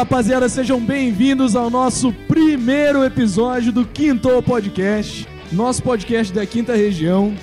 Rapaziada, 0.00 0.48
sejam 0.48 0.80
bem-vindos 0.80 1.54
ao 1.54 1.68
nosso 1.68 2.10
primeiro 2.26 3.04
episódio 3.04 3.70
do 3.70 3.86
Quinto 3.86 4.42
Podcast, 4.42 5.28
nosso 5.52 5.82
podcast 5.82 6.32
da 6.32 6.46
quinta 6.46 6.74
região. 6.74 7.34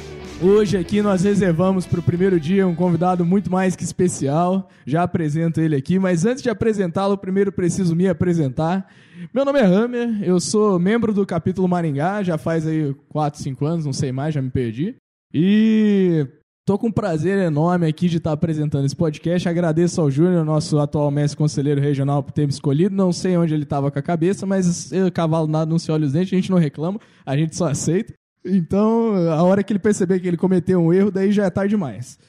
Hoje 0.42 0.76
aqui 0.76 1.00
nós 1.04 1.24
reservamos 1.24 1.86
para 1.86 2.00
o 2.00 2.04
primeiro 2.04 2.40
dia 2.40 2.68
um 2.68 2.74
convidado 2.74 3.24
muito 3.24 3.52
mais 3.52 3.76
que 3.76 3.84
especial. 3.84 4.72
Já 4.88 5.04
apresento 5.04 5.62
ele 5.62 5.76
aqui, 5.76 6.00
mas 6.00 6.26
antes 6.26 6.42
de 6.42 6.50
apresentá-lo, 6.50 7.16
primeiro 7.16 7.52
preciso 7.52 7.96
me 7.96 8.10
apresentar. 8.10 8.88
Meu 9.32 9.46
nome 9.46 9.60
é 9.60 9.64
Hammer, 9.64 10.24
eu 10.24 10.40
sou 10.40 10.80
membro 10.80 11.14
do 11.14 11.28
capítulo 11.28 11.68
Maringá, 11.68 12.24
já 12.24 12.40
faz 12.40 12.66
aí 12.66 12.92
4, 13.10 13.40
5 13.40 13.66
anos, 13.68 13.86
não 13.86 13.94
sei 13.94 14.12
mais, 14.12 14.34
já 14.34 14.42
me 14.42 14.50
perdi. 14.50 14.96
E 15.32 16.26
Tô 16.68 16.78
com 16.78 16.88
um 16.88 16.92
prazer 16.92 17.38
enorme 17.38 17.88
aqui 17.88 18.10
de 18.10 18.18
estar 18.18 18.34
apresentando 18.34 18.86
esse 18.86 18.94
podcast. 18.94 19.48
Agradeço 19.48 20.02
ao 20.02 20.12
Júnior, 20.12 20.44
nosso 20.44 20.78
atual 20.80 21.10
mestre 21.10 21.38
conselheiro 21.38 21.80
regional, 21.80 22.22
por 22.22 22.34
ter 22.34 22.46
me 22.46 22.52
escolhido. 22.52 22.94
Não 22.94 23.14
sei 23.14 23.38
onde 23.38 23.54
ele 23.54 23.64
estava 23.64 23.90
com 23.90 23.98
a 23.98 24.02
cabeça, 24.02 24.46
mas 24.46 24.92
o 24.92 25.10
cavalo 25.10 25.48
nada 25.48 25.72
não 25.72 25.80
se 25.80 25.90
olha 25.90 26.06
os 26.06 26.12
dentes, 26.12 26.34
a 26.34 26.36
gente 26.36 26.52
não 26.52 26.58
reclama, 26.58 27.00
a 27.26 27.38
gente 27.38 27.56
só 27.56 27.70
aceita. 27.70 28.14
Então, 28.44 29.16
a 29.32 29.42
hora 29.44 29.64
que 29.64 29.72
ele 29.72 29.80
perceber 29.80 30.20
que 30.20 30.28
ele 30.28 30.36
cometeu 30.36 30.82
um 30.82 30.92
erro, 30.92 31.10
daí 31.10 31.32
já 31.32 31.46
é 31.46 31.50
tarde 31.50 31.70
demais. 31.70 32.20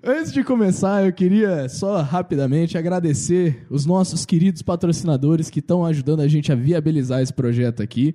Antes 0.00 0.32
de 0.32 0.44
começar, 0.44 1.04
eu 1.04 1.12
queria 1.12 1.68
só 1.68 2.00
rapidamente 2.00 2.78
agradecer 2.78 3.66
os 3.68 3.84
nossos 3.84 4.24
queridos 4.24 4.62
patrocinadores 4.62 5.50
que 5.50 5.58
estão 5.58 5.84
ajudando 5.84 6.20
a 6.20 6.28
gente 6.28 6.52
a 6.52 6.54
viabilizar 6.54 7.20
esse 7.20 7.32
projeto 7.32 7.82
aqui. 7.82 8.14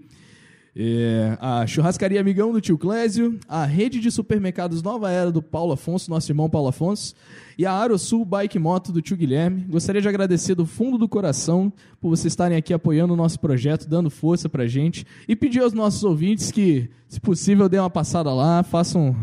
É, 0.76 1.38
a 1.40 1.68
Churrascaria 1.68 2.20
Amigão 2.20 2.52
do 2.52 2.60
Tio 2.60 2.80
Clésio, 2.80 3.38
a 3.48 3.64
rede 3.64 4.00
de 4.00 4.10
supermercados 4.10 4.82
Nova 4.82 5.12
Era 5.12 5.32
do 5.32 5.42
Paulo 5.42 5.74
Afonso, 5.74 6.10
nosso 6.10 6.32
irmão 6.32 6.50
Paulo 6.50 6.70
Afonso, 6.70 7.14
e 7.58 7.66
a 7.66 7.80
Aerosul 7.80 8.26
Bike 8.26 8.58
Moto 8.58 8.92
do 8.92 9.00
Tio 9.02 9.16
Guilherme. 9.16 9.66
Gostaria 9.70 10.02
de 10.02 10.10
agradecer 10.10 10.56
do 10.56 10.66
fundo 10.66 10.98
do 10.98 11.08
coração 11.08 11.72
por 12.02 12.10
vocês 12.10 12.34
estarem 12.34 12.58
aqui 12.58 12.74
apoiando 12.74 13.14
o 13.14 13.18
nosso 13.18 13.40
projeto, 13.40 13.88
dando 13.88 14.10
força 14.10 14.50
pra 14.50 14.66
gente, 14.66 15.06
e 15.28 15.36
pedir 15.36 15.62
aos 15.62 15.74
nossos 15.74 16.04
ouvintes 16.04 16.50
que, 16.50 16.90
se 17.08 17.22
possível, 17.22 17.70
dêem 17.70 17.82
uma 17.82 17.90
passada 17.90 18.34
lá, 18.34 18.64
façam. 18.64 19.16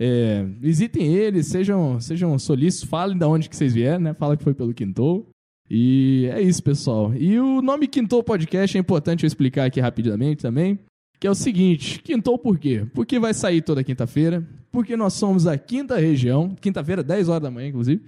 É, 0.00 0.46
visitem 0.60 1.12
eles, 1.12 1.48
sejam, 1.48 1.98
sejam 2.00 2.38
solícitos, 2.38 2.88
falem 2.88 3.18
de 3.18 3.24
onde 3.24 3.48
que 3.48 3.56
vocês 3.56 3.74
vieram, 3.74 3.98
né? 3.98 4.14
Fala 4.14 4.36
que 4.36 4.44
foi 4.44 4.54
pelo 4.54 4.72
Quintou. 4.72 5.26
E 5.68 6.28
é 6.32 6.40
isso, 6.40 6.62
pessoal. 6.62 7.12
E 7.16 7.40
o 7.40 7.60
nome 7.60 7.88
Quintou 7.88 8.22
Podcast 8.22 8.76
é 8.76 8.80
importante 8.80 9.24
eu 9.24 9.26
explicar 9.26 9.64
aqui 9.64 9.80
rapidamente 9.80 10.40
também 10.40 10.78
que 11.18 11.26
é 11.26 11.30
o 11.30 11.34
seguinte: 11.34 12.00
quintou 12.02 12.38
por 12.38 12.58
quê? 12.58 12.86
Porque 12.94 13.18
vai 13.18 13.34
sair 13.34 13.62
toda 13.62 13.84
quinta-feira, 13.84 14.46
porque 14.70 14.96
nós 14.96 15.14
somos 15.14 15.46
a 15.46 15.56
quinta 15.56 15.96
região, 15.96 16.54
quinta-feira, 16.60 17.02
10 17.02 17.28
horas 17.28 17.42
da 17.42 17.50
manhã, 17.50 17.68
inclusive. 17.68 18.02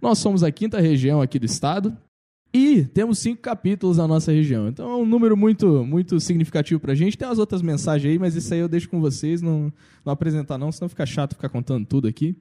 Nós 0.00 0.18
somos 0.18 0.42
a 0.42 0.50
quinta 0.50 0.80
região 0.80 1.20
aqui 1.20 1.38
do 1.38 1.46
estado 1.46 1.96
e 2.52 2.84
temos 2.84 3.18
cinco 3.18 3.42
capítulos 3.42 3.96
na 3.96 4.06
nossa 4.06 4.30
região. 4.30 4.68
Então 4.68 4.88
é 4.88 4.96
um 4.96 5.04
número 5.04 5.36
muito, 5.36 5.84
muito 5.84 6.20
significativo 6.20 6.78
pra 6.78 6.94
gente. 6.94 7.18
Tem 7.18 7.26
umas 7.26 7.40
outras 7.40 7.60
mensagens 7.60 8.12
aí, 8.12 8.18
mas 8.18 8.36
isso 8.36 8.54
aí 8.54 8.60
eu 8.60 8.68
deixo 8.68 8.88
com 8.88 9.00
vocês, 9.00 9.42
não, 9.42 9.72
não 10.04 10.12
apresentar 10.12 10.56
não, 10.56 10.70
senão 10.70 10.88
fica 10.88 11.04
chato 11.04 11.34
ficar 11.34 11.48
contando 11.48 11.84
tudo 11.84 12.06
aqui. 12.06 12.36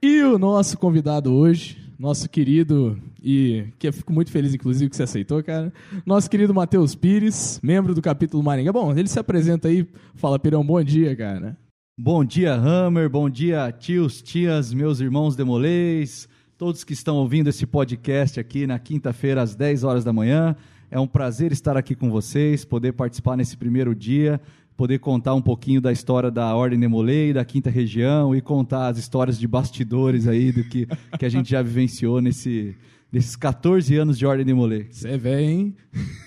E 0.00 0.22
o 0.22 0.38
nosso 0.38 0.78
convidado 0.78 1.32
hoje, 1.32 1.76
nosso 2.02 2.28
querido, 2.28 2.98
e 3.22 3.66
que 3.78 3.86
eu 3.86 3.92
fico 3.92 4.12
muito 4.12 4.32
feliz, 4.32 4.52
inclusive, 4.52 4.90
que 4.90 4.96
você 4.96 5.04
aceitou, 5.04 5.40
cara. 5.40 5.72
Nosso 6.04 6.28
querido 6.28 6.52
Matheus 6.52 6.96
Pires, 6.96 7.60
membro 7.62 7.94
do 7.94 8.02
capítulo 8.02 8.42
Maringá. 8.42 8.72
Bom, 8.72 8.90
ele 8.90 9.06
se 9.06 9.20
apresenta 9.20 9.68
aí, 9.68 9.86
fala, 10.16 10.36
Pirão, 10.36 10.66
bom 10.66 10.82
dia, 10.82 11.14
cara. 11.14 11.56
Bom 11.96 12.24
dia, 12.24 12.54
Hammer, 12.54 13.08
bom 13.08 13.30
dia, 13.30 13.70
tios, 13.70 14.20
tias, 14.20 14.74
meus 14.74 14.98
irmãos 14.98 15.36
demolês, 15.36 16.28
todos 16.58 16.82
que 16.82 16.92
estão 16.92 17.18
ouvindo 17.18 17.50
esse 17.50 17.66
podcast 17.66 18.40
aqui 18.40 18.66
na 18.66 18.80
quinta-feira, 18.80 19.40
às 19.40 19.54
10 19.54 19.84
horas 19.84 20.02
da 20.02 20.12
manhã. 20.12 20.56
É 20.90 20.98
um 20.98 21.06
prazer 21.06 21.52
estar 21.52 21.76
aqui 21.76 21.94
com 21.94 22.10
vocês, 22.10 22.64
poder 22.64 22.94
participar 22.94 23.36
nesse 23.36 23.56
primeiro 23.56 23.94
dia 23.94 24.40
poder 24.82 24.98
contar 24.98 25.32
um 25.32 25.40
pouquinho 25.40 25.80
da 25.80 25.92
história 25.92 26.28
da 26.28 26.56
Ordem 26.56 26.76
Demolei, 26.76 27.32
da 27.32 27.44
Quinta 27.44 27.70
Região 27.70 28.34
e 28.34 28.40
contar 28.40 28.88
as 28.88 28.98
histórias 28.98 29.38
de 29.38 29.46
bastidores 29.46 30.26
aí 30.26 30.50
do 30.50 30.64
que, 30.64 30.88
que 31.16 31.24
a 31.24 31.28
gente 31.28 31.48
já 31.48 31.62
vivenciou 31.62 32.20
nesse, 32.20 32.74
nesses 33.12 33.36
14 33.36 33.94
anos 33.94 34.18
de 34.18 34.26
Ordem 34.26 34.44
Demolei. 34.44 34.88
Você 34.90 35.10
é 35.10 35.16
velho, 35.16 35.48
hein? 35.48 35.76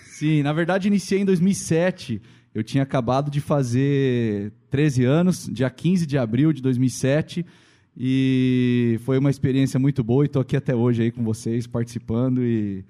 Sim, 0.06 0.42
na 0.42 0.54
verdade 0.54 0.88
iniciei 0.88 1.20
em 1.20 1.26
2007. 1.26 2.22
Eu 2.54 2.64
tinha 2.64 2.82
acabado 2.82 3.30
de 3.30 3.42
fazer 3.42 4.54
13 4.70 5.04
anos, 5.04 5.50
dia 5.52 5.70
15 5.70 6.06
de 6.06 6.18
abril 6.18 6.54
de 6.54 6.62
2007, 6.62 7.46
e 7.98 8.98
foi 9.04 9.18
uma 9.18 9.30
experiência 9.30 9.78
muito 9.78 10.02
boa 10.02 10.24
e 10.24 10.28
estou 10.28 10.42
aqui 10.42 10.56
até 10.56 10.74
hoje 10.74 11.02
aí 11.02 11.12
com 11.12 11.26
vocês, 11.26 11.68
participando 11.68 12.42
e 12.42 12.86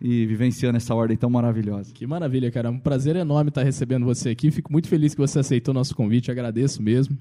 e 0.00 0.24
vivenciando 0.26 0.76
essa 0.76 0.94
ordem 0.94 1.16
tão 1.16 1.28
maravilhosa. 1.28 1.92
Que 1.92 2.06
maravilha, 2.06 2.50
cara. 2.50 2.68
É 2.68 2.70
um 2.70 2.78
prazer 2.78 3.16
enorme 3.16 3.50
estar 3.50 3.62
recebendo 3.62 4.06
você 4.06 4.30
aqui. 4.30 4.50
Fico 4.50 4.72
muito 4.72 4.88
feliz 4.88 5.14
que 5.14 5.20
você 5.20 5.40
aceitou 5.40 5.72
o 5.72 5.74
nosso 5.74 5.94
convite, 5.94 6.30
agradeço 6.30 6.82
mesmo. 6.82 7.18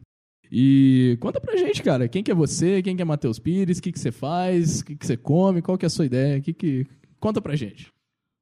E 0.52 1.18
conta 1.20 1.40
pra 1.40 1.58
gente, 1.58 1.84
cara, 1.84 2.08
quem 2.08 2.24
que 2.24 2.32
é 2.32 2.36
você, 2.36 2.82
quem 2.82 2.96
que 2.96 3.02
é 3.02 3.06
Matheus 3.06 3.38
Pires, 3.38 3.78
o 3.78 3.82
que, 3.82 3.92
que 3.92 4.00
você 4.00 4.12
faz, 4.12 4.80
o 4.80 4.86
que, 4.86 4.96
que 4.96 5.06
você 5.06 5.16
come, 5.16 5.62
qual 5.62 5.78
que 5.78 5.86
é 5.86 5.88
a 5.88 5.92
sua 5.92 6.06
ideia, 6.06 6.42
que 6.42 6.54
que... 6.54 6.88
conta 7.20 7.40
pra 7.40 7.56
gente. 7.56 7.92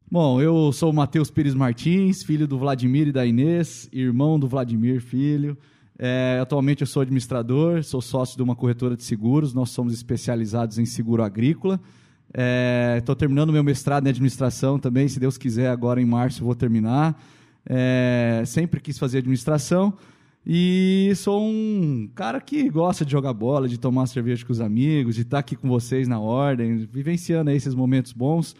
Bom, 0.09 0.41
eu 0.41 0.71
sou 0.71 0.91
o 0.91 0.93
Matheus 0.93 1.29
Pires 1.29 1.53
Martins, 1.53 2.23
filho 2.23 2.47
do 2.47 2.57
Vladimir 2.57 3.09
e 3.09 3.11
da 3.11 3.25
Inês, 3.25 3.89
irmão 3.91 4.39
do 4.39 4.47
Vladimir, 4.47 5.01
filho. 5.01 5.57
É, 5.99 6.39
atualmente 6.41 6.79
eu 6.79 6.87
sou 6.87 7.01
administrador, 7.01 7.83
sou 7.83 8.01
sócio 8.01 8.37
de 8.37 8.43
uma 8.43 8.55
corretora 8.55 8.95
de 8.95 9.03
seguros, 9.03 9.53
nós 9.53 9.71
somos 9.71 9.93
especializados 9.93 10.77
em 10.77 10.85
seguro 10.85 11.23
agrícola. 11.23 11.81
Estou 12.97 13.13
é, 13.13 13.17
terminando 13.17 13.51
meu 13.51 13.63
mestrado 13.63 14.05
em 14.05 14.09
administração 14.09 14.77
também, 14.77 15.07
se 15.07 15.19
Deus 15.19 15.37
quiser, 15.37 15.69
agora 15.69 16.01
em 16.01 16.05
março 16.05 16.43
vou 16.43 16.55
terminar. 16.55 17.21
É, 17.65 18.43
sempre 18.45 18.79
quis 18.79 18.97
fazer 18.97 19.19
administração 19.19 19.93
e 20.49 21.11
sou 21.17 21.43
um 21.43 22.09
cara 22.15 22.39
que 22.39 22.69
gosta 22.69 23.03
de 23.03 23.11
jogar 23.11 23.33
bola, 23.33 23.67
de 23.67 23.77
tomar 23.77 24.05
cerveja 24.07 24.45
com 24.45 24.53
os 24.53 24.61
amigos, 24.61 25.15
de 25.15 25.23
estar 25.23 25.39
aqui 25.39 25.57
com 25.57 25.67
vocês 25.67 26.07
na 26.07 26.21
ordem, 26.21 26.87
vivenciando 26.89 27.51
esses 27.51 27.75
momentos 27.75 28.13
bons. 28.13 28.55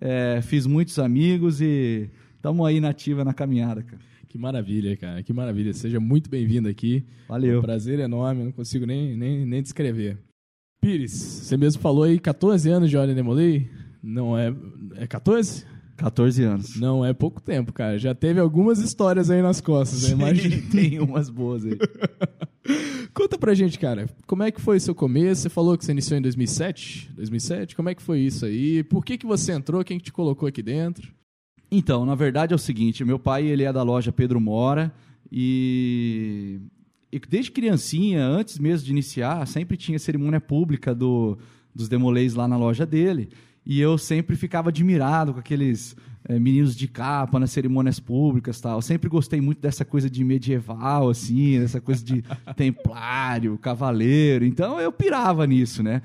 É, 0.00 0.40
fiz 0.40 0.66
muitos 0.66 1.00
amigos 1.00 1.60
e 1.60 2.08
estamos 2.36 2.64
aí 2.64 2.80
na 2.80 2.90
ativa 2.90 3.24
na 3.24 3.34
caminhada, 3.34 3.82
cara. 3.82 4.00
Que 4.28 4.38
maravilha, 4.38 4.96
cara. 4.96 5.22
Que 5.22 5.32
maravilha. 5.32 5.74
Seja 5.74 5.98
muito 5.98 6.30
bem-vindo 6.30 6.68
aqui. 6.68 7.04
Valeu. 7.28 7.56
É 7.56 7.58
um 7.58 7.62
prazer 7.62 7.98
enorme, 7.98 8.44
não 8.44 8.52
consigo 8.52 8.86
nem, 8.86 9.16
nem, 9.16 9.44
nem 9.44 9.60
descrever. 9.60 10.18
Pires, 10.82 11.12
você 11.12 11.56
mesmo 11.56 11.80
falou 11.80 12.02
aí 12.02 12.18
14 12.18 12.68
anos 12.68 12.90
de 12.90 12.96
Ordem 12.96 13.14
Demolei? 13.14 13.70
Não 14.02 14.36
é. 14.36 14.52
É 14.96 15.06
14? 15.06 15.64
14 15.96 16.42
anos. 16.42 16.76
Não 16.76 17.06
é 17.06 17.12
pouco 17.12 17.40
tempo, 17.40 17.72
cara. 17.72 17.96
Já 18.00 18.12
teve 18.16 18.40
algumas 18.40 18.80
histórias 18.80 19.30
aí 19.30 19.40
nas 19.40 19.60
costas, 19.60 20.02
né? 20.02 20.10
Imagina. 20.10 20.60
Tem 20.72 20.98
umas 20.98 21.30
boas 21.30 21.64
aí. 21.64 21.78
Conta 23.14 23.38
pra 23.38 23.54
gente, 23.54 23.78
cara, 23.78 24.10
como 24.26 24.42
é 24.42 24.50
que 24.50 24.60
foi 24.60 24.78
o 24.78 24.80
seu 24.80 24.92
começo? 24.92 25.42
Você 25.42 25.48
falou 25.48 25.78
que 25.78 25.84
você 25.84 25.92
iniciou 25.92 26.18
em 26.18 26.22
2007? 26.22 27.12
2007? 27.14 27.76
Como 27.76 27.88
é 27.88 27.94
que 27.94 28.02
foi 28.02 28.18
isso 28.18 28.44
aí? 28.44 28.82
Por 28.82 29.04
que, 29.04 29.16
que 29.16 29.26
você 29.26 29.52
entrou? 29.52 29.84
Quem 29.84 29.98
que 29.98 30.06
te 30.06 30.12
colocou 30.12 30.48
aqui 30.48 30.64
dentro? 30.64 31.12
Então, 31.70 32.04
na 32.04 32.16
verdade 32.16 32.54
é 32.54 32.56
o 32.56 32.58
seguinte, 32.58 33.04
meu 33.04 33.20
pai 33.20 33.46
ele 33.46 33.62
é 33.62 33.72
da 33.72 33.84
loja 33.84 34.10
Pedro 34.10 34.40
Mora 34.40 34.92
e 35.30 36.60
e 37.12 37.18
desde 37.18 37.50
criancinha, 37.50 38.24
antes 38.24 38.58
mesmo 38.58 38.86
de 38.86 38.90
iniciar, 38.90 39.46
sempre 39.46 39.76
tinha 39.76 39.98
cerimônia 39.98 40.40
pública 40.40 40.94
do, 40.94 41.36
dos 41.74 41.86
demolês 41.86 42.32
lá 42.32 42.48
na 42.48 42.56
loja 42.56 42.86
dele. 42.86 43.28
E 43.66 43.78
eu 43.78 43.98
sempre 43.98 44.34
ficava 44.34 44.70
admirado 44.70 45.34
com 45.34 45.38
aqueles 45.38 45.94
é, 46.26 46.38
meninos 46.38 46.74
de 46.74 46.88
capa 46.88 47.38
nas 47.38 47.50
cerimônias 47.50 48.00
públicas 48.00 48.60
tal. 48.60 48.78
Eu 48.78 48.82
sempre 48.82 49.10
gostei 49.10 49.42
muito 49.42 49.60
dessa 49.60 49.84
coisa 49.84 50.08
de 50.08 50.24
medieval, 50.24 51.10
assim, 51.10 51.60
dessa 51.60 51.82
coisa 51.82 52.02
de 52.02 52.24
templário, 52.56 53.58
cavaleiro. 53.58 54.46
Então 54.46 54.80
eu 54.80 54.90
pirava 54.90 55.46
nisso, 55.46 55.82
né? 55.82 56.00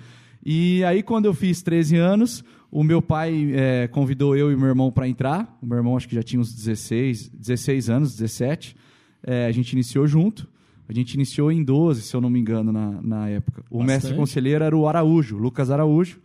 E 0.45 0.83
aí, 0.83 1.01
quando 1.01 1.25
eu 1.25 1.33
fiz 1.33 1.61
13 1.61 1.95
anos, 1.97 2.43
o 2.69 2.83
meu 2.83 3.01
pai 3.01 3.51
é, 3.53 3.87
convidou 3.87 4.35
eu 4.35 4.51
e 4.51 4.55
meu 4.55 4.67
irmão 4.67 4.91
para 4.91 5.07
entrar. 5.07 5.57
O 5.61 5.65
meu 5.65 5.77
irmão 5.77 5.95
acho 5.95 6.07
que 6.07 6.15
já 6.15 6.23
tinha 6.23 6.39
uns 6.39 6.53
16, 6.53 7.29
16 7.29 7.89
anos, 7.89 8.15
17. 8.15 8.75
É, 9.23 9.45
a 9.45 9.51
gente 9.51 9.71
iniciou 9.71 10.05
junto. 10.05 10.47
A 10.89 10.93
gente 10.93 11.13
iniciou 11.15 11.51
em 11.51 11.63
12, 11.63 12.01
se 12.01 12.15
eu 12.15 12.21
não 12.21 12.29
me 12.29 12.39
engano, 12.39 12.71
na, 12.71 13.01
na 13.01 13.29
época. 13.29 13.63
O 13.69 13.79
Bastante. 13.79 13.87
mestre 13.87 14.15
conselheiro 14.15 14.63
era 14.63 14.75
o 14.75 14.87
Araújo, 14.87 15.37
Lucas 15.37 15.69
Araújo. 15.69 16.19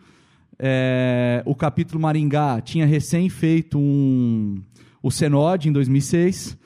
É, 0.59 1.43
o 1.45 1.55
capítulo 1.55 2.01
Maringá 2.01 2.61
tinha 2.61 2.87
recém 2.87 3.29
feito 3.29 3.79
um, 3.79 4.63
o 5.03 5.11
Senod 5.11 5.69
em 5.69 5.73
2006. 5.73 6.57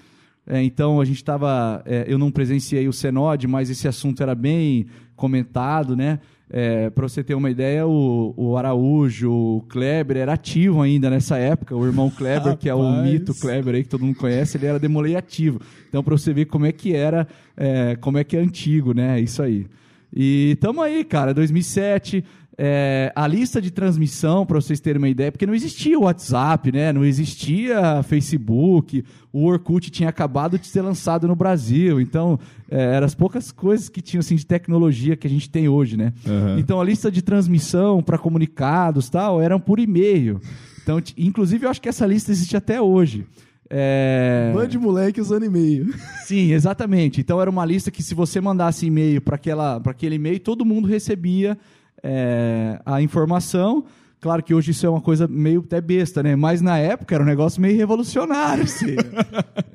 É, 0.46 0.62
então 0.62 1.00
a 1.00 1.04
gente 1.04 1.16
estava. 1.16 1.82
É, 1.86 2.04
eu 2.06 2.18
não 2.18 2.30
presenciei 2.30 2.86
o 2.86 2.92
Senod, 2.92 3.46
mas 3.48 3.70
esse 3.70 3.88
assunto 3.88 4.22
era 4.22 4.34
bem 4.34 4.86
comentado, 5.16 5.96
né? 5.96 6.20
É, 6.48 6.90
para 6.90 7.08
você 7.08 7.24
ter 7.24 7.34
uma 7.34 7.50
ideia, 7.50 7.86
o, 7.86 8.32
o 8.36 8.56
Araújo, 8.56 9.32
o 9.32 9.62
Kleber 9.68 10.16
era 10.16 10.34
ativo 10.34 10.80
ainda 10.80 11.10
nessa 11.10 11.36
época. 11.36 11.74
O 11.74 11.84
irmão 11.84 12.08
Kleber, 12.08 12.38
Rapaz. 12.38 12.58
que 12.60 12.68
é 12.68 12.74
o 12.74 13.02
mito 13.02 13.34
Kleber 13.34 13.74
aí 13.74 13.82
que 13.82 13.88
todo 13.88 14.04
mundo 14.04 14.16
conhece, 14.16 14.56
ele 14.56 14.66
era 14.66 14.78
demolei 14.78 15.16
ativo. 15.16 15.60
Então, 15.88 16.04
para 16.04 16.16
você 16.16 16.32
ver 16.32 16.44
como 16.44 16.64
é 16.64 16.72
que 16.72 16.94
era, 16.94 17.26
é, 17.56 17.96
como 17.96 18.18
é 18.18 18.24
que 18.24 18.36
é 18.36 18.40
antigo, 18.40 18.94
né? 18.94 19.20
Isso 19.20 19.42
aí. 19.42 19.66
E 20.14 20.52
estamos 20.52 20.84
aí, 20.84 21.04
cara, 21.04 21.34
2007. 21.34 22.24
é, 22.58 23.12
a 23.14 23.26
lista 23.26 23.60
de 23.60 23.70
transmissão, 23.70 24.46
para 24.46 24.58
vocês 24.60 24.80
terem 24.80 24.98
uma 24.98 25.08
ideia, 25.08 25.30
porque 25.30 25.46
não 25.46 25.54
existia 25.54 25.98
o 25.98 26.04
WhatsApp, 26.04 26.72
né? 26.72 26.90
não 26.92 27.04
existia 27.04 28.02
Facebook, 28.02 29.04
o 29.30 29.44
Orkut 29.44 29.90
tinha 29.90 30.08
acabado 30.08 30.58
de 30.58 30.66
ser 30.66 30.80
lançado 30.80 31.28
no 31.28 31.36
Brasil, 31.36 32.00
então 32.00 32.38
é, 32.70 32.96
eram 32.96 33.06
as 33.06 33.14
poucas 33.14 33.52
coisas 33.52 33.88
que 33.88 34.00
tinham 34.00 34.20
assim, 34.20 34.36
de 34.36 34.46
tecnologia 34.46 35.16
que 35.16 35.26
a 35.26 35.30
gente 35.30 35.48
tem 35.48 35.68
hoje. 35.68 35.96
Né? 35.96 36.12
Uhum. 36.26 36.58
Então 36.58 36.80
a 36.80 36.84
lista 36.84 37.10
de 37.10 37.22
transmissão 37.22 38.02
para 38.02 38.18
comunicados 38.18 39.08
tal 39.08 39.40
eram 39.40 39.60
por 39.60 39.78
e-mail. 39.78 40.40
Então, 40.82 41.02
inclusive, 41.16 41.66
eu 41.66 41.70
acho 41.70 41.82
que 41.82 41.88
essa 41.88 42.06
lista 42.06 42.30
existe 42.30 42.56
até 42.56 42.80
hoje. 42.80 43.26
É... 43.68 44.52
Band 44.54 44.68
de 44.68 44.78
moleque 44.78 45.20
usando 45.20 45.44
e-mail. 45.44 45.92
Sim, 46.24 46.52
exatamente. 46.52 47.20
Então 47.20 47.40
era 47.40 47.50
uma 47.50 47.64
lista 47.64 47.90
que 47.90 48.02
se 48.02 48.14
você 48.14 48.40
mandasse 48.40 48.86
e-mail 48.86 49.20
para 49.20 49.36
aquele 49.36 50.14
e-mail, 50.14 50.38
todo 50.38 50.64
mundo 50.64 50.86
recebia 50.86 51.58
é, 52.02 52.80
a 52.86 53.02
informação. 53.02 53.84
Claro 54.20 54.42
que 54.42 54.54
hoje 54.54 54.70
isso 54.70 54.86
é 54.86 54.88
uma 54.88 55.00
coisa 55.00 55.28
meio 55.28 55.60
até 55.60 55.80
besta, 55.80 56.22
né? 56.22 56.34
Mas 56.34 56.62
na 56.62 56.78
época 56.78 57.14
era 57.14 57.22
um 57.22 57.26
negócio 57.26 57.60
meio 57.60 57.76
revolucionário. 57.76 58.64
Assim. 58.64 58.96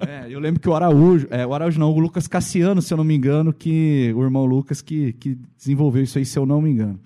é, 0.08 0.26
eu 0.30 0.40
lembro 0.40 0.60
que 0.60 0.68
o 0.68 0.76
Araújo, 0.76 1.28
é, 1.30 1.46
o 1.46 1.54
Araújo 1.54 1.80
não, 1.80 1.92
o 1.92 2.00
Lucas 2.00 2.28
Cassiano, 2.28 2.82
se 2.82 2.94
eu 2.94 2.98
não 2.98 3.04
me 3.04 3.16
engano, 3.16 3.54
que 3.54 4.12
o 4.16 4.24
irmão 4.24 4.46
Lucas 4.46 4.82
que, 4.82 5.14
que 5.14 5.38
desenvolveu 5.58 6.04
isso 6.04 6.18
aí, 6.18 6.26
se 6.26 6.38
eu 6.38 6.46
não 6.46 6.62
me 6.62 6.72
engano. 6.72 7.00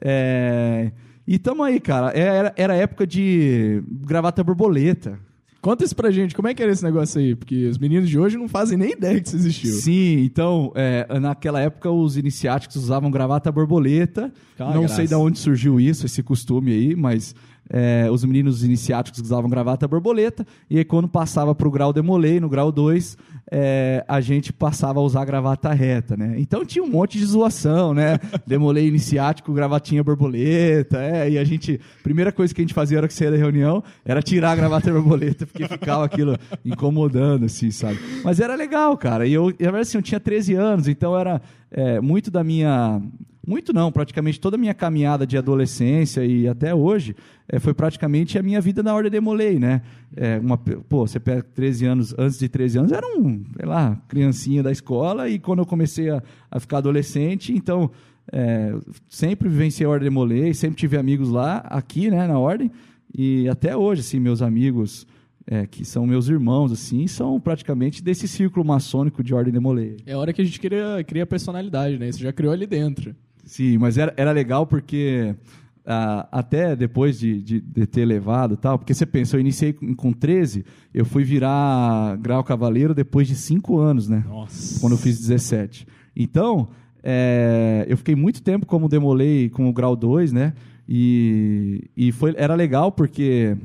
É, 0.00 0.92
e 1.26 1.38
tamo 1.38 1.62
aí, 1.62 1.80
cara. 1.80 2.12
É, 2.12 2.20
era, 2.20 2.54
era 2.56 2.76
época 2.76 3.06
de 3.06 3.82
gravata 3.88 4.44
borboleta. 4.44 5.18
Conta 5.64 5.82
isso 5.82 5.96
pra 5.96 6.10
gente, 6.10 6.34
como 6.34 6.46
é 6.46 6.52
que 6.52 6.62
era 6.62 6.70
esse 6.70 6.84
negócio 6.84 7.18
aí? 7.18 7.34
Porque 7.34 7.66
os 7.66 7.78
meninos 7.78 8.06
de 8.06 8.18
hoje 8.18 8.36
não 8.36 8.46
fazem 8.46 8.76
nem 8.76 8.92
ideia 8.92 9.18
que 9.18 9.28
isso 9.28 9.36
existiu. 9.36 9.72
Sim, 9.72 10.18
então, 10.22 10.70
é, 10.74 11.18
naquela 11.18 11.58
época 11.58 11.90
os 11.90 12.18
iniciáticos 12.18 12.76
usavam 12.76 13.10
gravata 13.10 13.50
borboleta. 13.50 14.30
não 14.58 14.80
graça. 14.80 14.96
sei 14.96 15.06
de 15.06 15.14
onde 15.14 15.38
surgiu 15.38 15.80
isso, 15.80 16.04
esse 16.04 16.22
costume 16.22 16.70
aí, 16.70 16.94
mas 16.94 17.34
é, 17.70 18.08
os 18.10 18.24
meninos 18.24 18.62
iniciáticos 18.62 19.20
usavam 19.20 19.48
gravata 19.48 19.88
borboleta, 19.88 20.46
e 20.68 20.78
aí 20.78 20.84
quando 20.84 21.08
passava 21.08 21.54
para 21.54 21.68
o 21.68 21.70
grau 21.70 21.92
demolei, 21.92 22.40
no 22.40 22.48
grau 22.48 22.70
2, 22.70 23.16
é, 23.50 24.04
a 24.08 24.20
gente 24.20 24.52
passava 24.52 25.00
a 25.00 25.02
usar 25.02 25.24
gravata 25.24 25.72
reta, 25.72 26.16
né? 26.16 26.34
Então 26.38 26.64
tinha 26.64 26.82
um 26.82 26.88
monte 26.88 27.18
de 27.18 27.24
zoação, 27.24 27.94
né? 27.94 28.18
Demolei 28.46 28.88
iniciático, 28.88 29.52
gravatinha 29.52 30.02
borboleta, 30.02 30.98
é, 30.98 31.30
e 31.30 31.38
a 31.38 31.44
gente, 31.44 31.80
primeira 32.02 32.32
coisa 32.32 32.54
que 32.54 32.60
a 32.60 32.64
gente 32.64 32.74
fazia 32.74 32.98
era 32.98 33.08
que 33.08 33.14
saía 33.14 33.30
da 33.30 33.36
reunião, 33.36 33.82
era 34.04 34.22
tirar 34.22 34.52
a 34.52 34.56
gravata 34.56 34.92
borboleta, 34.92 35.46
porque 35.46 35.66
ficava 35.66 36.04
aquilo 36.04 36.36
incomodando, 36.64 37.46
assim, 37.46 37.70
sabe? 37.70 37.98
Mas 38.22 38.40
era 38.40 38.54
legal, 38.54 38.96
cara, 38.96 39.26
e 39.26 39.32
eu, 39.32 39.52
assim, 39.80 39.98
eu 39.98 40.02
tinha 40.02 40.20
13 40.20 40.54
anos, 40.54 40.88
então 40.88 41.18
era 41.18 41.40
é, 41.70 42.00
muito 42.00 42.30
da 42.30 42.44
minha 42.44 43.00
muito 43.46 43.72
não, 43.72 43.92
praticamente 43.92 44.40
toda 44.40 44.56
a 44.56 44.58
minha 44.58 44.74
caminhada 44.74 45.26
de 45.26 45.36
adolescência 45.36 46.24
e 46.24 46.48
até 46.48 46.74
hoje 46.74 47.14
é, 47.48 47.58
foi 47.58 47.74
praticamente 47.74 48.38
a 48.38 48.42
minha 48.42 48.60
vida 48.60 48.82
na 48.82 48.94
Ordem 48.94 49.10
Demolei, 49.10 49.58
né? 49.58 49.82
É, 50.16 50.38
uma, 50.38 50.56
pô, 50.56 51.06
você 51.06 51.20
pega 51.20 51.42
13 51.42 51.84
anos, 51.86 52.14
antes 52.18 52.38
de 52.38 52.48
13 52.48 52.78
anos, 52.78 52.92
era 52.92 53.06
um, 53.06 53.44
sei 53.56 53.66
lá, 53.66 54.00
criancinha 54.08 54.62
da 54.62 54.72
escola 54.72 55.28
e 55.28 55.38
quando 55.38 55.58
eu 55.58 55.66
comecei 55.66 56.08
a, 56.10 56.22
a 56.50 56.58
ficar 56.58 56.78
adolescente, 56.78 57.52
então 57.52 57.90
é, 58.32 58.74
sempre 59.08 59.48
vivenciei 59.48 59.86
a 59.86 59.90
Ordem 59.90 60.08
Demolei, 60.08 60.54
sempre 60.54 60.76
tive 60.76 60.96
amigos 60.96 61.28
lá, 61.28 61.58
aqui, 61.58 62.10
né, 62.10 62.26
na 62.26 62.38
Ordem, 62.38 62.70
e 63.14 63.48
até 63.48 63.76
hoje, 63.76 64.00
assim, 64.00 64.18
meus 64.18 64.42
amigos... 64.42 65.06
É, 65.46 65.66
que 65.66 65.84
são 65.84 66.06
meus 66.06 66.30
irmãos, 66.30 66.72
assim, 66.72 67.06
são 67.06 67.38
praticamente 67.38 68.02
desse 68.02 68.26
círculo 68.26 68.64
maçônico 68.64 69.22
de 69.22 69.34
Ordem 69.34 69.52
Demolei. 69.52 69.98
É 70.06 70.14
a 70.14 70.18
hora 70.18 70.32
que 70.32 70.40
a 70.40 70.44
gente 70.44 70.58
cria, 70.58 71.04
cria 71.06 71.26
personalidade, 71.26 71.98
né? 71.98 72.10
Você 72.10 72.20
já 72.20 72.32
criou 72.32 72.50
ali 72.50 72.66
dentro. 72.66 73.14
Sim, 73.44 73.78
mas 73.78 73.98
era, 73.98 74.12
era 74.16 74.32
legal 74.32 74.66
porque 74.66 75.34
ah, 75.86 76.26
até 76.32 76.74
depois 76.74 77.18
de, 77.18 77.42
de, 77.42 77.60
de, 77.60 77.86
ter 77.86 78.04
levado 78.04 78.56
tal, 78.56 78.78
porque 78.78 78.94
você 78.94 79.04
pensa, 79.04 79.36
eu 79.36 79.40
iniciei 79.40 79.72
com, 79.72 79.94
com 79.94 80.12
13, 80.12 80.64
eu 80.94 81.04
fui 81.04 81.24
virar 81.24 82.16
grau 82.16 82.42
cavaleiro 82.42 82.94
depois 82.94 83.28
de 83.28 83.36
5 83.36 83.78
anos, 83.78 84.08
né? 84.08 84.24
Nossa. 84.26 84.80
Quando 84.80 84.94
eu 84.94 84.98
fiz 84.98 85.18
17. 85.18 85.86
Então, 86.16 86.68
é, 87.02 87.84
eu 87.86 87.98
fiquei 87.98 88.14
muito 88.14 88.42
tempo 88.42 88.64
como 88.64 88.88
demolei 88.88 89.50
com 89.50 89.68
o 89.68 89.72
grau 89.72 89.94
2, 89.94 90.32
né? 90.32 90.54
E, 90.88 91.84
e 91.96 92.12
foi, 92.12 92.34
era 92.36 92.54
legal 92.54 92.90
porque 92.90 93.56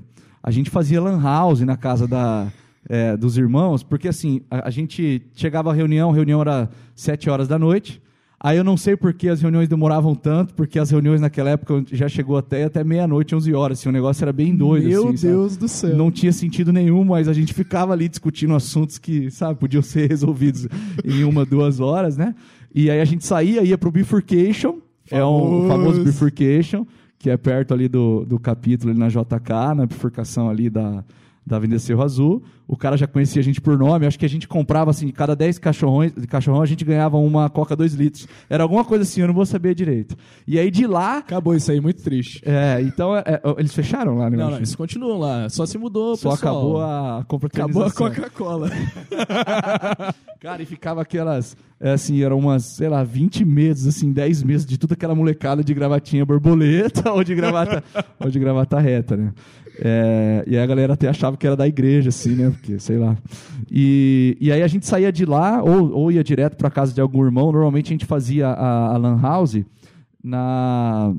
a 0.44 0.52
gente 0.52 0.70
fazia 0.70 1.02
lan 1.02 1.22
house 1.22 1.62
na 1.62 1.78
casa 1.78 2.06
da, 2.06 2.52
é, 2.88 3.16
dos 3.16 3.38
irmãos, 3.38 3.82
porque 3.82 4.10
assim, 4.10 4.42
a, 4.52 4.68
a 4.68 4.70
gente 4.70 5.22
chegava 5.34 5.72
à 5.72 5.74
reunião, 5.74 6.10
a 6.12 6.14
reunião 6.14 6.42
era 6.42 6.70
7 6.96 7.30
horas 7.30 7.48
da 7.48 7.58
noite, 7.58 8.02
Aí 8.42 8.58
eu 8.58 8.64
não 8.64 8.78
sei 8.78 8.96
por 8.96 9.14
que 9.14 9.28
as 9.28 9.42
reuniões 9.42 9.68
demoravam 9.68 10.16
tanto, 10.16 10.54
porque 10.54 10.80
as 10.80 10.90
reuniões 10.90 11.20
naquela 11.20 11.50
época 11.50 11.84
já 11.92 12.08
chegou 12.08 12.38
até, 12.38 12.64
até 12.64 12.84
meia-noite, 12.86 13.36
11 13.36 13.54
horas. 13.54 13.80
Assim, 13.80 13.90
o 13.90 13.92
negócio 13.92 14.24
era 14.24 14.32
bem 14.32 14.56
doido. 14.56 14.88
Meu 14.88 15.10
assim, 15.10 15.28
Deus 15.28 15.52
sabe? 15.54 15.62
do 15.62 15.68
céu. 15.68 15.98
Não 15.98 16.10
tinha 16.10 16.32
sentido 16.32 16.72
nenhum, 16.72 17.04
mas 17.04 17.28
a 17.28 17.34
gente 17.34 17.54
ficava 17.54 17.92
ali 17.92 18.08
discutindo 18.08 18.56
assuntos 18.56 18.98
que, 18.98 19.30
sabe, 19.30 19.60
podiam 19.60 19.84
ser 19.84 20.08
resolvidos 20.10 20.68
em 21.04 21.26
uma, 21.26 21.46
duas 21.46 21.82
horas, 21.82 22.16
né? 22.16 22.34
E 22.74 22.90
aí 22.90 23.02
a 23.02 23.06
gente 23.06 23.26
saía, 23.26 23.62
ia 23.62 23.78
pro 23.78 23.92
Bifurcation, 23.92 24.78
é 25.12 25.24
um, 25.24 25.66
o 25.66 25.68
famoso 25.68 26.02
Bifurcation, 26.02 26.88
que 27.18 27.30
é 27.30 27.36
perto 27.36 27.74
ali 27.74 27.90
do, 27.90 28.24
do 28.24 28.40
capítulo 28.40 28.92
ali 28.92 29.00
na 29.00 29.10
JK, 29.10 29.76
na 29.76 29.86
bifurcação 29.86 30.50
ali 30.50 30.70
da, 30.70 31.04
da 31.50 31.58
Avenida 31.58 31.80
Cerro 31.80 32.04
Azul. 32.04 32.44
O 32.68 32.78
cara 32.78 32.96
já 32.96 33.08
conhecia 33.08 33.42
a 33.42 33.44
gente 33.44 33.60
por 33.60 33.78
nome. 33.78 34.06
Acho 34.06 34.20
que 34.20 34.26
a 34.26 34.30
gente 34.30 34.48
comprava, 34.48 34.92
assim, 34.92 35.10
cada 35.10 35.36
10 35.36 35.58
cachorrões, 35.58 36.14
de 36.14 36.28
cachorrão, 36.28 36.62
a 36.62 36.66
gente 36.66 36.86
ganhava 36.86 37.18
uma 37.18 37.50
Coca 37.50 37.76
2 37.76 37.96
litros. 37.96 38.28
Era 38.48 38.64
alguma 38.64 38.86
coisa 38.86 39.04
assim, 39.04 39.22
eu 39.22 39.28
não 39.28 39.34
vou 39.34 39.46
saber 39.46 39.74
direito. 39.74 40.16
E 40.48 40.60
aí 40.60 40.70
de 40.70 40.86
lá. 40.86 41.18
Acabou 41.18 41.56
isso 41.56 41.72
aí, 41.72 41.82
muito 41.82 42.04
triste. 42.04 42.42
É, 42.46 42.80
então 42.82 43.18
é, 43.18 43.24
é 43.26 43.42
eles 43.58 43.74
fecharam 43.74 44.16
lá, 44.18 44.30
né? 44.30 44.38
Não, 44.38 44.52
não, 44.52 44.58
eles 44.58 44.76
continuam 44.76 45.18
lá. 45.18 45.50
Só 45.50 45.66
se 45.66 45.78
mudou, 45.78 46.16
Só 46.16 46.32
pessoal. 46.32 46.56
acabou 46.56 46.82
a 46.82 47.20
Acabou 47.20 47.84
a 47.84 47.92
Coca-Cola. 47.92 48.70
cara, 50.40 50.62
e 50.62 50.66
ficava 50.66 51.02
aquelas. 51.02 51.58
É, 51.80 51.94
assim, 51.94 52.22
eram 52.22 52.38
umas, 52.38 52.64
sei 52.76 52.90
lá, 52.90 53.04
20 53.04 53.46
meses, 53.46 53.88
assim, 53.88 54.12
10 54.12 54.44
meses 54.44 54.66
de 54.66 54.78
toda 54.78 54.96
aquela 54.96 55.16
molecada 55.16 55.64
de 55.64 55.74
gravatinha 55.74 56.26
borboleta 56.26 57.10
ou 57.14 57.24
de 57.24 57.34
gravata, 57.34 57.84
ou 58.20 58.30
de 58.30 58.38
gravata 58.38 58.80
reta, 58.80 59.16
né? 59.16 59.34
É, 59.82 60.44
e 60.46 60.58
aí 60.58 60.64
a 60.64 60.66
galera 60.66 60.94
até 60.94 61.08
achava 61.08 61.38
que 61.38 61.48
era 61.48 61.56
da 61.56 61.68
igreja, 61.68 62.10
assim, 62.10 62.36
né? 62.36 62.50
Porque, 62.50 62.80
sei 62.80 62.98
lá. 62.98 63.18
E, 63.72 64.38
e 64.40 64.52
aí 64.52 64.62
a 64.62 64.68
gente 64.68 64.86
saía 64.86 65.12
de 65.12 65.26
lá, 65.26 65.64
ou, 65.64 65.92
ou 65.92 66.12
ia 66.12 66.24
direto 66.24 66.58
para 66.58 66.70
casa 66.70 66.94
de 66.94 67.00
algum 67.00 67.24
irmão. 67.24 67.52
Normalmente 67.52 67.88
a 67.88 67.94
gente 67.94 68.06
fazia 68.06 68.48
a, 68.48 68.94
a 68.94 68.98
Lan 68.98 69.20
House 69.22 69.64
na, 70.24 71.14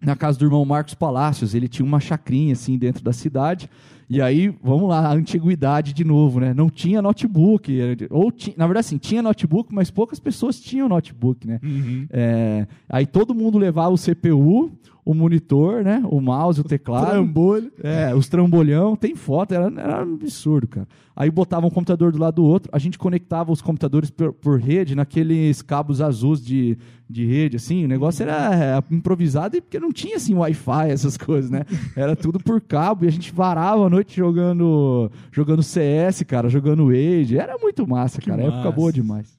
na 0.00 0.14
casa 0.14 0.38
do 0.38 0.44
irmão 0.44 0.64
Marcos 0.64 0.94
Palácios. 0.94 1.54
Ele 1.54 1.68
tinha 1.68 1.84
uma 1.84 2.00
chacrinha, 2.00 2.52
assim, 2.52 2.78
dentro 2.78 3.02
da 3.02 3.12
cidade. 3.12 3.68
E 4.08 4.20
aí, 4.20 4.52
vamos 4.62 4.88
lá, 4.88 5.06
a 5.06 5.12
antiguidade 5.12 5.92
de 5.92 6.02
novo, 6.02 6.40
né? 6.40 6.52
Não 6.52 6.68
tinha 6.68 7.00
notebook. 7.00 7.72
Ou 8.10 8.32
ti, 8.32 8.52
na 8.56 8.66
verdade, 8.66 8.86
sim, 8.86 8.98
tinha 8.98 9.22
notebook, 9.22 9.72
mas 9.72 9.88
poucas 9.88 10.18
pessoas 10.18 10.58
tinham 10.60 10.88
notebook, 10.88 11.46
né? 11.46 11.60
Uhum. 11.62 12.06
É, 12.10 12.66
aí 12.88 13.06
todo 13.06 13.32
mundo 13.32 13.56
levava 13.56 13.94
o 13.94 13.96
CPU, 13.96 14.72
o 15.04 15.14
monitor, 15.14 15.82
né? 15.82 16.02
O 16.06 16.20
mouse, 16.20 16.60
o 16.60 16.64
teclado. 16.64 17.10
Trambolho. 17.10 17.72
É, 17.82 18.14
os 18.14 18.28
trambolhão, 18.28 18.96
tem 18.96 19.14
foto, 19.14 19.54
era, 19.54 19.66
era 19.66 20.04
um 20.04 20.14
absurdo, 20.14 20.66
cara. 20.68 20.88
Aí 21.16 21.30
botava 21.30 21.66
um 21.66 21.70
computador 21.70 22.12
do 22.12 22.18
lado 22.18 22.36
do 22.36 22.44
outro, 22.44 22.70
a 22.72 22.78
gente 22.78 22.98
conectava 22.98 23.52
os 23.52 23.60
computadores 23.60 24.10
por, 24.10 24.32
por 24.32 24.58
rede 24.58 24.94
naqueles 24.94 25.60
cabos 25.60 26.00
azuis 26.00 26.42
de, 26.42 26.78
de 27.08 27.26
rede, 27.26 27.56
assim, 27.56 27.84
o 27.84 27.88
negócio 27.88 28.22
era 28.22 28.54
é, 28.54 28.94
improvisado 28.94 29.56
e 29.56 29.60
porque 29.60 29.78
não 29.78 29.92
tinha 29.92 30.16
assim 30.16 30.34
Wi-Fi, 30.34 30.90
essas 30.90 31.16
coisas, 31.18 31.50
né? 31.50 31.64
Era 31.94 32.16
tudo 32.16 32.38
por 32.38 32.60
cabo 32.60 33.04
e 33.04 33.08
a 33.08 33.10
gente 33.10 33.34
varava 33.34 33.84
a 33.86 33.90
noite 33.90 34.16
jogando 34.16 35.10
jogando 35.30 35.62
CS, 35.62 36.22
cara, 36.22 36.48
jogando 36.48 36.88
Age. 36.88 37.36
Era 37.36 37.58
muito 37.58 37.86
massa, 37.86 38.20
cara. 38.20 38.42
Massa. 38.42 38.56
Época 38.56 38.70
boa 38.72 38.92
demais. 38.92 39.36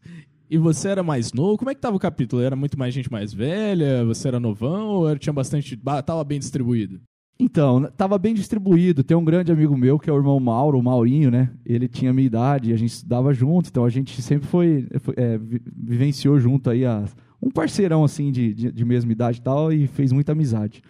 E 0.51 0.57
você 0.57 0.89
era 0.89 1.01
mais 1.01 1.31
novo? 1.31 1.57
Como 1.57 1.71
é 1.71 1.73
que 1.73 1.79
tava 1.79 1.95
o 1.95 1.99
capítulo? 1.99 2.41
Era 2.41 2.57
muito 2.57 2.77
mais 2.77 2.93
gente 2.93 3.09
mais 3.09 3.33
velha? 3.33 4.03
Você 4.03 4.27
era 4.27 4.37
novão 4.37 4.89
ou 4.89 5.09
era, 5.09 5.17
tinha 5.17 5.31
bastante. 5.31 5.79
Tava 6.05 6.21
bem 6.25 6.39
distribuído? 6.39 6.99
Então, 7.39 7.89
tava 7.95 8.17
bem 8.17 8.33
distribuído. 8.33 9.01
Tem 9.01 9.15
um 9.15 9.23
grande 9.23 9.49
amigo 9.49 9.77
meu, 9.77 9.97
que 9.97 10.09
é 10.09 10.13
o 10.13 10.17
irmão 10.17 10.37
Mauro, 10.41 10.77
o 10.77 10.83
Maurinho, 10.83 11.31
né? 11.31 11.51
Ele 11.65 11.87
tinha 11.87 12.11
a 12.11 12.13
minha 12.13 12.25
idade, 12.25 12.73
a 12.73 12.75
gente 12.75 12.91
estudava 12.91 13.33
junto, 13.33 13.69
então 13.69 13.85
a 13.85 13.89
gente 13.89 14.21
sempre 14.21 14.45
foi, 14.45 14.89
é, 15.15 15.39
vivenciou 15.73 16.37
junto 16.37 16.69
aí 16.69 16.85
a, 16.85 17.05
um 17.41 17.49
parceirão 17.49 18.03
assim 18.03 18.29
de, 18.29 18.53
de, 18.53 18.71
de, 18.73 18.85
mesma 18.85 19.09
idade 19.09 19.39
e 19.39 19.41
tal, 19.41 19.71
e 19.71 19.87
fez 19.87 20.11
muita 20.11 20.33
amizade. 20.33 20.83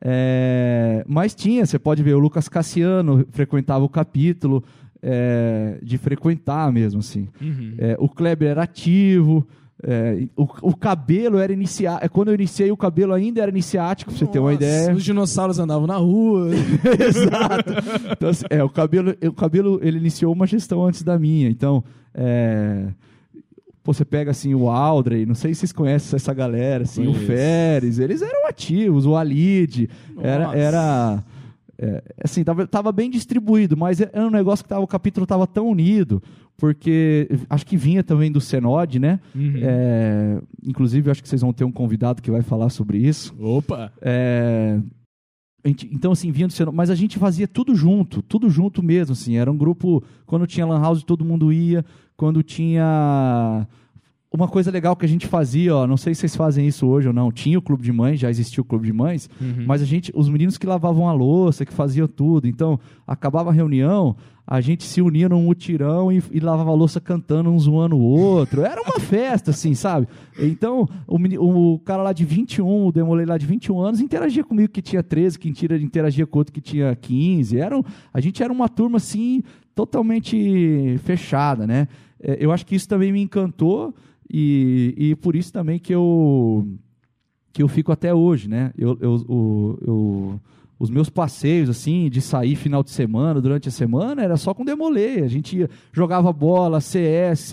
É, 0.00 1.04
mas 1.06 1.34
tinha, 1.34 1.66
você 1.66 1.78
pode 1.78 2.02
ver, 2.02 2.14
o 2.14 2.18
Lucas 2.18 2.48
Cassiano 2.48 3.26
frequentava 3.30 3.84
o 3.84 3.90
capítulo, 3.90 4.64
é, 5.02 5.78
de 5.82 5.98
frequentar 5.98 6.72
mesmo, 6.72 7.00
assim. 7.00 7.28
Uhum. 7.40 7.74
É, 7.78 7.96
o 7.98 8.08
Kleber 8.08 8.48
era 8.50 8.62
ativo, 8.62 9.46
é, 9.82 10.26
o, 10.36 10.46
o, 10.62 10.76
cabelo 10.76 11.38
era 11.38 11.52
iniciático. 11.52 12.04
É, 12.04 12.08
quando 12.08 12.28
eu 12.28 12.34
iniciei, 12.34 12.70
o 12.70 12.76
cabelo 12.76 13.12
ainda 13.12 13.42
era 13.42 13.50
iniciático, 13.50 14.12
pra 14.12 14.18
você 14.18 14.26
ter 14.26 14.38
uma 14.38 14.54
ideia. 14.54 14.94
Os 14.94 15.02
dinossauros 15.02 15.58
andavam 15.58 15.88
na 15.88 15.96
rua. 15.96 16.50
Exato. 17.00 17.72
Então, 18.12 18.28
assim, 18.28 18.44
é, 18.48 18.62
o 18.62 18.68
cabelo, 18.68 19.14
o 19.26 19.32
cabelo 19.32 19.80
ele 19.82 19.98
iniciou 19.98 20.32
uma 20.32 20.46
gestão 20.46 20.84
antes 20.84 21.02
da 21.02 21.18
minha. 21.18 21.48
Então, 21.48 21.82
é, 22.14 22.86
Pô, 23.82 23.92
você 23.92 24.04
pega 24.04 24.30
assim 24.30 24.54
o 24.54 24.70
Aldrey, 24.70 25.26
não 25.26 25.34
sei 25.34 25.52
se 25.52 25.60
vocês 25.60 25.72
conhecem 25.72 26.14
essa 26.14 26.32
galera, 26.32 26.84
assim, 26.84 27.04
o. 27.08 27.14
Férez, 27.14 27.98
eles 27.98 28.22
eram 28.22 28.46
ativos, 28.46 29.06
o 29.06 29.16
Alid, 29.16 29.90
era, 30.20 30.56
era 30.56 31.24
é, 31.84 32.02
assim, 32.22 32.44
tava, 32.44 32.64
tava 32.66 32.92
bem 32.92 33.10
distribuído, 33.10 33.76
mas 33.76 34.00
era 34.00 34.24
um 34.24 34.30
negócio 34.30 34.64
que 34.64 34.68
tava, 34.68 34.82
o 34.82 34.86
capítulo 34.86 35.26
tava 35.26 35.46
tão 35.48 35.66
unido, 35.68 36.22
porque 36.56 37.28
acho 37.50 37.66
que 37.66 37.76
vinha 37.76 38.04
também 38.04 38.30
do 38.30 38.40
Senod, 38.40 39.00
né? 39.00 39.18
Uhum. 39.34 39.54
É, 39.56 40.40
inclusive, 40.64 41.10
acho 41.10 41.20
que 41.20 41.28
vocês 41.28 41.40
vão 41.42 41.52
ter 41.52 41.64
um 41.64 41.72
convidado 41.72 42.22
que 42.22 42.30
vai 42.30 42.40
falar 42.42 42.70
sobre 42.70 42.98
isso. 42.98 43.34
Opa! 43.40 43.92
É, 44.00 44.78
gente- 45.64 45.90
então, 45.92 46.12
assim, 46.12 46.30
vinha 46.30 46.46
do 46.46 46.52
Senado, 46.52 46.72
mas 46.74 46.88
a 46.88 46.94
gente 46.94 47.18
fazia 47.18 47.48
tudo 47.48 47.74
junto, 47.74 48.22
tudo 48.22 48.48
junto 48.48 48.80
mesmo, 48.82 49.12
assim, 49.14 49.36
era 49.36 49.50
um 49.50 49.56
grupo, 49.56 50.04
quando 50.24 50.46
tinha 50.46 50.64
lan 50.64 50.80
house 50.80 51.02
todo 51.02 51.24
mundo 51.24 51.52
ia, 51.52 51.84
quando 52.16 52.42
tinha 52.44 53.66
uma 54.32 54.48
coisa 54.48 54.70
legal 54.70 54.96
que 54.96 55.04
a 55.04 55.08
gente 55.08 55.26
fazia, 55.26 55.74
ó, 55.76 55.86
não 55.86 55.96
sei 55.96 56.14
se 56.14 56.20
vocês 56.20 56.34
fazem 56.36 56.66
isso 56.66 56.86
hoje 56.86 57.06
ou 57.08 57.14
não, 57.14 57.30
tinha 57.30 57.58
o 57.58 57.62
clube 57.62 57.82
de 57.82 57.92
mães, 57.92 58.18
já 58.18 58.30
existia 58.30 58.60
o 58.62 58.64
clube 58.64 58.86
de 58.86 58.92
mães, 58.92 59.28
Uhum. 59.40 59.64
mas 59.66 59.82
a 59.82 59.84
gente, 59.84 60.10
os 60.14 60.28
meninos 60.28 60.56
que 60.56 60.66
lavavam 60.66 61.08
a 61.08 61.12
louça, 61.12 61.64
que 61.66 61.72
faziam 61.72 62.08
tudo, 62.08 62.46
então, 62.48 62.80
acabava 63.06 63.50
a 63.50 63.52
reunião, 63.52 64.16
a 64.46 64.60
gente 64.60 64.84
se 64.84 65.00
unia 65.00 65.28
num 65.28 65.42
mutirão 65.44 66.10
e, 66.10 66.20
e 66.32 66.40
lavava 66.40 66.70
a 66.70 66.74
louça 66.74 67.00
cantando 67.00 67.48
um 67.50 67.58
zoando 67.58 67.96
o 67.96 68.00
outro. 68.02 68.62
Era 68.62 68.82
uma 68.82 68.98
festa, 69.00 69.52
assim, 69.52 69.72
sabe? 69.74 70.08
Então, 70.38 70.88
o, 71.06 71.74
o 71.74 71.78
cara 71.78 72.02
lá 72.02 72.12
de 72.12 72.24
21, 72.24 72.86
o 72.86 72.90
Demolei 72.92 73.24
lá 73.24 73.38
de 73.38 73.46
21 73.46 73.80
anos, 73.80 74.00
interagia 74.00 74.42
comigo 74.42 74.72
que 74.72 74.82
tinha 74.82 75.02
13, 75.02 75.38
que 75.38 75.48
intera- 75.48 75.76
interagia 75.80 76.26
com 76.26 76.38
outro 76.38 76.52
que 76.52 76.60
tinha 76.60 76.94
15. 76.96 77.56
Era, 77.56 77.80
a 78.12 78.20
gente 78.20 78.42
era 78.42 78.52
uma 78.52 78.68
turma, 78.68 78.96
assim, 78.96 79.42
totalmente 80.02 80.98
fechada, 81.04 81.66
né? 81.66 81.86
É, 82.20 82.38
Eu 82.40 82.50
acho 82.50 82.66
que 82.66 82.74
isso 82.74 82.88
também 82.88 83.12
me 83.12 83.20
encantou 83.22 83.94
e, 84.32 84.94
e 84.96 85.14
por 85.16 85.36
isso 85.36 85.52
também 85.52 85.78
que 85.78 85.94
eu 85.94 86.66
que 87.52 87.62
eu 87.62 87.68
fico 87.68 87.92
até 87.92 88.14
hoje, 88.14 88.48
né? 88.48 88.72
Eu, 88.78 88.96
eu, 89.00 89.12
o- 89.28 89.78
eu- 89.86 90.40
os 90.78 90.88
meus 90.90 91.08
passeios, 91.10 91.68
assim, 91.70 92.08
de 92.10 92.20
sair 92.20 92.56
final 92.56 92.82
de 92.82 92.90
semana, 92.90 93.40
durante 93.40 93.68
a 93.68 93.70
semana, 93.70 94.20
era 94.22 94.36
só 94.36 94.52
com 94.54 94.64
demolê. 94.64 95.20
A 95.20 95.28
gente 95.28 95.58
ia, 95.58 95.70
jogava 95.92 96.32
bola, 96.32 96.80
CS, 96.80 97.52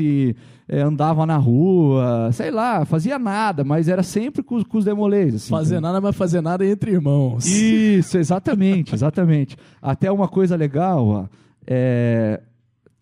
eh, 0.68 0.82
andava 0.82 1.26
na 1.28 1.38
rua, 1.38 2.32
sei 2.32 2.50
lá, 2.50 2.86
fazia 2.86 3.20
nada, 3.20 3.64
mas 3.64 3.88
era 3.88 4.02
sempre 4.02 4.42
com, 4.42 4.56
os- 4.56 4.64
com 4.64 4.78
os 4.80 4.86
demolês. 4.86 5.36
Assim, 5.36 5.50
Fazer 5.50 5.80
nada, 5.80 6.00
mas 6.02 6.16
fazer 6.16 6.42
nada 6.42 6.66
entre 6.66 6.92
irmãos. 6.92 7.46
isso, 7.46 8.18
exatamente, 8.18 8.96
exatamente. 8.96 9.56
Até 9.82 10.10
uma 10.12 10.28
coisa 10.28 10.56
legal, 10.56 11.06
ó, 11.08 11.26
é, 11.68 12.42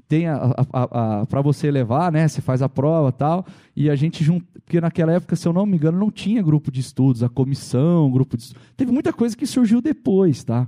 tem 0.07 0.27
a, 0.27 1.25
para 1.29 1.41
você 1.41 1.69
levar, 1.69 2.11
né? 2.11 2.27
Você 2.27 2.41
faz 2.41 2.61
a 2.61 2.69
prova 2.69 3.11
tal, 3.11 3.45
e 3.75 3.89
a 3.89 3.95
gente 3.95 4.23
junta, 4.23 4.45
porque 4.63 4.79
naquela 4.79 5.13
época, 5.13 5.35
se 5.35 5.47
eu 5.47 5.53
não 5.53 5.65
me 5.65 5.77
engano, 5.77 5.97
não 5.97 6.11
tinha 6.11 6.41
grupo 6.41 6.71
de 6.71 6.79
estudos, 6.79 7.23
a 7.23 7.29
comissão, 7.29 8.09
grupo 8.11 8.37
de 8.37 8.43
estudos. 8.43 8.63
Teve 8.75 8.91
muita 8.91 9.11
coisa 9.11 9.35
que 9.35 9.45
surgiu 9.45 9.81
depois, 9.81 10.43
tá? 10.43 10.67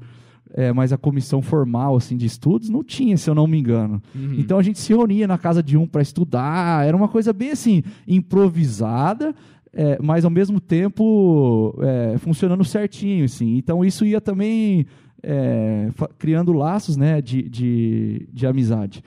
É, 0.54 0.74
mas 0.74 0.92
a 0.92 0.98
comissão 0.98 1.44
formal 1.44 1.96
assim 1.96 2.18
de 2.18 2.26
estudos 2.26 2.70
não 2.70 2.84
tinha, 2.84 3.16
se 3.18 3.30
eu 3.30 3.36
não 3.36 3.46
me 3.46 3.60
engano. 3.60 4.02
Uhum. 4.16 4.36
Então 4.38 4.58
a 4.58 4.64
gente 4.64 4.80
se 4.80 4.92
reunia 4.92 5.28
na 5.28 5.38
casa 5.38 5.62
de 5.62 5.78
um 5.78 5.86
para 5.86 6.02
estudar, 6.02 6.88
era 6.88 6.98
uma 6.98 7.08
coisa 7.08 7.32
bem 7.32 7.52
assim 7.52 7.84
improvisada, 8.08 9.36
é, 9.72 10.00
mas 10.02 10.26
ao 10.26 10.32
mesmo 10.32 10.60
tempo 10.60 11.78
é, 11.82 12.18
funcionando 12.18 12.66
certinho, 12.66 13.26
assim. 13.26 13.58
Então 13.58 13.86
isso 13.86 14.04
ia 14.04 14.20
também 14.20 14.88
é, 15.22 15.90
criando 16.18 16.54
laços, 16.54 16.98
né, 16.98 17.22
de, 17.22 17.44
de, 17.44 18.28
de 18.32 18.48
amizade. 18.48 19.04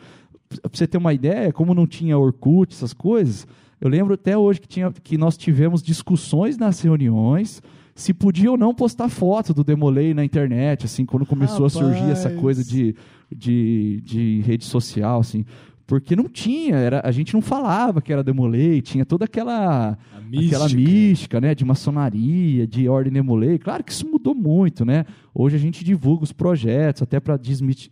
Para 0.60 0.70
você 0.72 0.86
ter 0.86 0.98
uma 0.98 1.12
ideia, 1.12 1.52
como 1.52 1.74
não 1.74 1.86
tinha 1.86 2.18
Orkut, 2.18 2.74
essas 2.74 2.92
coisas, 2.92 3.46
eu 3.80 3.88
lembro 3.88 4.14
até 4.14 4.36
hoje 4.36 4.60
que, 4.60 4.68
tinha, 4.68 4.92
que 4.92 5.16
nós 5.18 5.36
tivemos 5.36 5.82
discussões 5.82 6.56
nas 6.56 6.80
reuniões 6.80 7.62
se 7.94 8.14
podia 8.14 8.50
ou 8.50 8.56
não 8.56 8.74
postar 8.74 9.08
foto 9.08 9.52
do 9.52 9.62
Demolei 9.62 10.14
na 10.14 10.24
internet, 10.24 10.86
assim, 10.86 11.04
quando 11.04 11.26
começou 11.26 11.66
a 11.66 11.70
surgir 11.70 12.10
essa 12.10 12.28
Rapaz. 12.28 12.40
coisa 12.40 12.64
de, 12.64 12.94
de, 13.30 14.00
de 14.02 14.40
rede 14.40 14.64
social, 14.64 15.20
assim. 15.20 15.44
Porque 15.86 16.16
não 16.16 16.28
tinha, 16.28 16.76
era, 16.76 17.02
a 17.04 17.10
gente 17.10 17.34
não 17.34 17.42
falava 17.42 18.00
que 18.00 18.12
era 18.12 18.24
Demolei, 18.24 18.80
tinha 18.80 19.04
toda 19.04 19.26
aquela 19.26 19.98
A 20.16 20.20
mística. 20.20 20.56
aquela 20.56 20.68
mística, 20.74 21.40
né, 21.40 21.54
de 21.54 21.64
maçonaria, 21.64 22.66
de 22.66 22.88
ordem 22.88 23.12
Demolei. 23.12 23.58
Claro 23.58 23.84
que 23.84 23.92
isso 23.92 24.08
mudou 24.08 24.34
muito, 24.34 24.84
né? 24.86 25.04
Hoje 25.34 25.56
a 25.56 25.58
gente 25.58 25.84
divulga 25.84 26.24
os 26.24 26.32
projetos 26.32 27.02
até 27.02 27.20
para 27.20 27.38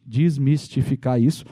desmistificar 0.07 1.21
isso. 1.21 1.45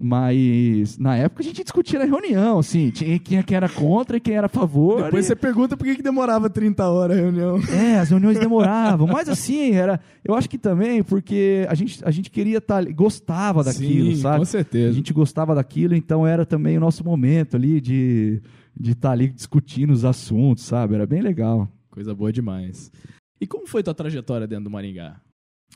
Mas 0.00 0.96
na 0.96 1.16
época 1.16 1.42
a 1.42 1.44
gente 1.44 1.62
discutia 1.62 1.98
na 1.98 2.04
reunião, 2.04 2.60
assim, 2.60 2.90
tinha 2.90 3.18
quem, 3.18 3.42
quem 3.42 3.56
era 3.56 3.68
contra 3.68 4.16
e 4.16 4.20
quem 4.20 4.34
era 4.36 4.46
a 4.46 4.48
favor. 4.48 5.02
Depois 5.04 5.24
e- 5.24 5.28
você 5.28 5.36
pergunta 5.36 5.76
por 5.76 5.84
que, 5.84 5.96
que 5.96 6.02
demorava 6.02 6.48
30 6.48 6.86
horas 6.88 7.18
a 7.18 7.20
reunião. 7.20 7.58
é, 7.68 7.98
as 7.98 8.08
reuniões 8.10 8.38
demoravam, 8.40 9.06
mas 9.08 9.28
assim, 9.28 9.72
era. 9.72 10.00
Eu 10.24 10.34
acho 10.34 10.48
que 10.48 10.56
também 10.58 11.02
porque 11.02 11.66
a 11.68 11.74
gente, 11.74 12.00
a 12.04 12.10
gente 12.10 12.30
queria 12.30 12.58
estar. 12.58 12.84
gostava 12.92 13.64
daquilo, 13.64 14.10
Sim, 14.14 14.22
sabe? 14.22 14.36
com 14.36 14.42
A 14.42 14.46
certeza. 14.46 14.92
gente 14.94 15.12
gostava 15.12 15.54
daquilo, 15.54 15.94
então 15.94 16.26
era 16.26 16.46
também 16.46 16.76
o 16.76 16.80
nosso 16.80 17.04
momento 17.04 17.56
ali 17.56 17.80
de 17.80 18.40
de 18.80 18.92
estar 18.92 19.10
ali 19.10 19.26
discutindo 19.28 19.90
os 19.90 20.04
assuntos, 20.04 20.62
sabe? 20.62 20.94
Era 20.94 21.04
bem 21.04 21.20
legal. 21.20 21.68
Coisa 21.90 22.14
boa 22.14 22.32
demais. 22.32 22.92
E 23.40 23.46
como 23.46 23.66
foi 23.66 23.82
tua 23.82 23.92
trajetória 23.92 24.46
dentro 24.46 24.64
do 24.64 24.70
Maringá? 24.70 25.16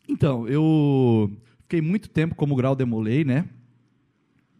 Então, 0.09 0.47
eu 0.47 1.29
fiquei 1.62 1.81
muito 1.81 2.09
tempo 2.09 2.37
como 2.37 2.55
grau 2.55 2.76
demolei, 2.76 3.25
né? 3.25 3.45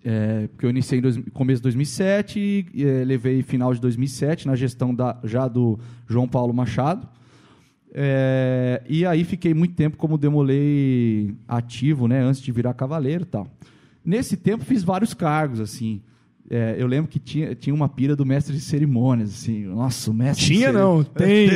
É, 0.05 0.49
porque 0.49 0.67
eu 0.67 0.71
iniciei 0.71 0.99
em 0.99 1.03
dois, 1.03 1.17
começo 1.33 1.61
de 1.61 1.63
2007 1.63 2.67
e 2.75 2.85
é, 2.85 3.05
levei 3.05 3.43
final 3.43 3.73
de 3.73 3.81
2007 3.81 4.47
na 4.47 4.57
gestão 4.57 4.95
da, 4.95 5.19
já 5.23 5.47
do 5.47 5.79
João 6.09 6.27
Paulo 6.27 6.53
Machado. 6.53 7.07
É, 7.95 8.83
e 8.89 9.05
aí 9.07 9.23
fiquei 9.23 9.53
muito 9.55 9.75
tempo 9.75 9.97
como 9.97 10.19
demolei 10.19 11.35
ativo, 11.47 12.09
né? 12.09 12.21
Antes 12.21 12.41
de 12.41 12.51
virar 12.51 12.75
cavaleiro 12.75 13.23
e 13.23 13.27
tal. 13.27 13.47
Nesse 14.05 14.37
tempo 14.37 14.65
fiz 14.65 14.83
vários 14.83 15.15
cargos, 15.15 15.61
assim. 15.61 16.01
É, 16.51 16.75
eu 16.77 16.87
lembro 16.87 17.11
que 17.11 17.19
tinha, 17.19 17.55
tinha 17.55 17.73
uma 17.73 17.89
pira 17.89 18.17
do 18.17 18.27
mestre 18.27 18.55
de 18.55 18.61
cerimônias, 18.61 19.31
assim. 19.31 19.65
Nossa, 19.67 20.11
o 20.11 20.15
mestre 20.15 20.47
Tinha 20.47 20.73
não, 20.73 21.05
tem. 21.05 21.49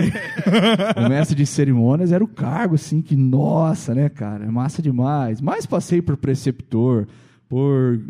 o 0.96 1.08
mestre 1.08 1.36
de 1.36 1.44
cerimônias 1.44 2.12
era 2.12 2.22
o 2.22 2.28
cargo, 2.28 2.76
assim, 2.76 3.02
que, 3.02 3.16
nossa, 3.16 3.94
né, 3.94 4.08
cara, 4.08 4.44
é 4.44 4.50
massa 4.50 4.80
demais. 4.80 5.40
Mas 5.40 5.66
passei 5.66 6.00
por 6.00 6.16
preceptor, 6.16 7.06
por. 7.48 8.00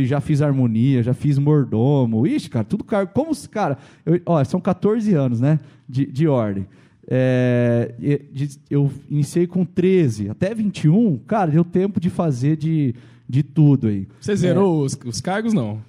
Já 0.00 0.20
fiz 0.20 0.42
harmonia, 0.42 1.02
já 1.04 1.14
fiz 1.14 1.38
mordomo. 1.38 2.26
Ixi, 2.26 2.50
cara, 2.50 2.64
tudo 2.64 2.82
cargo. 2.82 3.12
Como, 3.14 3.30
cara, 3.48 3.78
eu- 4.04 4.20
ó, 4.26 4.42
são 4.42 4.60
14 4.60 5.14
anos, 5.14 5.40
né, 5.40 5.60
de, 5.88 6.04
de 6.06 6.26
ordem. 6.26 6.66
É, 7.06 7.94
de- 8.32 8.58
eu 8.68 8.90
iniciei 9.08 9.46
com 9.46 9.64
13, 9.64 10.30
até 10.30 10.52
21, 10.54 11.18
cara, 11.26 11.50
deu 11.52 11.64
tempo 11.64 12.00
de 12.00 12.10
fazer 12.10 12.56
de, 12.56 12.94
de 13.28 13.42
tudo 13.44 13.86
aí. 13.86 14.08
Você 14.20 14.34
zerou 14.34 14.82
os, 14.82 14.98
os 15.04 15.20
cargos, 15.20 15.52
não? 15.52 15.80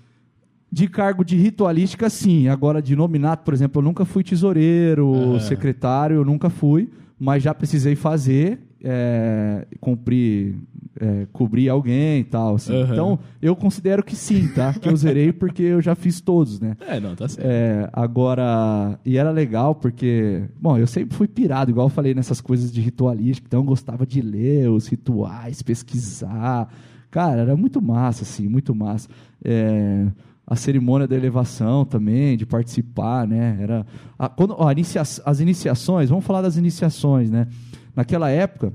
De 0.72 0.88
cargo 0.88 1.24
de 1.24 1.36
ritualística, 1.38 2.10
sim. 2.10 2.48
Agora, 2.48 2.82
de 2.82 2.96
nominato, 2.96 3.44
por 3.44 3.54
exemplo, 3.54 3.80
eu 3.80 3.84
nunca 3.84 4.04
fui 4.06 4.24
tesoureiro, 4.24 5.14
Aham. 5.16 5.40
secretário, 5.40 6.18
eu 6.18 6.26
nunca 6.26 6.50
fui, 6.50 6.90
mas 7.20 7.42
já 7.42 7.54
precisei 7.56 7.96
fazer, 7.96 8.60
é, 8.84 9.66
cumprir, 9.80 10.56
é, 11.00 11.28
cobrir 11.34 11.70
alguém 11.70 12.20
e 12.20 12.24
tal. 12.24 12.56
assim. 12.56 12.74
Aham. 12.74 12.94
Então, 12.94 13.20
eu 13.42 13.56
considero 13.56 14.04
que 14.04 14.16
sim, 14.16 14.48
tá? 14.50 14.74
Que 14.74 14.90
eu 14.90 14.96
zerei 14.96 15.32
porque 15.34 15.64
eu 15.64 15.82
já 15.82 15.96
fiz 15.96 16.22
todos, 16.22 16.60
né? 16.60 16.76
É, 16.88 17.00
não, 17.00 17.16
tá 17.16 17.28
certo. 17.28 17.46
É, 17.48 17.90
agora, 17.94 19.00
e 19.06 19.18
era 19.18 19.32
legal 19.32 19.76
porque, 19.76 20.44
bom, 20.60 20.78
eu 20.78 20.88
sempre 20.88 21.16
fui 21.16 21.28
pirado, 21.28 21.72
igual 21.72 21.88
eu 21.88 21.92
falei 21.92 22.14
nessas 22.14 22.40
coisas 22.42 22.72
de 22.72 22.82
ritualística, 22.82 23.48
então 23.48 23.60
eu 23.62 23.66
gostava 23.66 24.06
de 24.06 24.22
ler 24.22 24.70
os 24.70 24.88
rituais, 24.88 25.62
pesquisar. 25.62 26.68
Cara, 27.12 27.42
era 27.42 27.56
muito 27.56 27.82
massa, 27.82 28.24
assim, 28.24 28.48
muito 28.48 28.74
massa. 28.76 29.08
É, 29.44 30.06
a 30.48 30.56
cerimônia 30.56 31.08
da 31.08 31.16
elevação 31.16 31.84
também, 31.86 32.38
de 32.38 32.46
participar, 32.46 33.26
né? 33.28 33.58
Era, 33.60 33.86
a- 34.20 34.30
quando, 34.30 34.54
ó, 34.58 34.72
inicia- 34.72 35.02
as 35.02 35.40
iniciações, 35.40 36.10
vamos 36.10 36.24
falar 36.26 36.42
das 36.44 36.56
iniciações, 36.56 37.32
né? 37.32 37.48
Naquela 37.96 38.30
época, 38.30 38.74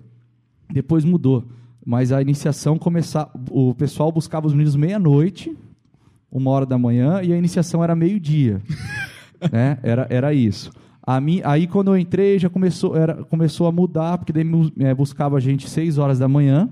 depois 0.72 1.04
mudou, 1.04 1.44
mas 1.84 2.12
a 2.12 2.22
iniciação 2.22 2.78
começava, 2.78 3.30
o 3.50 3.74
pessoal 3.74 4.10
buscava 4.12 4.46
os 4.46 4.52
meninos 4.52 4.76
meia-noite, 4.76 5.56
uma 6.30 6.50
hora 6.50 6.64
da 6.64 6.78
manhã, 6.78 7.20
e 7.22 7.32
a 7.32 7.36
iniciação 7.36 7.82
era 7.82 7.94
meio-dia. 7.94 8.60
né? 9.52 9.78
Era, 9.82 10.06
era 10.08 10.32
isso. 10.32 10.70
A 11.02 11.20
mi, 11.20 11.40
aí, 11.44 11.66
quando 11.66 11.88
eu 11.88 11.98
entrei, 11.98 12.38
já 12.38 12.48
começou, 12.48 12.96
era, 12.96 13.24
começou 13.24 13.66
a 13.66 13.72
mudar, 13.72 14.18
porque 14.18 14.32
daí 14.32 14.44
eh, 14.78 14.94
buscava 14.94 15.36
a 15.36 15.40
gente 15.40 15.68
seis 15.68 15.98
horas 15.98 16.18
da 16.18 16.28
manhã, 16.28 16.68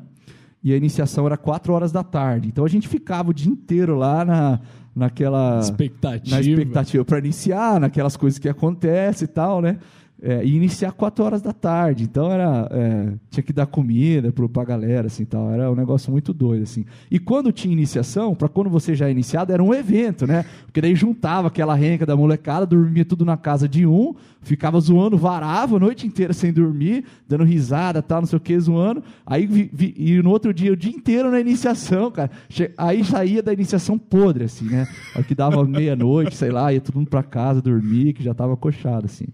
e 0.62 0.72
a 0.72 0.76
iniciação 0.76 1.26
era 1.26 1.36
quatro 1.36 1.72
horas 1.72 1.90
da 1.90 2.04
tarde. 2.04 2.48
Então, 2.48 2.64
a 2.64 2.68
gente 2.68 2.86
ficava 2.86 3.30
o 3.30 3.34
dia 3.34 3.50
inteiro 3.50 3.96
lá 3.96 4.24
na, 4.24 4.60
naquela 4.94 5.60
Expectativa. 5.60 6.36
na 6.36 6.40
expectativa 6.40 7.04
para 7.04 7.18
iniciar, 7.18 7.80
naquelas 7.80 8.16
coisas 8.16 8.38
que 8.38 8.48
acontecem 8.48 9.24
e 9.24 9.28
tal, 9.28 9.62
né? 9.62 9.78
É, 10.20 10.44
ia 10.44 10.56
iniciar 10.56 10.92
4 10.92 11.24
horas 11.24 11.42
da 11.42 11.52
tarde. 11.52 12.04
Então 12.04 12.30
era 12.30 12.68
é, 12.70 13.12
tinha 13.30 13.42
que 13.42 13.52
dar 13.52 13.66
comida 13.66 14.32
para 14.32 14.62
a 14.62 14.64
galera, 14.64 15.06
assim, 15.06 15.24
tal. 15.24 15.50
Era 15.50 15.70
um 15.70 15.74
negócio 15.74 16.10
muito 16.10 16.32
doido, 16.32 16.62
assim. 16.62 16.84
E 17.10 17.18
quando 17.18 17.52
tinha 17.52 17.72
iniciação, 17.72 18.34
para 18.34 18.48
quando 18.48 18.68
você 18.68 18.94
já 18.94 19.08
é 19.08 19.10
iniciado, 19.10 19.52
era 19.52 19.62
um 19.62 19.72
evento, 19.72 20.26
né? 20.26 20.44
Porque 20.66 20.80
daí 20.80 20.94
juntava 20.94 21.48
aquela 21.48 21.74
renca 21.74 22.04
da 22.04 22.16
molecada, 22.16 22.66
dormia 22.66 23.04
tudo 23.04 23.24
na 23.24 23.36
casa 23.36 23.68
de 23.68 23.86
um, 23.86 24.14
ficava 24.40 24.80
zoando, 24.80 25.16
varava 25.16 25.76
a 25.76 25.80
noite 25.80 26.06
inteira 26.06 26.32
sem 26.32 26.52
dormir, 26.52 27.04
dando 27.28 27.44
risada, 27.44 28.02
tal, 28.02 28.20
não 28.20 28.26
sei 28.26 28.36
o 28.36 28.40
que, 28.40 28.58
zoando. 28.58 29.02
Aí 29.24 29.46
vi, 29.46 29.70
vi, 29.72 29.94
e 29.96 30.22
no 30.22 30.30
outro 30.30 30.52
dia, 30.52 30.72
o 30.72 30.76
dia 30.76 30.92
inteiro 30.92 31.30
na 31.30 31.40
iniciação, 31.40 32.10
cara. 32.10 32.30
Aí 32.76 33.04
saía 33.04 33.42
da 33.42 33.52
iniciação 33.52 33.98
podre, 33.98 34.44
assim, 34.44 34.64
né? 34.66 34.86
Que 35.26 35.34
dava 35.34 35.64
meia-noite, 35.64 36.34
sei 36.34 36.50
lá, 36.50 36.72
ia 36.72 36.80
todo 36.80 36.96
mundo 36.96 37.08
para 37.08 37.22
casa 37.22 37.62
dormir, 37.62 38.14
que 38.14 38.22
já 38.22 38.32
estava 38.32 38.56
coxado, 38.56 39.06
assim. 39.06 39.26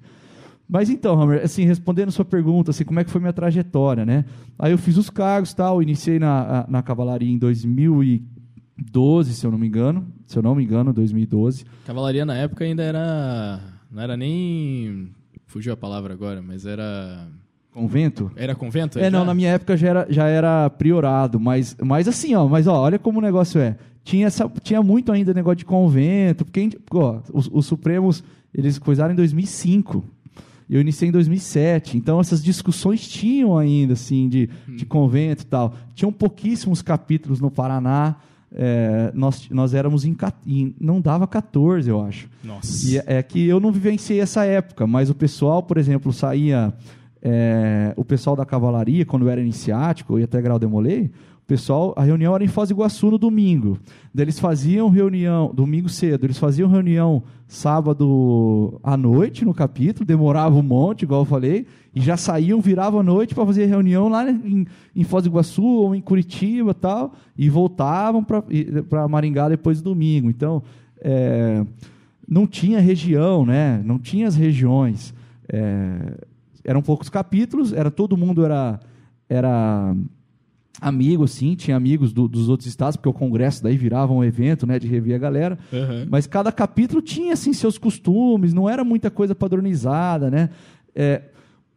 Mas 0.69 0.89
então, 0.89 1.21
Hammer, 1.21 1.43
assim, 1.45 1.65
respondendo 1.65 2.09
a 2.09 2.13
sua 2.13 2.25
pergunta, 2.25 2.71
assim, 2.71 2.85
como 2.85 2.99
é 2.99 3.05
que 3.05 3.11
foi 3.11 3.21
minha 3.21 3.33
trajetória, 3.33 4.07
né? 4.07 4.25
Aí 4.59 4.73
eu 4.73 4.79
fiz 4.79 4.97
os 4.97 5.11
cargos, 5.11 5.53
tal, 5.53 5.83
iniciei 5.83 6.19
na, 6.19 6.67
na 6.69 6.83
cavalaria 6.83 7.31
em 7.31 7.39
2012, 7.39 9.35
se 9.35 9.47
eu 9.47 9.51
não 9.51 9.59
me 9.59 9.67
engano, 9.67 10.07
se 10.27 10.39
eu 10.39 10.43
não 10.43 10.55
me 10.55 10.65
engano, 10.65 10.93
2012. 10.93 11.65
Cavalaria 11.85 12.25
na 12.25 12.35
época 12.35 12.65
ainda 12.65 12.83
era, 12.83 13.61
não 13.91 14.03
era 14.03 14.17
nem, 14.17 15.11
fugiu 15.47 15.73
a 15.73 15.77
palavra 15.77 16.15
agora, 16.15 16.41
mas 16.41 16.65
era 16.65 17.29
Convento? 17.75 18.31
Era 18.37 18.55
convento? 18.55 19.01
É, 19.01 19.05
já? 19.05 19.11
não, 19.11 19.25
na 19.25 19.35
minha 19.35 19.51
época 19.51 19.77
já 19.77 19.89
era, 19.89 20.07
já 20.09 20.29
era 20.29 20.71
priorado, 20.71 21.41
mas, 21.41 21.77
mas 21.83 22.07
assim, 22.07 22.33
ó, 22.33 22.47
mas 22.47 22.69
ó, 22.69 22.81
olha 22.81 23.01
como 23.01 23.19
o 23.19 23.23
negócio 23.23 23.61
é. 23.61 23.77
Tinha, 24.05 24.29
essa, 24.29 24.49
tinha 24.63 24.81
muito 24.81 25.11
ainda 25.11 25.35
negócio 25.35 25.57
de 25.57 25.65
convento, 25.65 26.45
porque 26.45 26.71
ó, 26.93 27.21
os, 27.33 27.51
os 27.53 27.67
Supremos, 27.67 28.23
eles 28.55 28.79
coisaram 28.79 29.13
em 29.13 29.17
2005. 29.17 30.05
Eu 30.75 30.81
iniciei 30.81 31.09
em 31.09 31.13
2007, 31.13 31.97
então 31.97 32.19
essas 32.19 32.43
discussões 32.43 33.07
tinham 33.07 33.57
ainda, 33.57 33.93
assim, 33.93 34.29
de, 34.29 34.51
hum. 34.69 34.75
de 34.75 34.85
convento 34.85 35.45
e 35.45 35.47
tal. 35.47 35.73
Tinham 35.95 36.13
pouquíssimos 36.13 36.83
capítulos 36.83 37.41
no 37.41 37.49
Paraná. 37.49 38.17
É, 38.53 39.13
nós, 39.15 39.49
nós 39.51 39.73
éramos 39.73 40.05
em, 40.05 40.17
em, 40.45 40.75
não 40.81 41.01
dava 41.01 41.29
14, 41.29 41.89
eu 41.89 42.05
acho. 42.05 42.29
Nossa. 42.43 42.91
E 42.91 42.99
é, 42.99 43.05
é 43.07 43.23
que 43.23 43.47
eu 43.47 43.61
não 43.61 43.71
vivenciei 43.71 44.19
essa 44.19 44.45
época, 44.45 44.85
mas 44.85 45.09
o 45.09 45.15
pessoal, 45.15 45.63
por 45.63 45.79
exemplo, 45.79 46.13
saía. 46.13 46.75
É, 47.23 47.95
o 47.97 48.05
pessoal 48.05 48.35
da 48.35 48.45
cavalaria, 48.45 49.07
quando 49.07 49.23
eu 49.23 49.31
era 49.31 49.41
iniciático, 49.41 50.15
eu 50.15 50.19
ia 50.19 50.25
até 50.25 50.43
grau 50.43 50.59
demolei, 50.59 51.11
pessoal, 51.47 51.93
a 51.97 52.03
reunião 52.03 52.35
era 52.35 52.43
em 52.43 52.49
Foz 52.49 52.69
do 52.69 52.73
Iguaçu 52.73 53.11
no 53.11 53.19
domingo. 53.19 53.79
Eles 54.17 54.39
faziam 54.39 54.89
reunião, 54.89 55.53
domingo 55.55 55.89
cedo, 55.89 56.25
eles 56.25 56.39
faziam 56.39 56.69
reunião 56.69 57.23
sábado 57.47 58.81
à 58.83 58.97
noite 58.97 59.45
no 59.45 59.53
capítulo, 59.53 60.07
demorava 60.07 60.57
um 60.57 60.63
monte, 60.63 61.03
igual 61.03 61.23
eu 61.23 61.27
falei, 61.27 61.67
e 61.95 62.01
já 62.01 62.17
saíam, 62.17 62.61
viravam 62.61 63.01
à 63.01 63.03
noite 63.03 63.35
para 63.35 63.45
fazer 63.45 63.67
reunião 63.67 64.09
lá 64.09 64.29
em, 64.31 64.67
em 64.97 65.05
Foz 65.05 65.25
do 65.25 65.29
Iguaçu 65.29 65.65
ou 65.65 65.95
em 65.95 66.01
Curitiba 66.01 66.73
tal, 66.73 67.13
e 67.37 67.51
voltavam 67.51 68.25
para 68.25 69.09
Maringá 69.09 69.49
depois 69.49 69.83
do 69.83 69.91
domingo. 69.91 70.31
Então, 70.31 70.63
é, 71.01 71.65
não 72.27 72.47
tinha 72.47 72.81
região, 72.81 73.45
né? 73.45 73.83
não 73.85 73.99
tinha 73.99 74.27
as 74.27 74.35
regiões. 74.35 75.15
É, 75.49 76.15
eram 76.65 76.81
poucos 76.81 77.11
capítulos, 77.11 77.73
era 77.73 77.91
todo 77.91 78.17
mundo 78.17 78.45
era 78.45 78.81
era 79.29 79.95
amigo, 80.85 81.27
sim, 81.27 81.55
tinha 81.55 81.77
amigos 81.77 82.13
do, 82.13 82.29
dos 82.29 82.49
outros 82.49 82.69
estados, 82.69 82.97
porque 82.97 83.09
o 83.09 83.13
congresso 83.13 83.63
daí 83.63 83.77
virava 83.77 84.13
um 84.13 84.23
evento, 84.23 84.67
né, 84.67 84.79
de 84.79 84.87
rever 84.87 85.17
a 85.17 85.19
galera. 85.19 85.59
Uhum. 85.73 86.07
Mas 86.11 86.27
cada 86.27 86.53
capítulo 86.53 87.01
tinha, 87.01 87.33
assim, 87.33 87.55
seus 87.55 87.79
costumes, 87.79 88.53
não 88.53 88.69
era 88.69 88.85
muita 88.85 89.11
coisa 89.11 89.35
padronizada, 89.35 90.31
né? 90.31 90.51
É, 90.95 91.23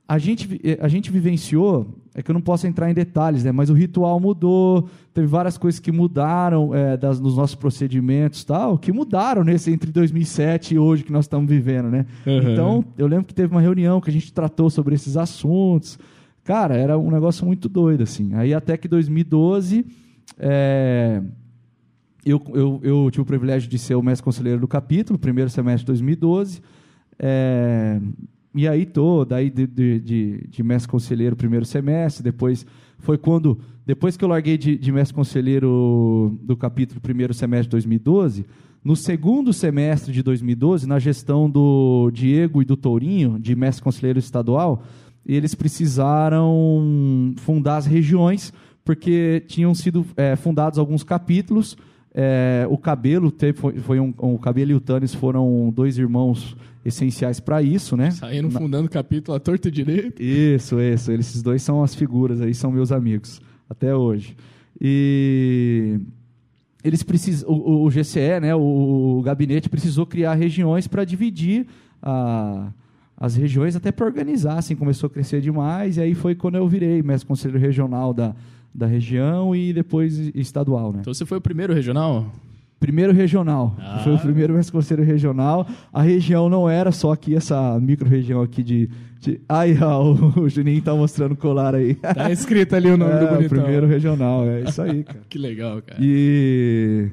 a 0.05 0.17
gente, 0.17 0.59
é, 0.61 0.77
a 0.81 0.89
gente 0.89 1.09
vivenciou, 1.09 1.87
é 2.13 2.21
que 2.21 2.29
eu 2.29 2.33
não 2.33 2.41
posso 2.41 2.67
entrar 2.67 2.89
em 2.89 2.93
detalhes, 2.93 3.45
né? 3.45 3.51
Mas 3.51 3.69
o 3.69 3.73
ritual 3.73 4.19
mudou, 4.19 4.89
teve 5.13 5.27
várias 5.27 5.57
coisas 5.57 5.79
que 5.79 5.91
mudaram 5.91 6.75
é, 6.75 6.97
das, 6.97 7.19
nos 7.19 7.37
nossos 7.37 7.55
procedimentos 7.55 8.43
tal, 8.43 8.77
que 8.77 8.91
mudaram 8.91 9.43
nesse 9.43 9.71
entre 9.71 9.89
2007 9.91 10.75
e 10.75 10.79
hoje 10.79 11.03
que 11.03 11.13
nós 11.13 11.25
estamos 11.25 11.49
vivendo, 11.49 11.89
né? 11.89 12.05
Uhum. 12.25 12.51
Então, 12.51 12.85
eu 12.97 13.07
lembro 13.07 13.25
que 13.25 13.33
teve 13.33 13.53
uma 13.53 13.61
reunião 13.61 14.01
que 14.01 14.09
a 14.09 14.13
gente 14.13 14.33
tratou 14.33 14.69
sobre 14.69 14.95
esses 14.95 15.15
assuntos. 15.15 15.97
Cara, 16.47 16.77
era 16.77 16.97
um 16.97 17.11
negócio 17.11 17.45
muito 17.45 17.67
doido, 17.67 18.03
assim. 18.03 18.33
Aí 18.33 18.53
até 18.53 18.77
que 18.77 18.87
2012, 18.87 19.85
é, 20.39 21.21
eu, 22.25 22.41
eu, 22.53 22.79
eu 22.81 23.11
tive 23.11 23.23
o 23.23 23.25
privilégio 23.25 23.69
de 23.69 23.77
ser 23.77 23.95
o 23.95 24.01
mestre 24.01 24.23
conselheiro 24.23 24.61
do 24.61 24.67
capítulo, 24.67 25.19
primeiro 25.19 25.49
semestre 25.49 25.81
de 25.81 25.87
2012. 25.87 26.61
É, 27.19 27.99
e 28.55 28.65
aí 28.65 28.85
tô, 28.85 29.25
daí 29.25 29.49
de, 29.49 29.67
de, 29.67 29.99
de, 29.99 30.47
de, 30.47 30.63
mestre 30.63 30.89
conselheiro 30.89 31.35
primeiro 31.35 31.65
semestre, 31.65 32.23
depois 32.23 32.65
foi 32.99 33.17
quando, 33.17 33.59
depois 33.85 34.15
que 34.15 34.23
eu 34.23 34.29
larguei 34.29 34.57
de, 34.57 34.77
de 34.77 34.89
mestre 34.89 35.13
conselheiro 35.13 36.39
do 36.41 36.55
capítulo 36.55 37.01
primeiro 37.01 37.33
semestre 37.33 37.67
de 37.67 37.71
2012, 37.71 38.45
no 38.81 38.95
segundo 38.95 39.51
semestre 39.51 40.13
de 40.13 40.23
2012, 40.23 40.87
na 40.87 40.97
gestão 40.97 41.49
do 41.49 42.09
Diego 42.13 42.61
e 42.61 42.65
do 42.65 42.77
Tourinho, 42.77 43.37
de 43.37 43.53
mestre 43.53 43.83
conselheiro 43.83 44.17
estadual, 44.17 44.81
eles 45.35 45.53
precisaram 45.53 47.33
fundar 47.37 47.77
as 47.77 47.85
regiões, 47.85 48.53
porque 48.85 49.43
tinham 49.47 49.75
sido 49.75 50.05
é, 50.15 50.35
fundados 50.35 50.79
alguns 50.79 51.03
capítulos. 51.03 51.75
É, 52.13 52.65
o 52.69 52.77
Cabelo 52.77 53.29
teve, 53.29 53.57
foi, 53.57 53.77
foi 53.79 53.99
um, 53.99 54.13
o 54.17 54.39
Cabelo 54.39 54.71
e 54.71 54.73
o 54.75 54.79
Tânis 54.79 55.13
foram 55.13 55.71
dois 55.75 55.97
irmãos 55.97 56.55
essenciais 56.85 57.39
para 57.39 57.61
isso, 57.61 57.97
né? 57.97 58.11
Saíram 58.11 58.49
fundando 58.49 58.89
capítulo 58.89 59.35
à 59.35 59.39
torta 59.39 59.69
direito. 59.69 60.23
Isso, 60.23 60.79
isso. 60.79 61.11
Eles, 61.11 61.27
esses 61.27 61.43
dois 61.43 61.61
são 61.61 61.83
as 61.83 61.93
figuras 61.93 62.39
aí, 62.39 62.53
são 62.53 62.71
meus 62.71 62.93
amigos 62.93 63.41
até 63.69 63.93
hoje. 63.93 64.37
E 64.79 65.99
eles 66.83 67.03
precisam, 67.03 67.49
o, 67.49 67.85
o 67.85 67.89
GCE, 67.89 68.39
né, 68.41 68.55
o, 68.55 69.17
o 69.17 69.21
gabinete 69.21 69.67
precisou 69.67 70.05
criar 70.05 70.35
regiões 70.35 70.87
para 70.87 71.03
dividir 71.03 71.67
a 72.01 72.71
as 73.19 73.35
regiões 73.35 73.75
até 73.75 73.91
para 73.91 74.05
organizar, 74.05 74.59
assim, 74.59 74.75
começou 74.75 75.07
a 75.07 75.09
crescer 75.09 75.41
demais, 75.41 75.97
e 75.97 76.01
aí 76.01 76.13
foi 76.13 76.35
quando 76.35 76.55
eu 76.55 76.67
virei 76.67 77.01
mestre 77.01 77.27
conselheiro 77.27 77.59
regional 77.59 78.13
da, 78.13 78.35
da 78.73 78.85
região 78.85 79.55
e 79.55 79.73
depois 79.73 80.31
estadual, 80.35 80.93
né? 80.93 80.99
Então 81.01 81.13
você 81.13 81.25
foi 81.25 81.39
o 81.39 81.41
primeiro 81.41 81.73
regional? 81.73 82.31
Primeiro 82.79 83.11
regional. 83.11 83.75
Ah. 83.79 84.01
Foi 84.03 84.13
o 84.13 84.19
primeiro 84.19 84.53
mestre 84.53 84.71
conselheiro 84.71 85.11
regional. 85.11 85.67
A 85.91 86.03
região 86.03 86.47
não 86.47 86.69
era 86.69 86.91
só 86.91 87.11
aqui, 87.11 87.35
essa 87.35 87.79
micro-região 87.79 88.39
aqui 88.43 88.61
de... 88.61 88.87
de... 89.19 89.41
Ai, 89.49 89.75
ó, 89.81 90.13
o 90.39 90.47
Juninho 90.47 90.79
tá 90.83 90.93
mostrando 90.93 91.31
o 91.31 91.35
colar 91.35 91.73
aí. 91.73 91.95
Tá 91.95 92.31
escrito 92.31 92.75
ali 92.75 92.91
o 92.91 92.97
nome 92.97 93.13
é, 93.17 93.19
do 93.19 93.25
bonitão. 93.25 93.45
o 93.45 93.49
primeiro 93.49 93.87
regional, 93.87 94.45
é 94.47 94.61
isso 94.61 94.79
aí, 94.79 95.01
cara. 95.05 95.21
que 95.27 95.39
legal, 95.39 95.81
cara. 95.81 95.97
E... 95.99 97.09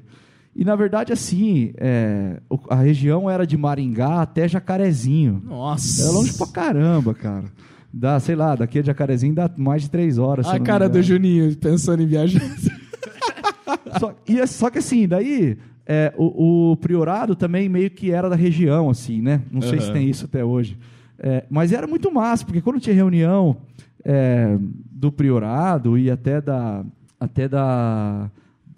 E 0.56 0.64
na 0.64 0.76
verdade, 0.76 1.12
assim, 1.12 1.72
é, 1.76 2.40
a 2.68 2.76
região 2.76 3.28
era 3.28 3.46
de 3.46 3.56
Maringá 3.56 4.22
até 4.22 4.46
Jacarezinho. 4.46 5.42
Nossa! 5.44 6.02
Era 6.02 6.12
longe 6.12 6.32
pra 6.34 6.46
caramba, 6.46 7.12
cara. 7.12 7.44
Dá, 7.92 8.18
sei 8.20 8.36
lá, 8.36 8.54
daqui 8.54 8.78
a 8.78 8.82
Jacarezinho 8.82 9.34
dá 9.34 9.50
mais 9.56 9.82
de 9.82 9.90
três 9.90 10.18
horas. 10.18 10.46
A 10.46 10.58
cara 10.60 10.88
do 10.88 11.02
Juninho 11.02 11.56
pensando 11.56 12.02
em 12.02 12.06
viajar. 12.06 12.40
só, 13.98 14.14
e, 14.28 14.40
é, 14.40 14.46
só 14.46 14.70
que 14.70 14.78
assim, 14.78 15.06
daí 15.08 15.56
é, 15.86 16.12
o, 16.16 16.72
o, 16.72 16.76
priorado 16.76 17.34
também 17.34 17.68
meio 17.68 17.90
que 17.90 18.10
era 18.10 18.28
da 18.28 18.36
região, 18.36 18.90
assim, 18.90 19.20
né? 19.20 19.42
Não 19.50 19.60
sei 19.60 19.80
se 19.80 19.92
tem 19.92 20.08
isso 20.08 20.24
até 20.24 20.44
hoje. 20.44 20.78
É, 21.18 21.44
mas 21.50 21.72
era 21.72 21.86
muito 21.86 22.12
massa, 22.12 22.44
porque 22.44 22.60
quando 22.60 22.80
tinha 22.80 22.94
reunião 22.94 23.56
é, 24.04 24.56
do 24.90 25.12
priorado 25.12 25.96
e 25.98 26.10
até 26.10 26.40
da, 26.40 26.84
até 27.18 27.48
da 27.48 28.30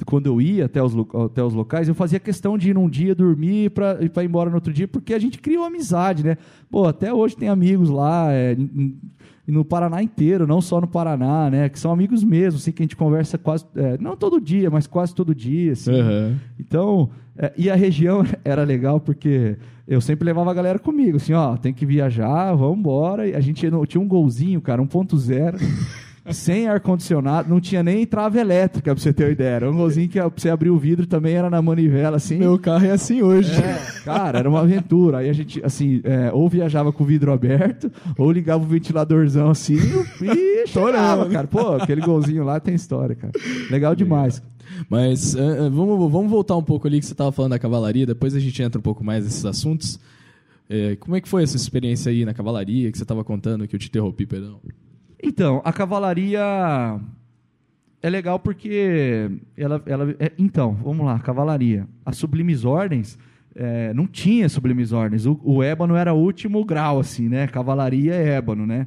quando 0.04 0.26
eu 0.26 0.40
ia 0.40 0.66
até 0.66 0.82
os, 0.82 0.94
até 1.24 1.42
os 1.42 1.54
locais, 1.54 1.88
eu 1.88 1.94
fazia 1.94 2.20
questão 2.20 2.58
de 2.58 2.70
ir 2.70 2.74
num 2.74 2.88
dia 2.88 3.14
dormir 3.14 3.70
para 3.70 3.98
ir 4.02 4.26
embora 4.26 4.50
no 4.50 4.56
outro 4.56 4.72
dia, 4.72 4.86
porque 4.86 5.14
a 5.14 5.18
gente 5.18 5.38
cria 5.38 5.58
uma 5.58 5.68
amizade, 5.68 6.24
né? 6.24 6.36
Pô, 6.70 6.86
até 6.86 7.12
hoje 7.12 7.36
tem 7.36 7.48
amigos 7.48 7.88
lá, 7.88 8.30
é, 8.30 8.56
no 9.46 9.64
Paraná 9.64 10.02
inteiro, 10.02 10.46
não 10.46 10.60
só 10.60 10.80
no 10.80 10.88
Paraná, 10.88 11.48
né? 11.48 11.68
Que 11.68 11.78
são 11.78 11.92
amigos 11.92 12.24
mesmo, 12.24 12.58
assim, 12.58 12.72
que 12.72 12.82
a 12.82 12.84
gente 12.84 12.96
conversa 12.96 13.38
quase, 13.38 13.64
é, 13.76 13.96
não 13.98 14.16
todo 14.16 14.40
dia, 14.40 14.70
mas 14.70 14.86
quase 14.86 15.14
todo 15.14 15.34
dia, 15.34 15.72
assim. 15.72 15.92
Uhum. 15.92 16.36
Então, 16.58 17.10
é, 17.38 17.52
e 17.56 17.70
a 17.70 17.74
região 17.74 18.24
era 18.44 18.64
legal 18.64 19.00
porque 19.00 19.56
eu 19.86 20.00
sempre 20.00 20.24
levava 20.24 20.50
a 20.50 20.54
galera 20.54 20.78
comigo, 20.78 21.16
assim, 21.16 21.32
ó, 21.32 21.56
tem 21.56 21.72
que 21.72 21.86
viajar, 21.86 22.54
vamos 22.54 22.78
embora. 22.78 23.26
E 23.28 23.34
a 23.34 23.40
gente 23.40 23.66
tinha 23.86 24.00
um 24.00 24.08
golzinho, 24.08 24.60
cara, 24.60 24.82
1.0 24.82 25.56
sem 26.32 26.66
ar-condicionado, 26.66 27.48
não 27.48 27.60
tinha 27.60 27.82
nem 27.82 28.04
trava 28.06 28.38
elétrica, 28.40 28.94
pra 28.94 29.02
você 29.02 29.12
ter 29.12 29.24
uma 29.24 29.30
ideia. 29.30 29.56
Era 29.56 29.70
um 29.70 29.76
golzinho 29.76 30.08
que 30.08 30.18
pra 30.18 30.30
você 30.34 30.48
abrir 30.48 30.70
o 30.70 30.78
vidro 30.78 31.06
também 31.06 31.34
era 31.34 31.48
na 31.48 31.60
manivela, 31.62 32.16
assim. 32.16 32.38
Meu 32.38 32.58
carro 32.58 32.86
é 32.86 32.90
assim 32.90 33.22
hoje. 33.22 33.52
É, 33.52 34.02
cara, 34.04 34.38
era 34.38 34.48
uma 34.48 34.60
aventura. 34.60 35.18
Aí 35.18 35.28
a 35.28 35.32
gente, 35.32 35.64
assim, 35.64 36.00
é, 36.04 36.30
ou 36.32 36.48
viajava 36.48 36.92
com 36.92 37.04
o 37.04 37.06
vidro 37.06 37.32
aberto, 37.32 37.90
ou 38.18 38.30
ligava 38.30 38.62
o 38.62 38.66
ventiladorzão 38.66 39.50
assim 39.50 39.76
e 40.20 40.66
chorava, 40.68 41.28
cara. 41.28 41.46
Pô, 41.46 41.74
aquele 41.74 42.00
golzinho 42.00 42.44
lá 42.44 42.58
tem 42.60 42.74
história, 42.74 43.14
cara. 43.14 43.32
Legal 43.70 43.94
demais. 43.94 44.42
Mas 44.88 45.34
uh, 45.34 45.70
vamos, 45.70 46.10
vamos 46.10 46.30
voltar 46.30 46.56
um 46.56 46.62
pouco 46.62 46.86
ali 46.86 46.98
que 47.00 47.06
você 47.06 47.12
estava 47.12 47.32
falando 47.32 47.52
da 47.52 47.58
cavalaria, 47.58 48.04
depois 48.04 48.34
a 48.34 48.40
gente 48.40 48.60
entra 48.62 48.78
um 48.78 48.82
pouco 48.82 49.04
mais 49.04 49.24
nesses 49.24 49.44
assuntos. 49.44 49.98
É, 50.68 50.96
como 50.96 51.16
é 51.16 51.20
que 51.20 51.28
foi 51.28 51.42
essa 51.44 51.56
experiência 51.56 52.10
aí 52.10 52.24
na 52.24 52.34
cavalaria 52.34 52.90
que 52.90 52.98
você 52.98 53.04
estava 53.04 53.22
contando, 53.22 53.68
que 53.68 53.76
eu 53.76 53.80
te 53.80 53.88
interrompi, 53.88 54.26
perdão? 54.26 54.60
Então, 55.26 55.60
a 55.64 55.72
cavalaria 55.72 56.40
é 58.00 58.08
legal 58.08 58.38
porque 58.38 59.28
ela, 59.56 59.82
ela 59.84 60.14
é, 60.20 60.30
então, 60.38 60.72
vamos 60.74 61.04
lá, 61.04 61.18
cavalaria. 61.18 61.88
As 62.04 62.16
sublimes 62.16 62.64
ordens 62.64 63.18
é, 63.52 63.92
não 63.92 64.06
tinha 64.06 64.48
sublimes 64.48 64.92
ordens. 64.92 65.26
O, 65.26 65.40
o 65.42 65.64
ébano 65.64 65.96
era 65.96 66.14
o 66.14 66.16
último 66.16 66.64
grau, 66.64 67.00
assim, 67.00 67.28
né? 67.28 67.48
Cavalaria 67.48 68.14
é 68.14 68.36
ébano, 68.36 68.64
né? 68.64 68.86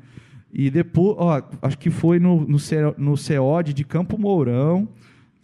E 0.54 0.70
depois, 0.70 1.18
ó, 1.20 1.44
acho 1.62 1.78
que 1.78 1.90
foi 1.90 2.20
no, 2.20 2.48
no, 2.48 2.58
no 2.98 3.18
CEOD 3.18 3.74
de 3.74 3.84
Campo 3.84 4.18
Mourão. 4.18 4.88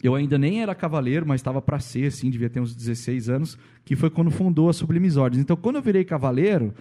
Eu 0.02 0.14
ainda 0.14 0.38
nem 0.38 0.62
era 0.62 0.74
cavaleiro, 0.74 1.26
mas 1.26 1.40
estava 1.40 1.60
para 1.60 1.78
ser, 1.78 2.06
assim, 2.06 2.30
devia 2.30 2.48
ter 2.48 2.60
uns 2.60 2.74
16 2.74 3.28
anos, 3.28 3.58
que 3.84 3.94
foi 3.94 4.08
quando 4.08 4.30
fundou 4.30 4.70
a 4.70 4.72
Sublimes 4.72 5.18
Ordens. 5.18 5.42
Então, 5.42 5.56
quando 5.56 5.76
eu 5.76 5.82
virei 5.82 6.04
cavaleiro, 6.04 6.72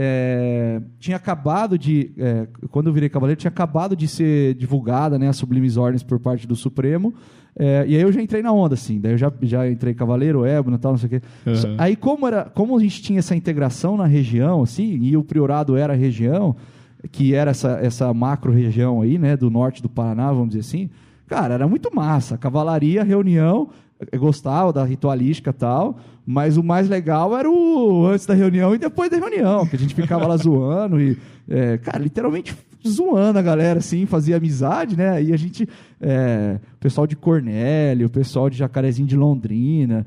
é, 0.00 0.80
tinha 1.00 1.16
acabado 1.16 1.76
de. 1.76 2.12
É, 2.16 2.46
quando 2.70 2.86
eu 2.86 2.92
virei 2.92 3.08
cavaleiro, 3.08 3.40
tinha 3.40 3.48
acabado 3.48 3.96
de 3.96 4.06
ser 4.06 4.54
divulgada 4.54 5.18
né, 5.18 5.26
a 5.28 5.32
Sublimes 5.32 5.76
Ordens 5.76 6.04
por 6.04 6.20
parte 6.20 6.46
do 6.46 6.54
Supremo. 6.54 7.12
É, 7.58 7.84
e 7.88 7.96
aí 7.96 8.02
eu 8.02 8.12
já 8.12 8.22
entrei 8.22 8.40
na 8.40 8.52
onda, 8.52 8.74
assim. 8.74 9.00
Daí 9.00 9.10
eu 9.10 9.18
já, 9.18 9.32
já 9.42 9.68
entrei 9.68 9.92
cavaleiro, 9.94 10.44
ébano 10.44 10.76
e 10.76 10.78
tal, 10.78 10.92
não 10.92 10.98
sei 10.98 11.06
o 11.08 11.10
quê. 11.10 11.22
Uhum. 11.44 11.74
Aí, 11.76 11.96
como, 11.96 12.28
era, 12.28 12.44
como 12.44 12.78
a 12.78 12.80
gente 12.80 13.02
tinha 13.02 13.18
essa 13.18 13.34
integração 13.34 13.96
na 13.96 14.06
região, 14.06 14.62
assim, 14.62 15.02
e 15.02 15.16
o 15.16 15.24
priorado 15.24 15.76
era 15.76 15.94
a 15.94 15.96
região, 15.96 16.54
que 17.10 17.34
era 17.34 17.50
essa, 17.50 17.80
essa 17.82 18.14
macro 18.14 18.52
região 18.52 19.02
aí, 19.02 19.18
né, 19.18 19.36
do 19.36 19.50
norte 19.50 19.82
do 19.82 19.88
Paraná, 19.88 20.30
vamos 20.30 20.50
dizer 20.50 20.60
assim, 20.60 20.90
cara, 21.26 21.54
era 21.54 21.66
muito 21.66 21.92
massa. 21.92 22.38
Cavalaria, 22.38 23.02
reunião, 23.02 23.70
eu 24.12 24.20
gostava 24.20 24.72
da 24.72 24.84
ritualística 24.84 25.50
e 25.50 25.54
tal, 25.54 25.98
mas 26.30 26.58
o 26.58 26.62
mais 26.62 26.90
legal 26.90 27.34
era 27.34 27.50
o 27.50 28.04
antes 28.04 28.26
da 28.26 28.34
reunião 28.34 28.74
e 28.74 28.78
depois 28.78 29.10
da 29.10 29.16
reunião, 29.16 29.66
que 29.66 29.76
a 29.76 29.78
gente 29.78 29.94
ficava 29.94 30.26
lá 30.26 30.36
zoando 30.38 31.00
e, 31.00 31.16
é, 31.48 31.78
cara, 31.78 31.98
literalmente 31.98 32.54
zoando 32.86 33.38
a 33.38 33.42
galera, 33.42 33.78
assim, 33.78 34.04
fazia 34.04 34.36
amizade, 34.36 34.94
né? 34.94 35.22
E 35.22 35.32
a 35.32 35.36
gente, 35.38 35.66
é, 35.98 36.60
o 36.74 36.78
pessoal 36.78 37.06
de 37.06 37.16
Cornélio, 37.16 38.08
o 38.08 38.10
pessoal 38.10 38.50
de 38.50 38.58
Jacarezinho 38.58 39.08
de 39.08 39.16
Londrina, 39.16 40.04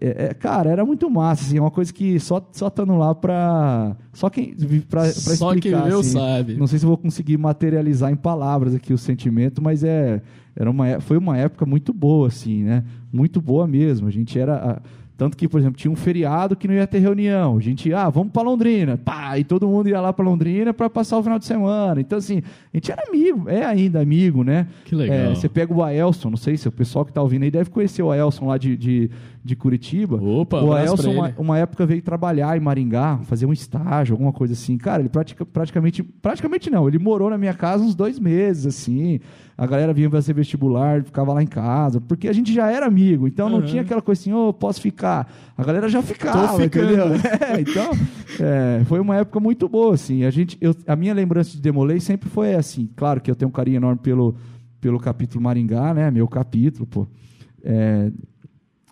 é, 0.00 0.26
é, 0.26 0.34
cara, 0.34 0.70
era 0.70 0.86
muito 0.86 1.10
massa, 1.10 1.42
assim, 1.42 1.58
é 1.58 1.60
uma 1.60 1.72
coisa 1.72 1.92
que 1.92 2.20
só, 2.20 2.40
só 2.52 2.68
estando 2.68 2.96
lá 2.96 3.12
pra. 3.12 3.96
Só 4.12 4.30
quem. 4.30 4.54
Pra, 4.88 5.02
pra 5.02 5.10
só 5.10 5.52
explicar. 5.52 5.82
quem 5.82 5.90
eu 5.90 5.98
assim, 5.98 6.12
sabe. 6.12 6.54
Não 6.54 6.68
sei 6.68 6.78
se 6.78 6.84
eu 6.84 6.88
vou 6.88 6.96
conseguir 6.96 7.36
materializar 7.36 8.12
em 8.12 8.16
palavras 8.16 8.76
aqui 8.76 8.94
o 8.94 8.98
sentimento, 8.98 9.60
mas 9.60 9.82
é. 9.82 10.22
Era 10.56 10.70
uma, 10.70 11.00
foi 11.00 11.18
uma 11.18 11.36
época 11.36 11.66
muito 11.66 11.92
boa, 11.92 12.28
assim, 12.28 12.62
né? 12.62 12.84
Muito 13.12 13.42
boa 13.42 13.66
mesmo. 13.66 14.06
A 14.06 14.10
gente 14.10 14.38
era. 14.38 14.80
Tanto 15.16 15.36
que, 15.36 15.46
por 15.46 15.60
exemplo, 15.60 15.76
tinha 15.76 15.90
um 15.90 15.96
feriado 15.96 16.56
que 16.56 16.66
não 16.66 16.74
ia 16.74 16.86
ter 16.88 16.98
reunião. 16.98 17.56
A 17.56 17.60
gente, 17.60 17.92
ah, 17.92 18.10
vamos 18.10 18.32
para 18.32 18.42
Londrina. 18.42 18.96
Pá, 18.96 19.38
e 19.38 19.44
todo 19.44 19.68
mundo 19.68 19.88
ia 19.88 20.00
lá 20.00 20.12
para 20.12 20.24
Londrina 20.24 20.74
para 20.74 20.90
passar 20.90 21.18
o 21.18 21.22
final 21.22 21.38
de 21.38 21.44
semana. 21.44 22.00
Então, 22.00 22.18
assim, 22.18 22.42
a 22.72 22.76
gente 22.76 22.90
era 22.90 23.04
amigo, 23.08 23.48
é 23.48 23.64
ainda 23.64 24.00
amigo, 24.00 24.42
né? 24.42 24.66
Que 24.84 24.94
legal. 24.96 25.16
É, 25.16 25.34
você 25.34 25.48
pega 25.48 25.72
o 25.72 25.84
Aelson, 25.84 26.30
não 26.30 26.36
sei 26.36 26.56
se 26.56 26.66
o 26.66 26.72
pessoal 26.72 27.04
que 27.04 27.12
está 27.12 27.22
ouvindo 27.22 27.44
aí 27.44 27.50
deve 27.50 27.70
conhecer 27.70 28.02
o 28.02 28.10
Aelson 28.10 28.46
lá 28.46 28.58
de, 28.58 28.76
de, 28.76 29.10
de 29.44 29.54
Curitiba. 29.54 30.16
Opa, 30.16 30.62
o 30.62 30.72
Aelson, 30.72 31.10
uma, 31.10 31.34
uma, 31.36 31.58
época, 31.58 31.84
veio 31.84 32.00
trabalhar 32.00 32.56
em 32.56 32.60
Maringá, 32.60 33.18
fazer 33.24 33.44
um 33.44 33.52
estágio, 33.52 34.14
alguma 34.14 34.32
coisa 34.32 34.54
assim. 34.54 34.78
Cara, 34.78 35.02
ele 35.02 35.10
pratica, 35.10 35.44
praticamente, 35.44 36.02
praticamente 36.02 36.70
não, 36.70 36.88
ele 36.88 36.98
morou 36.98 37.28
na 37.28 37.36
minha 37.36 37.52
casa 37.52 37.84
uns 37.84 37.94
dois 37.94 38.18
meses, 38.18 38.66
assim 38.66 39.20
a 39.56 39.66
galera 39.66 39.92
vinha 39.92 40.10
fazer 40.10 40.32
vestibular, 40.32 41.02
ficava 41.04 41.32
lá 41.32 41.42
em 41.42 41.46
casa, 41.46 42.00
porque 42.00 42.28
a 42.28 42.32
gente 42.32 42.52
já 42.52 42.70
era 42.70 42.86
amigo, 42.86 43.26
então 43.28 43.48
não 43.48 43.62
tinha 43.62 43.82
aquela 43.82 44.02
coisa 44.02 44.20
assim, 44.20 44.32
ô, 44.32 44.48
oh, 44.48 44.52
posso 44.52 44.80
ficar? 44.80 45.32
A 45.56 45.62
galera 45.62 45.88
já 45.88 46.02
ficava, 46.02 46.64
entendeu? 46.64 47.04
É, 47.40 47.60
então, 47.60 47.90
é, 48.40 48.84
foi 48.84 48.98
uma 49.00 49.16
época 49.16 49.38
muito 49.38 49.68
boa, 49.68 49.94
assim. 49.94 50.24
A, 50.24 50.30
gente, 50.30 50.56
eu, 50.60 50.74
a 50.86 50.96
minha 50.96 51.14
lembrança 51.14 51.52
de 51.52 51.60
Demolei 51.60 52.00
sempre 52.00 52.28
foi 52.28 52.54
assim. 52.54 52.88
Claro 52.96 53.20
que 53.20 53.30
eu 53.30 53.34
tenho 53.34 53.48
um 53.48 53.52
carinho 53.52 53.76
enorme 53.76 54.00
pelo, 54.02 54.34
pelo 54.80 54.98
capítulo 54.98 55.42
Maringá, 55.42 55.94
né? 55.94 56.10
Meu 56.10 56.26
capítulo, 56.26 56.86
pô. 56.86 57.06
É, 57.62 58.10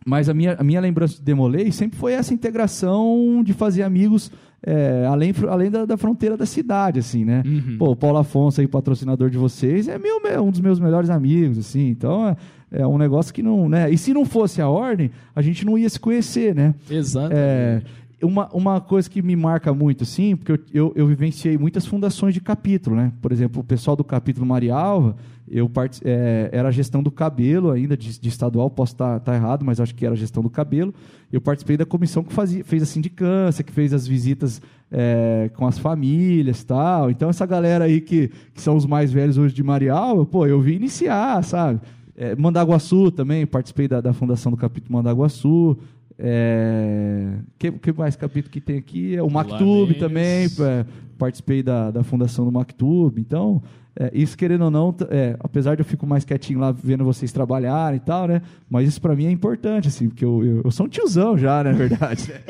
mas 0.06 0.28
a 0.28 0.34
minha, 0.34 0.56
a 0.58 0.64
minha 0.64 0.80
lembrança 0.80 1.16
de 1.16 1.22
Demolei 1.22 1.70
sempre 1.72 1.98
foi 1.98 2.12
essa 2.12 2.32
integração 2.34 3.42
de 3.44 3.52
fazer 3.52 3.82
amigos 3.82 4.30
é, 4.64 5.06
além, 5.08 5.34
além 5.48 5.70
da, 5.70 5.84
da, 5.84 5.96
fronteira 5.96 6.36
da 6.36 6.46
cidade, 6.46 7.00
assim, 7.00 7.24
né? 7.24 7.42
Uhum. 7.44 7.76
Pô, 7.78 7.90
o 7.90 7.96
Paulo 7.96 8.18
Afonso 8.18 8.60
aí, 8.60 8.68
patrocinador 8.68 9.28
de 9.28 9.36
vocês, 9.36 9.88
é 9.88 9.98
meu, 9.98 10.20
um 10.40 10.50
dos 10.50 10.60
meus 10.60 10.78
melhores 10.78 11.10
amigos, 11.10 11.58
assim. 11.58 11.88
Então, 11.88 12.28
é, 12.28 12.36
é, 12.70 12.86
um 12.86 12.96
negócio 12.96 13.34
que 13.34 13.42
não, 13.42 13.68
né? 13.68 13.90
E 13.90 13.98
se 13.98 14.14
não 14.14 14.24
fosse 14.24 14.62
a 14.62 14.68
ordem, 14.68 15.10
a 15.34 15.42
gente 15.42 15.66
não 15.66 15.76
ia 15.76 15.88
se 15.90 15.98
conhecer, 15.98 16.54
né? 16.54 16.74
Exatamente. 16.88 17.36
É, 17.36 17.82
uma, 18.22 18.48
uma 18.52 18.80
coisa 18.80 19.10
que 19.10 19.20
me 19.20 19.34
marca 19.34 19.72
muito, 19.74 20.04
assim, 20.04 20.36
porque 20.36 20.52
eu, 20.52 20.58
eu, 20.72 20.92
eu, 20.94 21.06
vivenciei 21.06 21.58
muitas 21.58 21.84
fundações 21.84 22.34
de 22.34 22.40
capítulo, 22.40 22.94
né? 22.94 23.12
Por 23.20 23.32
exemplo, 23.32 23.60
o 23.60 23.64
pessoal 23.64 23.96
do 23.96 24.04
capítulo 24.04 24.46
Marialva, 24.46 25.16
eu 25.48 25.68
part... 25.68 26.00
É, 26.04 26.48
era 26.52 26.68
a 26.68 26.70
gestão 26.70 27.02
do 27.02 27.10
cabelo 27.10 27.70
ainda, 27.70 27.96
de, 27.96 28.18
de 28.20 28.28
estadual, 28.28 28.70
posso 28.70 28.94
estar 28.94 29.20
tá, 29.20 29.32
tá 29.32 29.34
errado, 29.34 29.64
mas 29.64 29.80
acho 29.80 29.94
que 29.94 30.06
era 30.06 30.14
a 30.14 30.16
gestão 30.16 30.42
do 30.42 30.48
cabelo. 30.48 30.94
Eu 31.32 31.40
participei 31.40 31.76
da 31.76 31.84
comissão 31.84 32.22
que 32.22 32.32
fazia, 32.32 32.64
fez 32.64 32.82
a 32.82 32.86
sindicância, 32.86 33.64
que 33.64 33.72
fez 33.72 33.92
as 33.92 34.06
visitas 34.06 34.62
é, 34.90 35.50
com 35.54 35.66
as 35.66 35.78
famílias 35.78 36.62
tal. 36.62 37.10
Então, 37.10 37.28
essa 37.28 37.44
galera 37.44 37.84
aí 37.84 38.00
que, 38.00 38.30
que 38.54 38.60
são 38.60 38.76
os 38.76 38.86
mais 38.86 39.10
velhos 39.10 39.36
hoje 39.36 39.54
de 39.54 39.62
Marialva, 39.62 40.24
pô, 40.24 40.46
eu 40.46 40.60
vi 40.60 40.74
iniciar, 40.74 41.42
sabe? 41.42 41.80
É, 42.16 42.36
Mandaguaçu 42.36 43.10
também, 43.10 43.46
participei 43.46 43.88
da, 43.88 44.00
da 44.00 44.12
fundação 44.12 44.52
do 44.52 44.56
capítulo 44.56 44.92
Mandaguaçu. 44.92 45.76
É, 46.24 47.32
que, 47.58 47.72
que 47.72 47.92
mais 47.92 48.14
capítulo 48.14 48.52
que 48.52 48.60
tem 48.60 48.78
aqui? 48.78 49.16
É 49.16 49.22
o 49.22 49.28
Mactube 49.28 49.94
também, 49.94 50.46
é, 50.46 50.86
participei 51.18 51.64
da, 51.64 51.90
da 51.90 52.04
fundação 52.04 52.44
do 52.44 52.52
Mactube. 52.52 53.20
Então, 53.20 53.60
é, 53.98 54.08
isso 54.14 54.38
querendo 54.38 54.66
ou 54.66 54.70
não, 54.70 54.94
é, 55.10 55.34
apesar 55.40 55.74
de 55.74 55.80
eu 55.80 55.84
fico 55.84 56.06
mais 56.06 56.24
quietinho 56.24 56.60
lá 56.60 56.70
vendo 56.70 57.04
vocês 57.04 57.32
trabalharem 57.32 57.96
e 57.96 58.00
tal, 58.00 58.28
né? 58.28 58.40
Mas 58.70 58.86
isso 58.86 59.00
para 59.00 59.16
mim 59.16 59.26
é 59.26 59.32
importante, 59.32 59.88
assim, 59.88 60.08
porque 60.08 60.24
eu, 60.24 60.44
eu, 60.44 60.62
eu, 60.64 60.70
sou 60.70 60.86
um 60.86 60.88
tiozão 60.88 61.36
já, 61.36 61.64
na 61.64 61.72
verdade. 61.72 62.32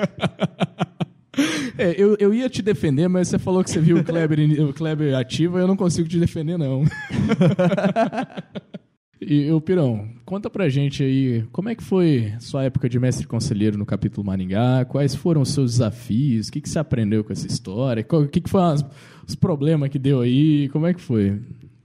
É, 1.78 1.94
eu, 1.96 2.14
eu 2.20 2.34
ia 2.34 2.50
te 2.50 2.60
defender, 2.60 3.08
mas 3.08 3.28
você 3.28 3.38
falou 3.38 3.64
que 3.64 3.70
você 3.70 3.80
viu 3.80 3.96
o 3.96 4.04
Kleber, 4.04 4.38
o 4.68 4.74
Kleber 4.74 5.16
ativo, 5.16 5.58
eu 5.58 5.66
não 5.66 5.74
consigo 5.74 6.06
te 6.06 6.20
defender, 6.20 6.58
não. 6.58 6.84
E 9.24 9.50
o 9.52 9.60
Pirão, 9.60 10.08
conta 10.24 10.50
pra 10.50 10.68
gente 10.68 11.02
aí, 11.02 11.44
como 11.52 11.68
é 11.68 11.76
que 11.76 11.82
foi 11.82 12.32
sua 12.40 12.64
época 12.64 12.88
de 12.88 12.98
mestre 12.98 13.24
conselheiro 13.24 13.78
no 13.78 13.86
capítulo 13.86 14.26
Maringá? 14.26 14.84
Quais 14.84 15.14
foram 15.14 15.42
os 15.42 15.50
seus 15.50 15.72
desafios? 15.72 16.48
O 16.48 16.52
que, 16.52 16.60
que 16.60 16.68
você 16.68 16.78
aprendeu 16.78 17.22
com 17.22 17.32
essa 17.32 17.46
história? 17.46 18.04
O 18.10 18.26
que, 18.26 18.40
que 18.40 18.50
foram 18.50 18.66
as, 18.66 18.84
os 19.26 19.36
problemas 19.36 19.90
que 19.90 19.98
deu 19.98 20.20
aí? 20.20 20.68
Como 20.70 20.86
é 20.86 20.94
que 20.94 21.00
foi? 21.00 21.40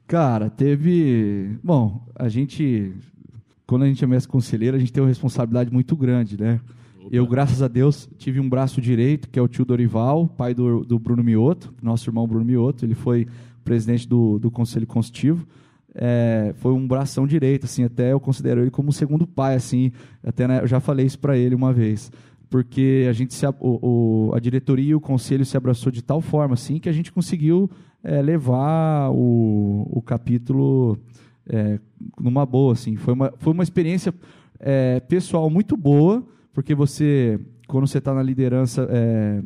Cara, 0.07 0.49
teve. 0.49 1.57
Bom, 1.63 2.07
a 2.15 2.27
gente. 2.27 2.91
Quando 3.67 3.83
a 3.83 3.87
gente 3.87 4.03
é 4.03 4.07
mestre 4.07 4.31
conselheiro, 4.31 4.75
a 4.75 4.79
gente 4.79 4.91
tem 4.91 5.03
uma 5.03 5.09
responsabilidade 5.09 5.71
muito 5.71 5.95
grande, 5.95 6.39
né? 6.39 6.59
Opa. 6.99 7.09
Eu, 7.11 7.27
graças 7.27 7.61
a 7.61 7.67
Deus, 7.67 8.09
tive 8.17 8.39
um 8.39 8.49
braço 8.49 8.81
direito, 8.81 9.29
que 9.29 9.37
é 9.37 9.41
o 9.41 9.47
tio 9.47 9.65
Dorival, 9.65 10.27
pai 10.27 10.55
do, 10.55 10.83
do 10.83 10.97
Bruno 10.97 11.23
Mioto, 11.23 11.71
nosso 11.83 12.09
irmão 12.09 12.25
Bruno 12.25 12.45
Mioto. 12.45 12.83
Ele 12.83 12.95
foi 12.95 13.27
presidente 13.63 14.07
do, 14.07 14.39
do 14.39 14.49
Conselho 14.49 14.87
Constitutivo 14.87 15.45
é, 15.99 16.53
foi 16.57 16.71
um 16.73 16.87
bração 16.87 17.25
direito, 17.25 17.65
assim, 17.65 17.83
até 17.83 18.11
eu 18.11 18.19
considero 18.19 18.61
ele 18.61 18.69
como 18.69 18.89
um 18.89 18.91
segundo 18.91 19.25
pai, 19.25 19.55
assim, 19.55 19.91
até 20.23 20.47
né, 20.47 20.61
eu 20.61 20.67
já 20.67 20.79
falei 20.79 21.07
isso 21.07 21.17
para 21.17 21.35
ele 21.35 21.55
uma 21.55 21.73
vez, 21.73 22.11
porque 22.49 23.07
a 23.09 23.13
gente 23.13 23.33
se, 23.33 23.45
o, 23.47 23.55
o, 23.59 24.31
a 24.35 24.39
diretoria 24.39 24.91
e 24.91 24.95
o 24.95 25.01
conselho 25.01 25.43
se 25.43 25.57
abraçou 25.57 25.91
de 25.91 26.03
tal 26.03 26.21
forma, 26.21 26.53
assim, 26.53 26.79
que 26.79 26.87
a 26.87 26.91
gente 26.91 27.11
conseguiu 27.11 27.69
é, 28.03 28.21
levar 28.21 29.09
o, 29.11 29.87
o 29.89 30.01
capítulo 30.03 30.99
é, 31.49 31.79
numa 32.21 32.45
boa, 32.45 32.73
assim, 32.73 32.95
foi 32.95 33.15
uma, 33.15 33.33
foi 33.39 33.51
uma 33.51 33.63
experiência 33.63 34.13
é, 34.59 34.99
pessoal 34.99 35.49
muito 35.49 35.75
boa, 35.75 36.23
porque 36.53 36.75
você, 36.75 37.39
quando 37.67 37.87
você 37.87 37.97
está 37.97 38.13
na 38.13 38.21
liderança, 38.21 38.87
é, 38.91 39.41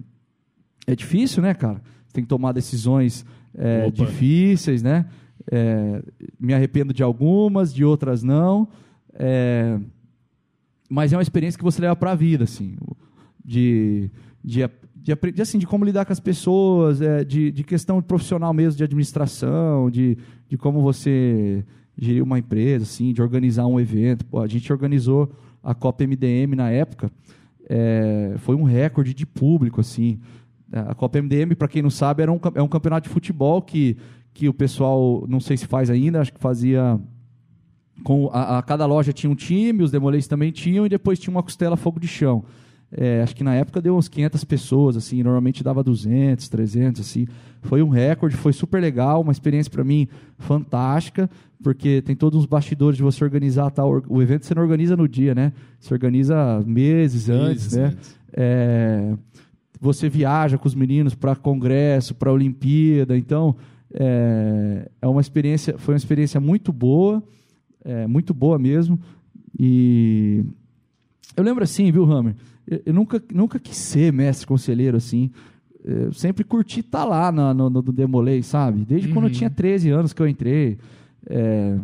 é 0.85 0.95
difícil, 0.95 1.41
né, 1.41 1.53
cara? 1.53 1.81
Tem 2.11 2.23
que 2.23 2.29
tomar 2.29 2.51
decisões 2.51 3.25
é, 3.55 3.89
difíceis, 3.89 4.83
né? 4.83 5.05
É, 5.49 6.03
me 6.39 6.53
arrependo 6.53 6.93
de 6.93 7.01
algumas, 7.01 7.73
de 7.73 7.85
outras 7.85 8.21
não. 8.23 8.67
É, 9.13 9.79
mas 10.89 11.13
é 11.13 11.15
uma 11.15 11.21
experiência 11.21 11.57
que 11.57 11.63
você 11.63 11.81
leva 11.81 11.95
para 11.95 12.11
a 12.11 12.15
vida, 12.15 12.43
assim, 12.43 12.75
de, 13.43 14.11
de, 14.43 14.59
de, 14.95 15.41
assim, 15.41 15.57
de 15.57 15.65
como 15.65 15.85
lidar 15.85 16.05
com 16.05 16.11
as 16.11 16.19
pessoas, 16.19 17.01
é, 17.01 17.23
de, 17.23 17.51
de 17.51 17.63
questão 17.63 18.01
profissional 18.01 18.53
mesmo, 18.53 18.77
de 18.77 18.83
administração, 18.83 19.89
de, 19.89 20.17
de 20.49 20.57
como 20.57 20.81
você 20.81 21.63
gerir 21.97 22.23
uma 22.23 22.39
empresa, 22.39 22.83
assim, 22.83 23.13
de 23.13 23.21
organizar 23.21 23.67
um 23.67 23.79
evento. 23.79 24.25
Pô, 24.25 24.41
a 24.41 24.47
gente 24.47 24.71
organizou 24.71 25.31
a 25.63 25.73
Copa 25.73 26.05
MDM 26.05 26.55
na 26.55 26.69
época, 26.69 27.09
é, 27.69 28.33
foi 28.39 28.55
um 28.55 28.63
recorde 28.63 29.13
de 29.13 29.25
público, 29.25 29.79
assim. 29.79 30.19
A 30.71 30.93
Copa 30.95 31.21
MDM, 31.21 31.55
para 31.55 31.67
quem 31.67 31.81
não 31.81 31.89
sabe, 31.89 32.23
era 32.23 32.31
um, 32.31 32.39
é 32.55 32.61
um 32.61 32.67
campeonato 32.67 33.07
de 33.07 33.13
futebol 33.13 33.61
que 33.61 33.97
que 34.33 34.47
o 34.47 34.53
pessoal, 34.53 35.25
não 35.27 35.39
sei 35.39 35.57
se 35.57 35.65
faz 35.65 35.89
ainda, 35.89 36.21
acho 36.21 36.33
que 36.33 36.39
fazia. 36.39 36.99
Com 38.03 38.29
a, 38.33 38.57
a 38.57 38.63
cada 38.63 38.85
loja 38.85 39.13
tinha 39.13 39.29
um 39.29 39.35
time, 39.35 39.83
os 39.83 39.91
demolês 39.91 40.27
também 40.27 40.51
tinham, 40.51 40.85
e 40.85 40.89
depois 40.89 41.19
tinha 41.19 41.31
uma 41.31 41.43
costela 41.43 41.77
fogo 41.77 41.99
de 41.99 42.07
chão. 42.07 42.43
É, 42.93 43.21
acho 43.21 43.33
que 43.33 43.43
na 43.43 43.55
época 43.55 43.81
deu 43.81 43.95
uns 43.95 44.09
500 44.09 44.43
pessoas, 44.43 44.97
assim, 44.97 45.23
normalmente 45.23 45.63
dava 45.63 45.81
200, 45.81 46.49
300, 46.49 46.99
assim. 47.01 47.25
Foi 47.61 47.81
um 47.81 47.87
recorde, 47.87 48.35
foi 48.35 48.51
super 48.51 48.81
legal, 48.81 49.21
uma 49.21 49.31
experiência 49.31 49.71
para 49.71 49.83
mim 49.83 50.09
fantástica, 50.37 51.29
porque 51.63 52.01
tem 52.01 52.15
todos 52.15 52.39
os 52.39 52.45
bastidores 52.45 52.97
de 52.97 53.03
você 53.03 53.23
organizar 53.23 53.71
tal. 53.71 54.03
O 54.09 54.21
evento 54.21 54.45
você 54.45 54.53
não 54.53 54.63
organiza 54.63 54.97
no 54.97 55.07
dia, 55.07 55.33
né? 55.33 55.53
Você 55.79 55.93
organiza 55.93 56.61
meses, 56.65 57.29
antes, 57.29 57.73
né? 57.73 57.85
Antes. 57.85 58.19
É, 58.33 59.13
você 59.79 60.09
viaja 60.09 60.57
com 60.57 60.67
os 60.67 60.75
meninos 60.75 61.15
para 61.15 61.33
congresso, 61.35 62.13
para 62.13 62.31
Olimpíada, 62.31 63.17
então 63.17 63.55
é, 63.93 64.89
é 65.01 65.07
uma 65.07 65.21
experiência, 65.21 65.77
foi 65.77 65.93
uma 65.93 65.97
experiência 65.97 66.39
muito 66.39 66.71
boa, 66.71 67.21
é, 67.83 68.07
muito 68.07 68.33
boa 68.33 68.57
mesmo. 68.57 68.99
E 69.57 70.43
eu 71.35 71.43
lembro 71.43 71.63
assim, 71.63 71.91
viu, 71.91 72.03
Hammer? 72.03 72.35
Eu, 72.67 72.81
eu 72.87 72.93
nunca, 72.93 73.21
nunca 73.33 73.59
quis 73.59 73.77
ser 73.77 74.11
mestre 74.13 74.47
conselheiro 74.47 74.97
assim. 74.97 75.31
Eu 75.83 76.13
sempre 76.13 76.43
curti 76.43 76.81
estar 76.81 76.99
tá 76.99 77.05
lá 77.05 77.31
no, 77.31 77.53
no, 77.53 77.69
no 77.69 77.91
Demolei, 77.91 78.43
sabe? 78.43 78.85
Desde 78.85 79.07
uhum. 79.07 79.13
quando 79.13 79.25
eu 79.25 79.29
uhum. 79.31 79.37
tinha 79.37 79.49
13 79.49 79.89
anos 79.89 80.13
que 80.13 80.21
eu 80.21 80.27
entrei. 80.27 80.77
É, 81.25 81.77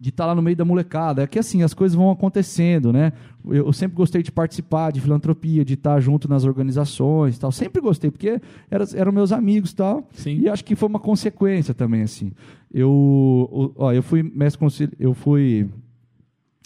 de 0.00 0.10
estar 0.10 0.24
tá 0.24 0.28
lá 0.28 0.34
no 0.34 0.42
meio 0.42 0.56
da 0.56 0.64
molecada. 0.64 1.22
É 1.22 1.26
que 1.26 1.38
assim, 1.38 1.62
as 1.62 1.74
coisas 1.74 1.96
vão 1.96 2.10
acontecendo, 2.10 2.92
né? 2.92 3.12
Eu, 3.44 3.66
eu 3.66 3.72
sempre 3.72 3.96
gostei 3.96 4.22
de 4.22 4.30
participar 4.30 4.92
de 4.92 5.00
filantropia, 5.00 5.64
de 5.64 5.74
estar 5.74 5.94
tá 5.94 6.00
junto 6.00 6.28
nas 6.28 6.44
organizações 6.44 7.38
tal. 7.38 7.50
Sempre 7.50 7.80
gostei, 7.80 8.10
porque 8.10 8.40
era, 8.70 8.84
eram 8.94 9.10
meus 9.10 9.32
amigos 9.32 9.72
tal. 9.72 10.08
Sim. 10.12 10.38
E 10.38 10.48
acho 10.48 10.64
que 10.64 10.76
foi 10.76 10.88
uma 10.88 11.00
consequência 11.00 11.74
também, 11.74 12.02
assim. 12.02 12.32
Eu, 12.72 13.74
ó, 13.76 13.92
eu 13.92 14.02
fui 14.02 14.22
mestre 14.22 14.90
eu 15.00 15.14
fui 15.14 15.68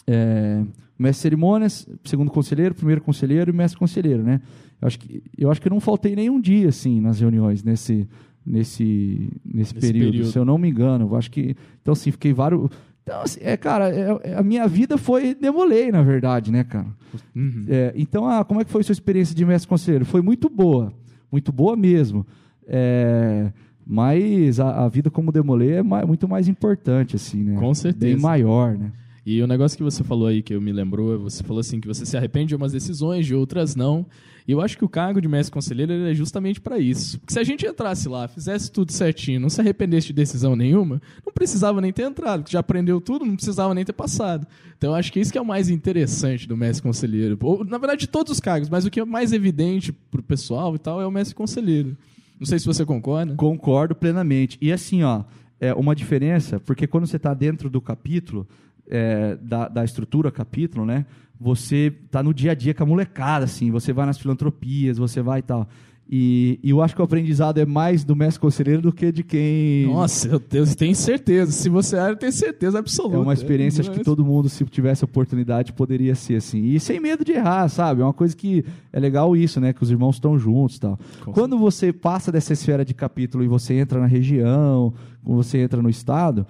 é, 0.06 0.62
mestre 0.98 1.22
cerimônias, 1.22 1.88
segundo 2.04 2.30
conselheiro, 2.30 2.74
primeiro 2.74 3.00
conselheiro 3.00 3.50
e 3.50 3.54
mestre 3.54 3.78
conselheiro, 3.78 4.22
né? 4.22 4.40
Eu 4.80 4.88
acho 4.88 4.98
que, 4.98 5.22
eu 5.38 5.50
acho 5.50 5.60
que 5.60 5.70
não 5.70 5.80
faltei 5.80 6.14
nenhum 6.14 6.40
dia, 6.40 6.68
assim, 6.68 7.00
nas 7.00 7.20
reuniões, 7.20 7.62
nesse, 7.62 8.08
nesse, 8.44 9.30
nesse, 9.44 9.72
nesse 9.72 9.74
período, 9.74 10.10
período, 10.10 10.30
se 10.30 10.38
eu 10.38 10.44
não 10.44 10.58
me 10.58 10.68
engano. 10.68 11.06
Eu 11.06 11.16
acho 11.16 11.30
que, 11.30 11.56
então, 11.80 11.92
assim, 11.92 12.10
fiquei 12.10 12.32
vários 12.32 12.68
então, 13.02 13.20
assim, 13.20 13.40
é, 13.42 13.56
cara, 13.56 13.90
é, 13.90 14.30
é, 14.30 14.34
a 14.36 14.42
minha 14.42 14.66
vida 14.68 14.96
foi 14.96 15.34
demolei, 15.34 15.90
na 15.90 16.02
verdade, 16.02 16.52
né, 16.52 16.62
cara? 16.62 16.86
Uhum. 17.34 17.66
É, 17.68 17.92
então, 17.96 18.26
ah, 18.28 18.44
como 18.44 18.60
é 18.60 18.64
que 18.64 18.70
foi 18.70 18.80
a 18.80 18.84
sua 18.84 18.92
experiência 18.92 19.34
de 19.34 19.44
mestre 19.44 19.68
conselheiro? 19.68 20.04
Foi 20.04 20.22
muito 20.22 20.48
boa, 20.48 20.92
muito 21.30 21.50
boa 21.50 21.76
mesmo. 21.76 22.24
É, 22.66 23.52
mas 23.84 24.60
a, 24.60 24.84
a, 24.84 24.88
vida 24.88 25.10
como 25.10 25.32
demolei 25.32 25.72
é 25.72 25.82
mais, 25.82 26.06
muito 26.06 26.28
mais 26.28 26.46
importante, 26.46 27.16
assim, 27.16 27.42
né? 27.42 27.58
Com 27.58 27.74
certeza. 27.74 28.14
Bem 28.14 28.22
maior, 28.22 28.78
né? 28.78 28.92
E 29.26 29.42
o 29.42 29.46
negócio 29.46 29.76
que 29.76 29.84
você 29.84 30.04
falou 30.04 30.28
aí, 30.28 30.42
que 30.42 30.54
eu 30.54 30.60
me 30.60 30.72
lembrou, 30.72 31.18
você 31.18 31.42
falou 31.42 31.60
assim 31.60 31.80
que 31.80 31.88
você 31.88 32.06
se 32.06 32.16
arrepende 32.16 32.48
de 32.48 32.56
umas 32.56 32.72
decisões, 32.72 33.26
de 33.26 33.34
outras 33.34 33.74
não. 33.74 34.06
E 34.46 34.52
eu 34.52 34.60
acho 34.60 34.76
que 34.76 34.84
o 34.84 34.88
cargo 34.88 35.20
de 35.20 35.28
mestre 35.28 35.52
conselheiro 35.52 35.92
é 35.92 36.14
justamente 36.14 36.60
para 36.60 36.78
isso. 36.78 37.18
Porque 37.20 37.32
se 37.32 37.38
a 37.38 37.44
gente 37.44 37.66
entrasse 37.66 38.08
lá, 38.08 38.26
fizesse 38.26 38.70
tudo 38.70 38.92
certinho, 38.92 39.40
não 39.40 39.48
se 39.48 39.60
arrependesse 39.60 40.08
de 40.08 40.12
decisão 40.12 40.56
nenhuma, 40.56 41.00
não 41.24 41.32
precisava 41.32 41.80
nem 41.80 41.92
ter 41.92 42.02
entrado, 42.02 42.50
já 42.50 42.60
aprendeu 42.60 43.00
tudo, 43.00 43.24
não 43.24 43.36
precisava 43.36 43.74
nem 43.74 43.84
ter 43.84 43.92
passado. 43.92 44.46
Então 44.76 44.90
eu 44.90 44.94
acho 44.94 45.12
que 45.12 45.20
isso 45.20 45.32
que 45.32 45.38
é 45.38 45.42
o 45.42 45.46
mais 45.46 45.68
interessante 45.68 46.48
do 46.48 46.56
mestre 46.56 46.82
conselheiro. 46.82 47.38
Ou, 47.40 47.64
na 47.64 47.78
verdade, 47.78 48.00
de 48.00 48.08
todos 48.08 48.32
os 48.32 48.40
cargos, 48.40 48.68
mas 48.68 48.84
o 48.84 48.90
que 48.90 49.00
é 49.00 49.04
mais 49.04 49.32
evidente 49.32 49.92
pro 49.92 50.22
pessoal 50.22 50.74
e 50.74 50.78
tal 50.78 51.00
é 51.00 51.06
o 51.06 51.10
mestre 51.10 51.34
conselheiro. 51.34 51.96
Não 52.38 52.46
sei 52.46 52.58
se 52.58 52.66
você 52.66 52.84
concorda. 52.84 53.34
Concordo 53.36 53.94
plenamente. 53.94 54.58
E 54.60 54.72
assim, 54.72 55.04
ó, 55.04 55.22
é 55.60 55.72
uma 55.72 55.94
diferença, 55.94 56.58
porque 56.58 56.88
quando 56.88 57.06
você 57.06 57.16
está 57.16 57.32
dentro 57.32 57.70
do 57.70 57.80
capítulo, 57.80 58.48
é, 58.88 59.36
da, 59.40 59.68
da 59.68 59.84
estrutura 59.84 60.30
capítulo, 60.30 60.84
né? 60.84 61.06
Você 61.40 61.92
tá 62.10 62.22
no 62.22 62.32
dia 62.32 62.52
a 62.52 62.54
dia 62.54 62.72
com 62.72 62.82
a 62.82 62.86
molecada, 62.86 63.44
assim, 63.44 63.70
você 63.70 63.92
vai 63.92 64.06
nas 64.06 64.18
filantropias, 64.18 64.98
você 64.98 65.20
vai 65.20 65.40
e 65.40 65.42
tal. 65.42 65.68
E, 66.14 66.60
e, 66.62 66.68
eu 66.68 66.82
acho 66.82 66.94
que 66.94 67.00
o 67.00 67.04
aprendizado 67.04 67.58
é 67.58 67.64
mais 67.64 68.04
do 68.04 68.14
mestre 68.14 68.38
conselheiro 68.38 68.82
do 68.82 68.92
que 68.92 69.10
de 69.10 69.22
quem. 69.22 69.86
Nossa, 69.86 70.28
eu 70.28 70.38
tenho 70.76 70.94
certeza. 70.94 71.50
Se 71.52 71.70
você 71.70 71.96
é, 71.96 72.10
eu 72.10 72.16
tenho 72.16 72.32
certeza 72.32 72.78
absoluta. 72.78 73.16
É 73.16 73.18
uma 73.18 73.32
experiência, 73.32 73.80
é, 73.80 73.82
acho 73.82 73.92
que 73.92 74.04
todo 74.04 74.22
mundo, 74.22 74.46
se 74.48 74.62
tivesse 74.66 75.04
oportunidade, 75.04 75.72
poderia 75.72 76.14
ser 76.14 76.36
assim. 76.36 76.64
E 76.64 76.78
sem 76.78 77.00
medo 77.00 77.24
de 77.24 77.32
errar, 77.32 77.66
sabe? 77.70 78.02
É 78.02 78.04
uma 78.04 78.12
coisa 78.12 78.36
que 78.36 78.62
é 78.92 79.00
legal 79.00 79.34
isso, 79.34 79.58
né? 79.58 79.72
Que 79.72 79.82
os 79.82 79.90
irmãos 79.90 80.16
estão 80.16 80.38
juntos 80.38 80.78
tal. 80.78 80.98
Com 81.24 81.32
Quando 81.32 81.56
você 81.56 81.94
passa 81.94 82.30
dessa 82.30 82.52
esfera 82.52 82.84
de 82.84 82.92
capítulo 82.92 83.42
e 83.42 83.48
você 83.48 83.72
entra 83.72 83.98
na 83.98 84.06
região, 84.06 84.92
você 85.22 85.58
entra 85.58 85.80
no 85.80 85.88
estado, 85.88 86.46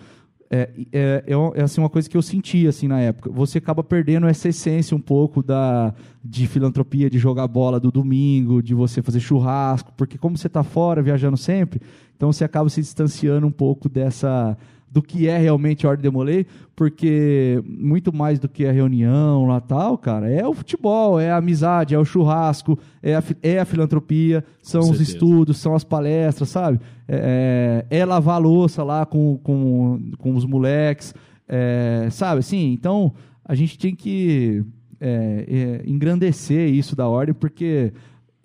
é, 0.54 0.68
é, 0.92 1.24
é, 1.26 1.34
é, 1.54 1.62
assim, 1.62 1.80
uma 1.80 1.88
coisa 1.88 2.10
que 2.10 2.14
eu 2.16 2.20
senti 2.20 2.66
assim, 2.66 2.86
na 2.86 3.00
época. 3.00 3.30
Você 3.30 3.56
acaba 3.56 3.82
perdendo 3.82 4.26
essa 4.26 4.50
essência 4.50 4.94
um 4.94 5.00
pouco 5.00 5.42
da, 5.42 5.94
de 6.22 6.46
filantropia, 6.46 7.08
de 7.08 7.18
jogar 7.18 7.48
bola 7.48 7.80
do 7.80 7.90
domingo, 7.90 8.62
de 8.62 8.74
você 8.74 9.00
fazer 9.00 9.18
churrasco, 9.18 9.90
porque 9.96 10.18
como 10.18 10.36
você 10.36 10.48
está 10.48 10.62
fora, 10.62 11.00
viajando 11.00 11.38
sempre, 11.38 11.80
então 12.14 12.30
você 12.30 12.44
acaba 12.44 12.68
se 12.68 12.82
distanciando 12.82 13.46
um 13.46 13.50
pouco 13.50 13.88
dessa 13.88 14.54
do 14.92 15.00
que 15.00 15.26
é 15.26 15.38
realmente 15.38 15.86
a 15.86 15.90
Ordem 15.90 16.02
Demolei, 16.02 16.46
porque 16.76 17.62
muito 17.66 18.14
mais 18.14 18.38
do 18.38 18.46
que 18.46 18.66
a 18.66 18.72
reunião 18.72 19.46
lá 19.46 19.58
tal, 19.58 19.96
cara, 19.96 20.30
é 20.30 20.46
o 20.46 20.52
futebol, 20.52 21.18
é 21.18 21.30
a 21.30 21.38
amizade, 21.38 21.94
é 21.94 21.98
o 21.98 22.04
churrasco, 22.04 22.78
é 23.02 23.14
a, 23.14 23.22
é 23.42 23.58
a 23.58 23.64
filantropia, 23.64 24.44
são 24.62 24.82
os 24.82 25.00
estudos, 25.00 25.56
são 25.56 25.74
as 25.74 25.82
palestras, 25.82 26.50
sabe? 26.50 26.78
É, 27.08 27.86
é, 27.90 28.00
é 28.00 28.04
lavar 28.04 28.34
a 28.34 28.38
louça 28.38 28.82
lá 28.84 29.06
com, 29.06 29.38
com, 29.42 30.10
com 30.18 30.34
os 30.34 30.44
moleques, 30.44 31.14
é, 31.48 32.08
sabe? 32.10 32.40
Assim, 32.40 32.70
então 32.74 33.14
a 33.42 33.54
gente 33.54 33.78
tem 33.78 33.94
que 33.94 34.62
é, 35.00 35.80
é, 35.84 35.90
engrandecer 35.90 36.68
isso 36.68 36.94
da 36.94 37.08
ordem, 37.08 37.34
porque 37.34 37.94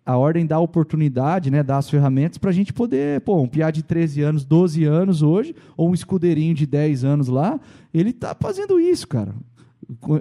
a 0.07 0.15
ordem 0.15 0.45
dá 0.45 0.55
a 0.55 0.61
oportunidade, 0.61 1.51
né, 1.51 1.61
dá 1.61 1.77
as 1.77 1.89
ferramentas 1.89 2.37
para 2.37 2.49
a 2.49 2.53
gente 2.53 2.71
poder, 2.71 3.19
pô, 3.21 3.41
um 3.41 3.47
piá 3.47 3.69
de 3.69 3.83
13 3.83 4.21
anos, 4.21 4.45
12 4.45 4.85
anos 4.85 5.21
hoje, 5.21 5.53
ou 5.75 5.89
um 5.89 5.93
escudeirinho 5.93 6.55
de 6.55 6.65
10 6.65 7.03
anos 7.03 7.27
lá, 7.27 7.59
ele 7.93 8.11
está 8.11 8.33
fazendo 8.33 8.79
isso, 8.79 9.05
cara. 9.05 9.35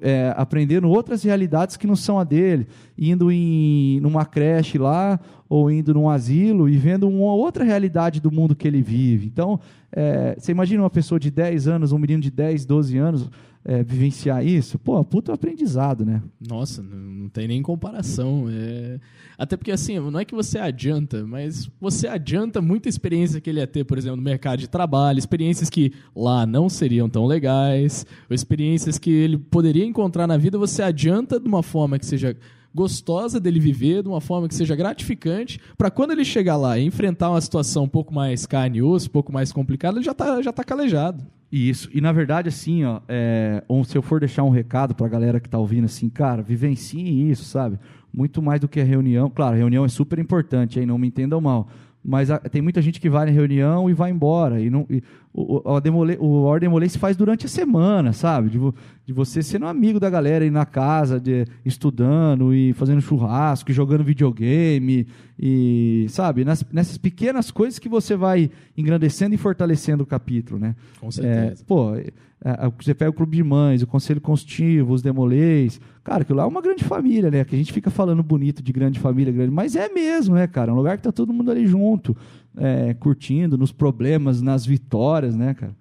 É, 0.03 0.35
aprendendo 0.37 0.89
outras 0.89 1.23
realidades 1.23 1.77
que 1.77 1.87
não 1.87 1.95
são 1.95 2.19
a 2.19 2.25
dele, 2.25 2.67
indo 2.99 3.31
em 3.31 4.01
numa 4.01 4.25
creche 4.25 4.77
lá, 4.77 5.21
ou 5.49 5.71
indo 5.71 5.95
num 5.95 6.11
asilo 6.11 6.69
e 6.69 6.77
vendo 6.77 7.09
uma 7.09 7.35
outra 7.35 7.65
realidade 7.65 8.21
do 8.21 8.31
mundo 8.31 8.57
que 8.57 8.67
ele 8.67 8.83
vive. 8.83 9.27
Então, 9.27 9.61
é, 9.93 10.35
você 10.37 10.51
imagina 10.51 10.83
uma 10.83 10.91
pessoa 10.91 11.21
de 11.21 11.31
10 11.31 11.69
anos, 11.69 11.93
um 11.93 11.99
menino 11.99 12.21
de 12.21 12.31
10, 12.31 12.65
12 12.65 12.99
anos, 12.99 13.31
é, 13.69 13.83
vivenciar 13.83 14.47
isso, 14.47 14.79
pô, 14.79 15.05
puta 15.05 15.33
aprendizado, 15.33 16.05
né? 16.07 16.23
Nossa, 16.41 16.81
não, 16.81 17.29
tem 17.29 17.49
nem 17.49 17.61
comparação. 17.61 18.47
É... 18.49 19.01
Até 19.37 19.57
porque, 19.57 19.73
assim, 19.73 19.99
não 19.99 20.21
é 20.21 20.25
que 20.25 20.37
você 20.37 20.57
adianta, 20.57 21.27
mas 21.27 21.69
você 21.81 22.07
adianta 22.07 22.63
muita 22.63 22.89
experiência 22.89 23.41
que 23.41 23.51
ele 23.51 23.59
ia 23.59 23.67
ter, 23.67 23.83
por 23.83 23.99
exemplo, 23.99 24.19
no 24.19 24.23
mercado 24.23 24.61
de 24.61 24.69
trabalho, 24.69 25.19
experiências 25.19 25.69
que 25.69 25.93
lá 26.15 26.47
não 26.47 26.69
seriam 26.69 27.09
tão 27.09 27.27
legais, 27.27 28.07
experiências 28.31 29.01
que 29.01 29.11
ele 29.11 29.37
poderia 29.37 29.85
encontrar 29.85 30.29
na 30.29 30.37
vida, 30.37 30.57
você 30.57 30.81
adianta 30.81 31.41
de 31.41 31.49
uma 31.49 31.63
forma 31.63 31.99
que 31.99 32.07
seja 32.07 32.37
gostosa 32.73 33.41
dele 33.41 33.59
viver, 33.59 34.03
de 34.03 34.09
uma 34.09 34.21
forma 34.21 34.47
que 34.47 34.55
seja 34.55 34.77
gratificante, 34.77 35.59
para 35.77 35.91
quando 35.91 36.13
ele 36.13 36.25
chegar 36.25 36.57
lá 36.57 36.79
e 36.79 36.85
enfrentar 36.85 37.31
uma 37.31 37.41
situação 37.41 37.85
um 37.85 37.89
pouco 37.89 38.15
mais 38.15 38.47
carne 38.47 38.79
e 38.79 38.83
osso, 38.83 39.09
um 39.09 39.13
pouco 39.13 39.33
mais 39.33 39.51
complicada, 39.51 39.99
ele 39.99 40.05
já 40.05 40.13
está 40.13 40.41
já 40.41 40.53
tá 40.53 40.63
calejado. 40.63 41.27
Isso. 41.51 41.89
E 41.93 42.01
na 42.01 42.13
verdade, 42.13 42.49
assim, 42.49 42.85
ó, 42.85 43.01
é, 43.09 43.63
se 43.85 43.97
eu 43.97 44.03
for 44.03 44.21
deixar 44.21 44.43
um 44.43 44.51
recado 44.51 44.95
para 44.95 45.07
a 45.07 45.09
galera 45.09 45.41
que 45.41 45.47
está 45.47 45.59
ouvindo, 45.59 45.85
assim, 45.85 46.09
cara, 46.09 46.43
vivencie 46.43 47.31
isso, 47.31 47.45
sabe? 47.45 47.79
Muito 48.13 48.43
mais 48.43 48.61
do 48.61 48.69
que 48.69 48.81
a 48.81 48.85
reunião. 48.85 49.31
Claro, 49.31 49.55
a 49.55 49.59
reunião 49.59 49.85
é 49.85 49.89
super 49.89 50.19
importante, 50.19 50.79
aí 50.79 50.87
não 50.87 50.99
me 50.99 51.07
entendam 51.07 51.41
mal. 51.41 51.69
Mas 52.05 52.31
a, 52.31 52.39
tem 52.39 52.63
muita 52.63 52.81
gente 52.81 53.01
que 53.01 53.11
vai 53.11 53.27
na 53.27 53.33
reunião 53.33 53.91
e 53.91 53.93
vai 53.93 54.11
embora. 54.11 54.61
E 54.61 54.71
não, 54.71 54.87
e, 54.89 55.03
o, 55.37 55.61
o, 55.63 55.81
demole, 55.81 56.17
o 56.19 56.45
Ordem 56.45 56.67
Demolei 56.67 56.89
se 56.89 56.99
faz 56.99 57.15
durante 57.15 57.45
a 57.45 57.49
semana, 57.49 58.15
sabe? 58.15 58.49
De, 58.49 58.59
de 59.05 59.13
você 59.13 59.43
sendo 59.43 59.67
amigo 59.67 60.01
da 60.01 60.09
galera, 60.09 60.47
ir 60.47 60.51
na 60.51 60.65
casa, 60.65 61.21
de, 61.21 61.45
estudando 61.63 62.55
e 62.55 62.73
fazendo 62.73 63.03
churrasco, 63.03 63.71
e 63.71 63.75
jogando 63.75 64.03
videogame, 64.03 65.07
e, 65.39 66.07
sabe? 66.09 66.43
Nas, 66.43 66.65
nessas 66.73 66.97
pequenas 66.97 67.51
coisas 67.51 67.79
que 67.79 67.89
você 67.89 68.17
vai 68.17 68.51
engrandecendo 68.75 69.35
e 69.35 69.39
fortalecendo 69.39 70.05
o 70.05 70.07
capítulo, 70.07 70.59
né? 70.59 70.75
Com 70.99 71.11
certeza. 71.11 71.63
É, 71.63 71.67
pô, 71.67 71.95
é, 71.95 72.07
é, 72.43 72.73
você 72.79 72.95
pega 72.95 73.11
o 73.11 73.15
Clube 73.15 73.37
de 73.37 73.43
Mães, 73.43 73.83
o 73.83 73.87
Conselho 73.87 74.23
Constitutivo, 74.23 74.95
os 74.95 75.03
Demoleis. 75.03 75.79
Cara, 76.03 76.23
aquilo 76.23 76.39
lá 76.39 76.45
é 76.45 76.47
uma 76.47 76.63
grande 76.63 76.85
família, 76.85 77.31
né? 77.31 77.45
Que 77.45 77.55
a 77.55 77.59
gente 77.59 77.73
fica 77.73 77.91
falando 77.91 78.23
bonito 78.23 78.63
de 78.63 78.73
grande 78.73 78.99
família, 78.99 79.33
grande, 79.33 79.51
mas 79.51 79.77
é 79.77 79.89
mesmo, 79.89 80.35
né, 80.35 80.47
cara? 80.47 80.71
É 80.71 80.73
um 80.73 80.77
lugar 80.77 80.97
que 80.97 81.03
tá 81.03 81.13
todo 81.13 81.33
mundo 81.33 81.51
ali 81.51 81.67
junto, 81.67 82.17
é, 82.57 82.95
curtindo, 82.95 83.57
nos 83.57 83.73
problemas, 83.73 84.41
nas 84.41 84.65
vitórias, 84.65 85.37
né, 85.37 85.55
cara? 85.55 85.77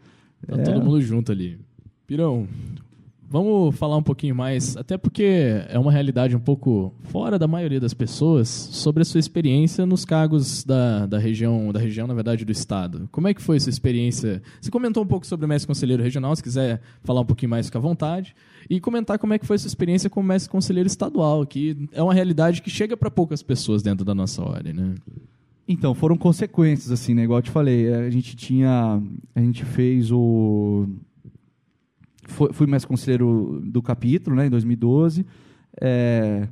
Tá 0.47 0.57
é... 0.57 0.63
todo 0.63 0.83
mundo 0.83 1.01
junto 1.01 1.31
ali. 1.31 1.59
Pirão, 2.05 2.47
Vamos 3.27 3.75
falar 3.75 3.97
um 3.97 4.03
pouquinho 4.03 4.35
mais, 4.35 4.77
até 4.77 4.97
porque 4.97 5.63
é 5.67 5.79
uma 5.79 5.91
realidade 5.91 6.35
um 6.35 6.39
pouco 6.39 6.93
fora 7.03 7.39
da 7.39 7.47
maioria 7.47 7.79
das 7.79 7.93
pessoas, 7.93 8.47
sobre 8.47 9.01
a 9.01 9.05
sua 9.05 9.19
experiência 9.19 9.83
nos 9.83 10.05
cargos 10.05 10.63
da, 10.63 11.07
da 11.07 11.17
região, 11.17 11.73
da 11.73 11.79
região, 11.79 12.05
na 12.05 12.13
verdade, 12.13 12.45
do 12.45 12.51
estado. 12.51 13.09
Como 13.11 13.27
é 13.27 13.33
que 13.33 13.41
foi 13.41 13.57
essa 13.57 13.69
experiência? 13.69 14.43
Você 14.61 14.69
comentou 14.69 15.03
um 15.03 15.07
pouco 15.07 15.25
sobre 15.25 15.45
o 15.45 15.49
mestre 15.49 15.67
conselheiro 15.67 16.03
regional, 16.03 16.35
se 16.35 16.43
quiser 16.43 16.79
falar 17.03 17.21
um 17.21 17.25
pouquinho 17.25 17.49
mais, 17.49 17.65
fica 17.65 17.79
à 17.79 17.81
vontade. 17.81 18.35
E 18.69 18.79
comentar 18.79 19.17
como 19.17 19.33
é 19.33 19.39
que 19.39 19.45
foi 19.45 19.55
essa 19.55 19.67
experiência 19.67 20.09
como 20.09 20.27
mestre 20.27 20.49
conselheiro 20.49 20.87
estadual, 20.87 21.45
que 21.47 21.89
é 21.93 22.03
uma 22.03 22.13
realidade 22.13 22.61
que 22.61 22.69
chega 22.69 22.95
para 22.95 23.09
poucas 23.09 23.41
pessoas 23.41 23.81
dentro 23.81 24.05
da 24.05 24.13
nossa 24.13 24.43
ordem, 24.43 24.71
né? 24.71 24.95
Então, 25.67 25.95
foram 25.95 26.15
consequências, 26.15 26.91
assim, 26.91 27.13
né? 27.13 27.23
Igual 27.23 27.39
eu 27.39 27.43
te 27.43 27.51
falei, 27.51 27.91
a 27.93 28.09
gente 28.09 28.35
tinha. 28.35 29.01
A 29.33 29.39
gente 29.39 29.65
fez 29.65 30.11
o 30.11 30.87
fui 32.27 32.67
mais 32.67 32.85
conselheiro 32.85 33.61
do 33.63 33.81
capítulo, 33.81 34.35
né, 34.35 34.47
em 34.47 34.49
2012. 34.49 35.25
É, 35.79 36.47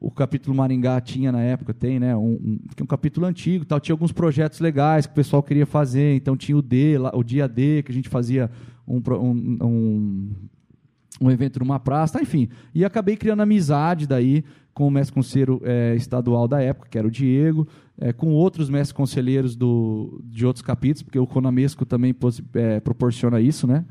o 0.00 0.10
capítulo 0.10 0.54
Maringá 0.54 1.00
tinha 1.00 1.32
na 1.32 1.40
época, 1.40 1.72
tem, 1.72 1.98
né, 1.98 2.16
um, 2.16 2.32
um, 2.32 2.58
um, 2.82 2.86
capítulo 2.86 3.26
antigo, 3.26 3.64
tal, 3.64 3.80
tinha 3.80 3.94
alguns 3.94 4.12
projetos 4.12 4.60
legais 4.60 5.06
que 5.06 5.12
o 5.12 5.14
pessoal 5.16 5.42
queria 5.42 5.66
fazer, 5.66 6.14
então 6.14 6.36
tinha 6.36 6.56
o 6.56 6.62
D, 6.62 6.96
o 7.12 7.22
dia 7.22 7.48
D, 7.48 7.82
que 7.82 7.92
a 7.92 7.94
gente 7.94 8.08
fazia 8.08 8.50
um, 8.86 9.00
um, 9.62 10.30
um 11.20 11.30
evento 11.30 11.60
numa 11.60 11.78
praça, 11.78 12.20
enfim, 12.20 12.48
e 12.74 12.84
acabei 12.84 13.16
criando 13.16 13.42
amizade 13.42 14.06
daí 14.06 14.44
com 14.74 14.86
o 14.86 14.90
mestre 14.90 15.14
conselheiro 15.14 15.60
é, 15.64 15.94
estadual 15.94 16.46
da 16.46 16.60
época, 16.60 16.88
que 16.90 16.98
era 16.98 17.06
o 17.06 17.10
Diego, 17.10 17.66
é, 17.98 18.12
com 18.12 18.32
outros 18.32 18.68
mestres 18.68 18.92
conselheiros 18.92 19.56
do, 19.56 20.20
de 20.24 20.46
outros 20.46 20.62
capítulos, 20.62 21.02
porque 21.02 21.18
o 21.18 21.26
Conamesco 21.26 21.84
também 21.84 22.14
é, 22.54 22.80
proporciona 22.80 23.40
isso, 23.40 23.66
né, 23.66 23.84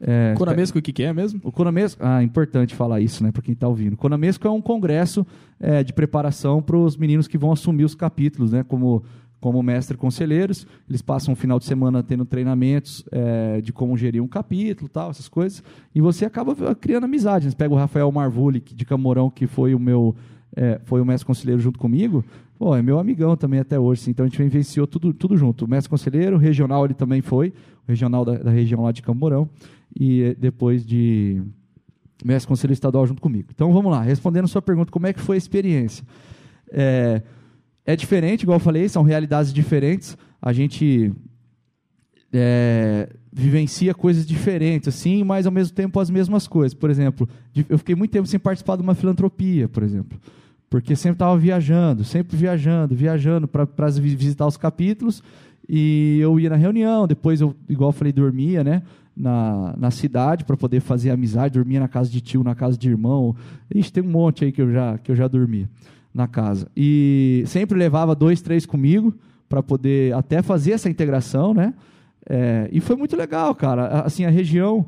é, 0.00 0.34
Conamesco, 0.36 0.78
o 0.78 0.82
que, 0.82 0.92
que 0.92 1.02
é 1.02 1.12
mesmo? 1.12 1.40
O 1.42 1.50
Conamesco, 1.50 2.00
ah, 2.04 2.22
importante 2.22 2.74
falar 2.74 3.00
isso, 3.00 3.22
né, 3.22 3.32
para 3.32 3.42
quem 3.42 3.52
está 3.52 3.66
ouvindo. 3.66 3.94
O 3.94 3.96
Conamesco 3.96 4.46
é 4.46 4.50
um 4.50 4.60
congresso 4.62 5.26
é, 5.58 5.82
de 5.82 5.92
preparação 5.92 6.62
para 6.62 6.76
os 6.76 6.96
meninos 6.96 7.26
que 7.26 7.36
vão 7.36 7.50
assumir 7.50 7.84
os 7.84 7.94
capítulos, 7.94 8.52
né, 8.52 8.62
como 8.62 9.02
como 9.40 9.62
mestre 9.62 9.96
conselheiros, 9.96 10.66
eles 10.88 11.00
passam 11.00 11.32
um 11.32 11.36
final 11.36 11.60
de 11.60 11.64
semana 11.64 12.02
tendo 12.02 12.24
treinamentos 12.24 13.04
é, 13.12 13.60
de 13.60 13.72
como 13.72 13.96
gerir 13.96 14.20
um 14.20 14.26
capítulo, 14.26 14.88
tal, 14.88 15.10
essas 15.10 15.28
coisas, 15.28 15.62
e 15.94 16.00
você 16.00 16.24
acaba 16.24 16.74
criando 16.74 17.04
amizade. 17.04 17.48
Você 17.48 17.54
pega 17.54 17.72
o 17.72 17.76
Rafael 17.76 18.10
Marvuli 18.10 18.60
de 18.60 18.84
Camorão, 18.84 19.30
que 19.30 19.46
foi 19.46 19.76
o 19.76 19.78
meu 19.78 20.16
é, 20.56 20.80
foi 20.84 21.00
o 21.00 21.04
mestre 21.04 21.26
conselheiro 21.26 21.60
junto 21.60 21.78
comigo, 21.78 22.24
pô, 22.58 22.74
é 22.74 22.82
meu 22.82 22.98
amigão 22.98 23.36
também 23.36 23.60
até 23.60 23.78
hoje, 23.78 24.02
assim, 24.02 24.10
então 24.10 24.26
a 24.26 24.28
gente 24.28 24.42
vivenciou 24.42 24.86
tudo, 24.86 25.12
tudo 25.12 25.36
junto. 25.36 25.64
O 25.64 25.68
mestre 25.68 25.88
conselheiro, 25.88 26.36
regional 26.36 26.84
ele 26.84 26.94
também 26.94 27.20
foi, 27.20 27.48
o 27.86 27.88
regional 27.88 28.24
da, 28.24 28.38
da 28.38 28.50
região 28.50 28.82
lá 28.82 28.92
de 28.92 29.02
Camorão 29.02 29.48
e 29.98 30.36
depois 30.38 30.84
de 30.84 31.42
mestre 32.24 32.48
conselho 32.48 32.72
estadual 32.72 33.06
junto 33.06 33.22
comigo. 33.22 33.48
Então 33.54 33.72
vamos 33.72 33.92
lá, 33.92 34.02
respondendo 34.02 34.44
a 34.44 34.48
sua 34.48 34.62
pergunta, 34.62 34.90
como 34.90 35.06
é 35.06 35.12
que 35.12 35.20
foi 35.20 35.36
a 35.36 35.38
experiência? 35.38 36.04
É, 36.70 37.22
é 37.86 37.96
diferente, 37.96 38.42
igual 38.42 38.56
eu 38.56 38.60
falei, 38.60 38.88
são 38.88 39.02
realidades 39.02 39.52
diferentes. 39.52 40.16
A 40.42 40.52
gente 40.52 41.12
é, 42.32 43.08
vivencia 43.38 43.94
coisas 43.94 44.26
diferentes, 44.26 44.88
assim, 44.88 45.22
mas 45.22 45.46
ao 45.46 45.52
mesmo 45.52 45.74
tempo 45.74 46.00
as 46.00 46.10
mesmas 46.10 46.48
coisas. 46.48 46.74
Por 46.74 46.90
exemplo, 46.90 47.28
eu 47.68 47.78
fiquei 47.78 47.94
muito 47.94 48.10
tempo 48.10 48.26
sem 48.26 48.40
participar 48.40 48.76
de 48.76 48.82
uma 48.82 48.94
filantropia, 48.94 49.68
por 49.68 49.82
exemplo, 49.82 50.18
porque 50.68 50.96
sempre 50.96 51.14
estava 51.14 51.38
viajando, 51.38 52.02
sempre 52.02 52.36
viajando, 52.36 52.94
viajando 52.94 53.46
para 53.46 53.88
visitar 53.90 54.46
os 54.46 54.56
capítulos. 54.56 55.22
E 55.68 56.18
eu 56.20 56.40
ia 56.40 56.50
na 56.50 56.56
reunião, 56.56 57.06
depois 57.06 57.40
eu, 57.40 57.54
igual 57.68 57.90
eu 57.90 57.92
falei, 57.92 58.12
dormia, 58.12 58.64
né? 58.64 58.82
na, 59.18 59.74
na 59.76 59.90
cidade 59.90 60.44
para 60.44 60.56
poder 60.56 60.80
fazer 60.80 61.10
amizade, 61.10 61.54
dormia 61.54 61.80
na 61.80 61.88
casa 61.88 62.08
de 62.08 62.20
tio, 62.20 62.44
na 62.44 62.54
casa 62.54 62.78
de 62.78 62.88
irmão. 62.88 63.34
Ixi, 63.74 63.92
tem 63.92 64.02
um 64.02 64.10
monte 64.10 64.44
aí 64.44 64.52
que 64.52 64.62
eu 64.62 64.72
já, 64.72 64.96
que 64.96 65.10
eu 65.10 65.16
já 65.16 65.26
dormi 65.26 65.68
na 66.14 66.28
casa. 66.28 66.68
E 66.76 67.42
sempre 67.46 67.76
levava 67.76 68.14
dois, 68.14 68.40
três 68.40 68.64
comigo 68.64 69.12
para 69.48 69.62
poder 69.62 70.14
até 70.14 70.40
fazer 70.40 70.72
essa 70.72 70.88
integração, 70.88 71.52
né? 71.52 71.74
É, 72.28 72.68
e 72.70 72.80
foi 72.80 72.94
muito 72.94 73.16
legal, 73.16 73.54
cara. 73.54 74.02
Assim, 74.02 74.24
a 74.24 74.30
região 74.30 74.86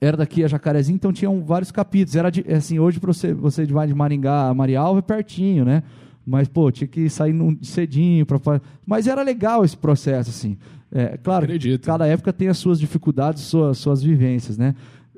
era 0.00 0.16
daqui 0.16 0.42
a 0.42 0.48
Jacarezinho, 0.48 0.96
então 0.96 1.12
tinham 1.12 1.42
vários 1.42 1.70
capítulos. 1.70 2.16
Era 2.16 2.30
de, 2.30 2.44
assim, 2.52 2.78
hoje 2.78 2.98
para 2.98 3.12
você, 3.12 3.34
você 3.34 3.66
vai 3.66 3.86
de 3.86 3.94
Maringá 3.94 4.48
a 4.48 4.54
Marialva 4.54 5.00
é 5.00 5.02
pertinho, 5.02 5.64
né? 5.64 5.82
Mas, 6.26 6.48
pô, 6.48 6.70
tinha 6.70 6.88
que 6.88 7.10
sair 7.10 7.32
num, 7.32 7.56
cedinho. 7.62 8.24
Pra, 8.24 8.60
mas 8.86 9.06
era 9.06 9.22
legal 9.22 9.64
esse 9.64 9.76
processo, 9.76 10.30
assim. 10.30 10.56
É, 10.90 11.18
claro, 11.22 11.44
Acredito. 11.44 11.84
cada 11.84 12.06
época 12.06 12.32
tem 12.32 12.48
as 12.48 12.58
suas 12.58 12.80
dificuldades, 12.80 13.42
suas, 13.42 13.78
suas 13.78 14.02
vivências, 14.02 14.56
né? 14.56 14.74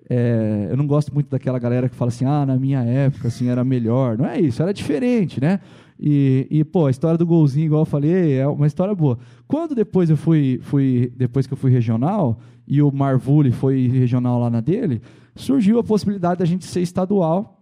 É, 0.08 0.68
eu 0.70 0.76
não 0.76 0.86
gosto 0.86 1.12
muito 1.14 1.30
daquela 1.30 1.58
galera 1.58 1.88
que 1.88 1.96
fala 1.96 2.10
assim, 2.10 2.24
ah, 2.24 2.44
na 2.44 2.56
minha 2.56 2.82
época, 2.82 3.28
assim, 3.28 3.48
era 3.48 3.64
melhor. 3.64 4.18
Não 4.18 4.26
é 4.26 4.40
isso, 4.40 4.62
era 4.62 4.72
diferente, 4.72 5.40
né? 5.40 5.60
E, 5.98 6.46
e, 6.50 6.64
pô, 6.64 6.86
a 6.86 6.90
história 6.90 7.16
do 7.16 7.26
golzinho, 7.26 7.66
igual 7.66 7.82
eu 7.82 7.86
falei, 7.86 8.34
é 8.34 8.46
uma 8.46 8.66
história 8.66 8.94
boa. 8.94 9.18
Quando 9.46 9.74
depois 9.74 10.10
eu 10.10 10.16
fui, 10.16 10.60
fui 10.62 11.12
depois 11.16 11.46
que 11.46 11.52
eu 11.52 11.56
fui 11.56 11.70
regional, 11.70 12.38
e 12.66 12.82
o 12.82 12.90
Marvuli 12.90 13.52
foi 13.52 13.86
regional 13.88 14.40
lá 14.40 14.50
na 14.50 14.60
dele, 14.60 15.00
surgiu 15.36 15.78
a 15.78 15.84
possibilidade 15.84 16.38
da 16.38 16.44
gente 16.44 16.64
ser 16.64 16.80
estadual. 16.80 17.60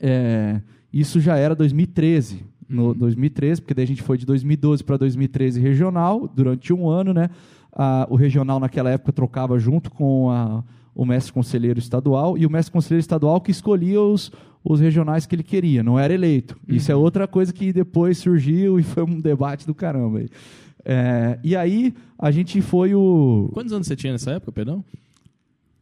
É, 0.00 0.60
isso 0.92 1.20
já 1.20 1.36
era 1.36 1.54
2013 1.54 2.44
no 2.68 2.94
2013, 2.94 3.60
porque 3.60 3.74
daí 3.74 3.84
a 3.84 3.88
gente 3.88 4.02
foi 4.02 4.16
de 4.16 4.24
2012 4.24 4.82
para 4.82 4.96
2013 4.96 5.60
regional, 5.60 6.26
durante 6.26 6.72
um 6.72 6.88
ano, 6.88 7.12
né? 7.12 7.28
Ah, 7.72 8.06
o 8.10 8.16
regional 8.16 8.58
naquela 8.58 8.90
época 8.90 9.12
trocava 9.12 9.58
junto 9.58 9.90
com 9.90 10.30
a, 10.30 10.64
o 10.94 11.04
mestre 11.04 11.32
conselheiro 11.32 11.78
estadual, 11.78 12.36
e 12.36 12.46
o 12.46 12.50
mestre 12.50 12.72
conselheiro 12.72 13.00
estadual 13.00 13.40
que 13.40 13.50
escolhia 13.50 14.00
os, 14.00 14.30
os 14.64 14.80
regionais 14.80 15.26
que 15.26 15.34
ele 15.34 15.42
queria, 15.42 15.82
não 15.82 15.98
era 15.98 16.12
eleito. 16.12 16.58
Uhum. 16.68 16.76
Isso 16.76 16.92
é 16.92 16.96
outra 16.96 17.26
coisa 17.26 17.52
que 17.52 17.72
depois 17.72 18.18
surgiu 18.18 18.78
e 18.78 18.82
foi 18.82 19.02
um 19.02 19.20
debate 19.20 19.66
do 19.66 19.74
caramba. 19.74 20.24
É, 20.84 21.38
e 21.42 21.56
aí 21.56 21.94
a 22.18 22.30
gente 22.30 22.60
foi 22.60 22.94
o. 22.94 23.50
Quantos 23.52 23.72
anos 23.72 23.86
você 23.86 23.96
tinha 23.96 24.12
nessa 24.12 24.32
época, 24.32 24.52
perdão? 24.52 24.84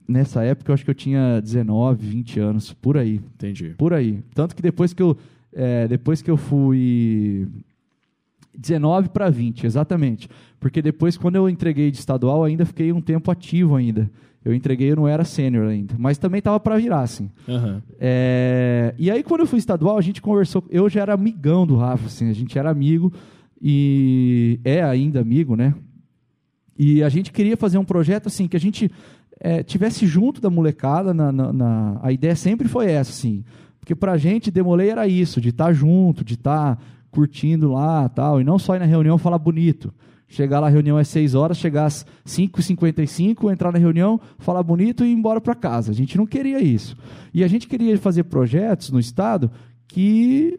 Nessa 0.06 0.42
época 0.42 0.70
eu 0.70 0.74
acho 0.74 0.84
que 0.84 0.90
eu 0.90 0.94
tinha 0.94 1.40
19, 1.40 2.04
20 2.04 2.40
anos, 2.40 2.72
por 2.72 2.98
aí. 2.98 3.20
Entendi. 3.34 3.74
Por 3.78 3.94
aí. 3.94 4.22
Tanto 4.34 4.54
que 4.54 4.62
depois 4.62 4.92
que 4.92 5.02
eu 5.02 5.16
é, 5.52 5.88
depois 5.88 6.22
que 6.22 6.30
eu 6.30 6.36
fui 6.36 7.48
19 8.56 9.08
para 9.08 9.30
20, 9.30 9.64
exatamente. 9.64 10.28
Porque 10.58 10.82
depois, 10.82 11.16
quando 11.16 11.36
eu 11.36 11.48
entreguei 11.48 11.90
de 11.90 11.98
estadual, 11.98 12.44
ainda 12.44 12.64
fiquei 12.66 12.92
um 12.92 13.00
tempo 13.00 13.30
ativo 13.30 13.76
ainda. 13.76 14.10
Eu 14.44 14.54
entreguei, 14.54 14.90
eu 14.90 14.96
não 14.96 15.06
era 15.06 15.24
sênior 15.24 15.68
ainda. 15.68 15.94
Mas 15.98 16.16
também 16.16 16.38
estava 16.38 16.58
para 16.58 16.76
virar, 16.78 17.02
assim. 17.02 17.30
Uhum. 17.46 17.80
É, 17.98 18.94
e 18.98 19.10
aí, 19.10 19.22
quando 19.22 19.40
eu 19.40 19.46
fui 19.46 19.58
estadual, 19.58 19.98
a 19.98 20.00
gente 20.00 20.22
conversou. 20.22 20.64
Eu 20.70 20.88
já 20.88 21.02
era 21.02 21.12
amigão 21.12 21.66
do 21.66 21.76
Rafa, 21.76 22.06
assim. 22.06 22.30
A 22.30 22.32
gente 22.32 22.58
era 22.58 22.70
amigo 22.70 23.12
e 23.60 24.58
é 24.64 24.82
ainda 24.82 25.20
amigo, 25.20 25.54
né? 25.56 25.74
E 26.78 27.02
a 27.02 27.10
gente 27.10 27.30
queria 27.30 27.56
fazer 27.56 27.76
um 27.76 27.84
projeto, 27.84 28.28
assim, 28.28 28.48
que 28.48 28.56
a 28.56 28.60
gente 28.60 28.90
é, 29.38 29.62
tivesse 29.62 30.06
junto 30.06 30.40
da 30.40 30.48
molecada. 30.48 31.12
Na, 31.12 31.30
na, 31.30 31.52
na, 31.52 32.00
a 32.02 32.10
ideia 32.10 32.34
sempre 32.34 32.66
foi 32.66 32.90
essa, 32.90 33.10
assim. 33.10 33.44
Porque 33.78 33.94
pra 33.94 34.16
gente, 34.16 34.50
Demolei 34.50 34.88
era 34.88 35.06
isso, 35.06 35.40
de 35.40 35.50
estar 35.50 35.66
tá 35.66 35.72
junto, 35.74 36.24
de 36.24 36.34
estar 36.34 36.76
tá 36.76 36.82
curtindo 37.10 37.72
lá 37.72 38.08
tal. 38.08 38.40
E 38.40 38.44
não 38.44 38.58
só 38.58 38.74
ir 38.74 38.78
na 38.78 38.86
reunião 38.86 39.18
falar 39.18 39.38
bonito. 39.38 39.92
Chegar 40.32 40.60
lá, 40.60 40.68
a 40.68 40.70
reunião 40.70 40.96
é 40.96 41.02
6 41.02 41.34
horas, 41.34 41.58
chegar 41.58 41.86
às 41.86 42.06
5h55, 42.24 43.52
entrar 43.52 43.72
na 43.72 43.80
reunião, 43.80 44.20
falar 44.38 44.62
bonito 44.62 45.04
e 45.04 45.08
ir 45.08 45.12
embora 45.12 45.40
para 45.40 45.56
casa. 45.56 45.90
A 45.90 45.94
gente 45.94 46.16
não 46.16 46.24
queria 46.24 46.62
isso. 46.62 46.96
E 47.34 47.42
a 47.42 47.48
gente 47.48 47.66
queria 47.66 47.98
fazer 47.98 48.22
projetos 48.22 48.90
no 48.90 49.00
Estado 49.00 49.50
que 49.88 50.56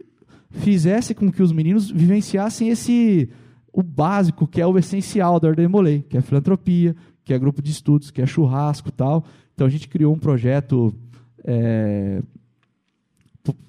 fizesse 0.49 1.15
com 1.15 1.31
que 1.31 1.41
os 1.41 1.53
meninos 1.53 1.89
vivenciassem 1.89 2.67
esse 2.67 3.29
o 3.71 3.81
básico, 3.81 4.45
que 4.45 4.59
é 4.59 4.67
o 4.67 4.77
essencial 4.77 5.39
da 5.39 5.47
Ordem 5.47 5.65
Demolei, 5.65 6.01
que 6.01 6.17
é 6.17 6.21
filantropia, 6.21 6.93
que 7.23 7.33
é 7.33 7.39
grupo 7.39 7.61
de 7.61 7.71
estudos, 7.71 8.11
que 8.11 8.21
é 8.21 8.25
churrasco 8.25 8.91
tal. 8.91 9.23
Então 9.53 9.65
a 9.65 9.69
gente 9.69 9.87
criou 9.87 10.13
um 10.13 10.19
projeto 10.19 10.93
é, 11.45 12.21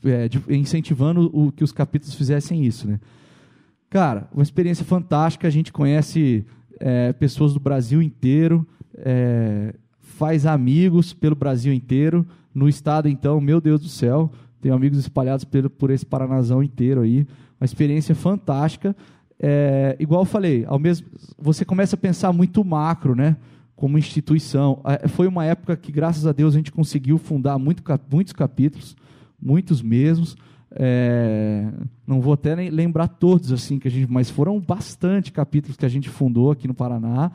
é, 0.04 0.28
de, 0.28 0.42
incentivando 0.48 1.30
o, 1.32 1.52
que 1.52 1.62
os 1.62 1.70
capítulos 1.70 2.16
fizessem 2.16 2.64
isso, 2.64 2.88
né? 2.88 2.98
Cara, 3.92 4.26
uma 4.33 4.42
experiência 4.42 4.87
fantástica. 4.87 5.46
A 5.46 5.50
gente 5.50 5.70
conhece 5.70 6.46
é, 6.81 7.12
pessoas 7.12 7.52
do 7.52 7.61
Brasil 7.61 8.00
inteiro, 8.00 8.66
é, 8.96 9.74
faz 10.00 10.46
amigos 10.46 11.12
pelo 11.12 11.37
Brasil 11.37 11.74
inteiro. 11.74 12.26
No 12.55 12.70
estado, 12.70 13.07
então, 13.07 13.38
meu 13.38 13.61
Deus 13.61 13.83
do 13.83 13.88
céu, 13.88 14.33
tenho 14.62 14.74
amigos 14.74 14.96
espalhados 14.96 15.44
pelo, 15.44 15.68
por 15.68 15.90
esse 15.90 16.07
Paranazão 16.07 16.62
inteiro 16.62 17.02
aí. 17.02 17.26
Uma 17.61 17.66
experiência 17.66 18.14
fantástica. 18.14 18.97
É, 19.38 19.95
igual 20.01 20.22
eu 20.22 20.26
falei, 20.26 20.64
ao 20.66 20.78
mesmo, 20.78 21.09
você 21.38 21.62
começa 21.62 21.95
a 21.95 21.99
pensar 21.99 22.32
muito 22.32 22.64
macro, 22.64 23.14
né? 23.14 23.36
Como 23.76 23.99
instituição. 23.99 24.80
É, 24.86 25.07
foi 25.07 25.26
uma 25.26 25.45
época 25.45 25.76
que, 25.76 25.93
graças 25.93 26.26
a 26.26 26.32
Deus, 26.32 26.55
a 26.55 26.57
gente 26.57 26.72
conseguiu 26.72 27.18
fundar 27.18 27.59
muito, 27.59 27.82
muitos 28.11 28.32
capítulos 28.32 28.97
muitos 29.43 29.82
mesmos. 29.82 30.36
É, 30.75 31.68
não 32.07 32.20
vou 32.20 32.33
até 32.33 32.55
lembrar 32.55 33.09
todos 33.09 33.53
assim 33.53 33.79
que 33.79 33.89
a 33.89 33.91
gente, 33.91 34.11
mas 34.11 34.31
foram 34.31 34.61
bastante 34.61 35.31
capítulos 35.31 35.77
que 35.77 35.85
a 35.85 35.89
gente 35.89 36.09
fundou 36.09 36.51
aqui 36.51 36.66
no 36.66 36.75
Paraná. 36.75 37.31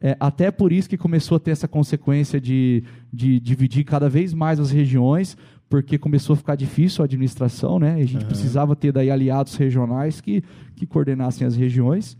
É, 0.00 0.16
até 0.20 0.50
por 0.50 0.72
isso 0.72 0.88
que 0.88 0.96
começou 0.96 1.36
a 1.36 1.40
ter 1.40 1.50
essa 1.50 1.66
consequência 1.66 2.40
de, 2.40 2.84
de 3.12 3.40
dividir 3.40 3.84
cada 3.84 4.08
vez 4.08 4.32
mais 4.32 4.60
as 4.60 4.70
regiões, 4.70 5.36
porque 5.68 5.98
começou 5.98 6.34
a 6.34 6.36
ficar 6.36 6.54
difícil 6.54 7.02
a 7.02 7.04
administração, 7.04 7.78
né? 7.78 7.98
E 7.98 8.02
a 8.02 8.06
gente 8.06 8.22
Aham. 8.22 8.28
precisava 8.28 8.76
ter 8.76 8.92
daí 8.92 9.10
aliados 9.10 9.54
regionais 9.56 10.20
que, 10.20 10.42
que 10.76 10.86
coordenassem 10.86 11.46
as 11.46 11.56
regiões. 11.56 12.16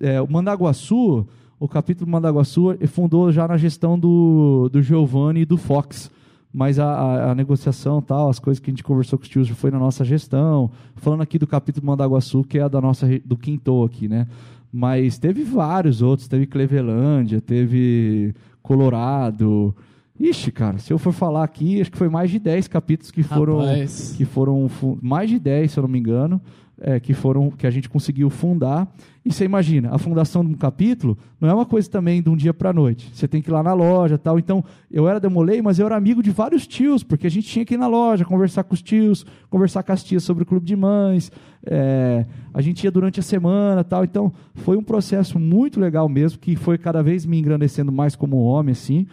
É, 0.00 0.20
o 0.20 0.30
Mandaguaçu, 0.30 1.26
o 1.60 1.68
capítulo 1.68 2.10
Mandaguaçu, 2.10 2.76
fundou 2.88 3.30
já 3.30 3.46
na 3.46 3.56
gestão 3.56 3.98
do, 3.98 4.68
do 4.70 4.82
Giovanni 4.82 5.40
e 5.40 5.46
do 5.46 5.56
Fox. 5.56 6.10
Mas 6.56 6.78
a, 6.78 6.86
a, 6.86 7.30
a 7.32 7.34
negociação, 7.34 8.00
tal, 8.00 8.30
as 8.30 8.38
coisas 8.38 8.58
que 8.58 8.70
a 8.70 8.72
gente 8.72 8.82
conversou 8.82 9.18
com 9.18 9.24
os 9.24 9.28
tios 9.28 9.46
foi 9.50 9.70
na 9.70 9.78
nossa 9.78 10.02
gestão. 10.06 10.70
Falando 10.94 11.20
aqui 11.20 11.38
do 11.38 11.46
capítulo 11.46 11.86
Mandaguaçu, 11.86 12.42
que 12.44 12.56
é 12.58 12.62
a 12.62 12.68
da 12.68 12.80
nossa 12.80 13.06
do 13.22 13.36
Quinto 13.36 13.84
aqui, 13.84 14.08
né? 14.08 14.26
Mas 14.72 15.18
teve 15.18 15.44
vários 15.44 16.00
outros, 16.00 16.28
teve 16.28 16.46
Clevelândia, 16.46 17.42
teve 17.42 18.34
Colorado. 18.62 19.76
Ixi, 20.18 20.50
cara, 20.50 20.78
se 20.78 20.90
eu 20.90 20.98
for 20.98 21.12
falar 21.12 21.44
aqui, 21.44 21.78
acho 21.78 21.92
que 21.92 21.98
foi 21.98 22.08
mais 22.08 22.30
de 22.30 22.38
10 22.38 22.68
capítulos 22.68 23.10
que 23.10 23.22
foram 23.22 23.58
Rapaz. 23.58 24.14
que 24.16 24.24
foram 24.24 24.66
mais 25.02 25.28
de 25.28 25.38
10, 25.38 25.72
se 25.72 25.78
eu 25.78 25.82
não 25.82 25.90
me 25.90 25.98
engano, 25.98 26.40
é, 26.80 27.00
que 27.00 27.14
foram 27.14 27.50
que 27.50 27.66
a 27.66 27.70
gente 27.70 27.88
conseguiu 27.88 28.28
fundar. 28.30 28.86
E 29.24 29.32
você 29.32 29.44
imagina, 29.44 29.92
a 29.92 29.98
fundação 29.98 30.44
de 30.44 30.52
um 30.52 30.56
capítulo 30.56 31.18
não 31.40 31.48
é 31.48 31.54
uma 31.54 31.66
coisa 31.66 31.90
também 31.90 32.22
de 32.22 32.28
um 32.28 32.36
dia 32.36 32.54
para 32.54 32.70
a 32.70 32.72
noite. 32.72 33.10
Você 33.12 33.26
tem 33.26 33.42
que 33.42 33.50
ir 33.50 33.52
lá 33.52 33.62
na 33.62 33.72
loja, 33.72 34.16
tal. 34.16 34.38
Então, 34.38 34.64
eu 34.90 35.08
era 35.08 35.18
demolei, 35.18 35.60
mas 35.60 35.78
eu 35.78 35.86
era 35.86 35.96
amigo 35.96 36.22
de 36.22 36.30
vários 36.30 36.66
tios, 36.66 37.02
porque 37.02 37.26
a 37.26 37.30
gente 37.30 37.48
tinha 37.48 37.64
que 37.64 37.74
ir 37.74 37.78
na 37.78 37.88
loja, 37.88 38.24
conversar 38.24 38.62
com 38.62 38.74
os 38.74 38.82
tios, 38.82 39.26
conversar 39.50 39.82
com 39.82 39.92
as 39.92 40.04
tias 40.04 40.22
sobre 40.22 40.44
o 40.44 40.46
clube 40.46 40.64
de 40.64 40.76
mães. 40.76 41.32
é, 41.66 42.24
a 42.54 42.60
gente 42.60 42.84
ia 42.84 42.90
durante 42.90 43.18
a 43.18 43.22
semana, 43.22 43.82
tal. 43.82 44.04
Então, 44.04 44.32
foi 44.54 44.76
um 44.76 44.82
processo 44.82 45.38
muito 45.38 45.80
legal 45.80 46.08
mesmo, 46.08 46.38
que 46.38 46.54
foi 46.54 46.78
cada 46.78 47.02
vez 47.02 47.26
me 47.26 47.38
engrandecendo 47.38 47.90
mais 47.90 48.14
como 48.14 48.36
homem, 48.36 48.72
assim. 48.72 49.06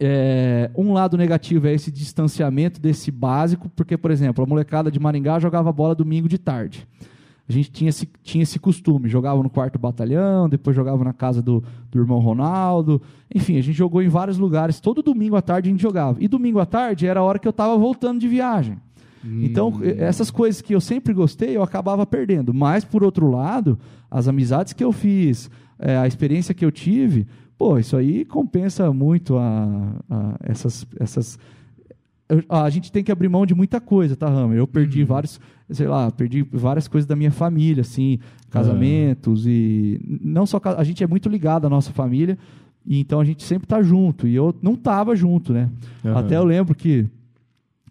É, 0.00 0.70
um 0.76 0.92
lado 0.92 1.16
negativo 1.16 1.66
é 1.66 1.74
esse 1.74 1.90
distanciamento 1.90 2.80
desse 2.80 3.10
básico, 3.10 3.68
porque, 3.74 3.96
por 3.96 4.10
exemplo, 4.10 4.44
a 4.44 4.46
molecada 4.46 4.90
de 4.90 5.00
Maringá 5.00 5.38
jogava 5.40 5.72
bola 5.72 5.94
domingo 5.94 6.28
de 6.28 6.38
tarde. 6.38 6.86
A 7.48 7.52
gente 7.52 7.70
tinha 7.70 7.88
esse, 7.88 8.06
tinha 8.22 8.42
esse 8.42 8.58
costume, 8.58 9.08
jogava 9.08 9.42
no 9.42 9.48
quarto 9.48 9.78
batalhão, 9.78 10.48
depois 10.50 10.76
jogava 10.76 11.02
na 11.02 11.14
casa 11.14 11.40
do, 11.40 11.64
do 11.90 11.98
irmão 11.98 12.18
Ronaldo. 12.18 13.00
Enfim, 13.34 13.56
a 13.56 13.62
gente 13.62 13.74
jogou 13.76 14.02
em 14.02 14.08
vários 14.08 14.36
lugares. 14.36 14.80
Todo 14.80 15.02
domingo 15.02 15.34
à 15.34 15.40
tarde 15.40 15.68
a 15.68 15.72
gente 15.72 15.80
jogava. 15.80 16.18
E 16.20 16.28
domingo 16.28 16.60
à 16.60 16.66
tarde 16.66 17.06
era 17.06 17.20
a 17.20 17.22
hora 17.22 17.38
que 17.38 17.48
eu 17.48 17.50
estava 17.50 17.76
voltando 17.76 18.20
de 18.20 18.28
viagem. 18.28 18.76
Então, 19.24 19.70
Hum. 19.70 19.80
eh, 19.82 19.96
essas 19.98 20.30
coisas 20.30 20.60
que 20.60 20.74
eu 20.74 20.80
sempre 20.80 21.12
gostei, 21.14 21.56
eu 21.56 21.62
acabava 21.62 22.06
perdendo. 22.06 22.52
Mas, 22.54 22.84
por 22.84 23.02
outro 23.02 23.28
lado, 23.30 23.78
as 24.10 24.28
amizades 24.28 24.74
que 24.74 24.84
eu 24.84 24.92
fiz, 24.92 25.50
eh, 25.78 25.96
a 25.96 26.06
experiência 26.06 26.54
que 26.54 26.64
eu 26.64 26.70
tive, 26.70 27.26
pô, 27.58 27.76
isso 27.78 27.96
aí 27.96 28.24
compensa 28.24 28.90
muito 28.92 29.36
a, 29.36 29.96
a 30.08 30.36
essas. 30.44 30.86
essas 30.98 31.38
a 32.48 32.68
gente 32.68 32.92
tem 32.92 33.02
que 33.02 33.10
abrir 33.10 33.26
mão 33.28 33.46
de 33.46 33.54
muita 33.54 33.80
coisa, 33.80 34.14
tá, 34.14 34.28
Hammer? 34.28 34.58
Eu 34.58 34.66
perdi 34.66 35.02
vários, 35.02 35.40
sei 35.70 35.88
lá, 35.88 36.10
perdi 36.10 36.42
várias 36.52 36.86
coisas 36.86 37.08
da 37.08 37.16
minha 37.16 37.30
família, 37.30 37.80
assim, 37.80 38.18
casamentos 38.50 39.46
e 39.46 39.98
não 40.22 40.44
só 40.44 40.60
a 40.62 40.84
gente 40.84 41.02
é 41.02 41.06
muito 41.06 41.26
ligado 41.28 41.66
à 41.66 41.70
nossa 41.70 41.90
família 41.90 42.36
e 42.84 43.00
então 43.00 43.18
a 43.18 43.24
gente 43.24 43.42
sempre 43.42 43.66
tá 43.66 43.82
junto 43.82 44.28
e 44.28 44.34
eu 44.34 44.54
não 44.60 44.76
tava 44.76 45.16
junto, 45.16 45.54
né? 45.54 45.70
Aham. 46.04 46.18
Até 46.18 46.36
eu 46.36 46.44
lembro 46.44 46.74
que 46.74 47.06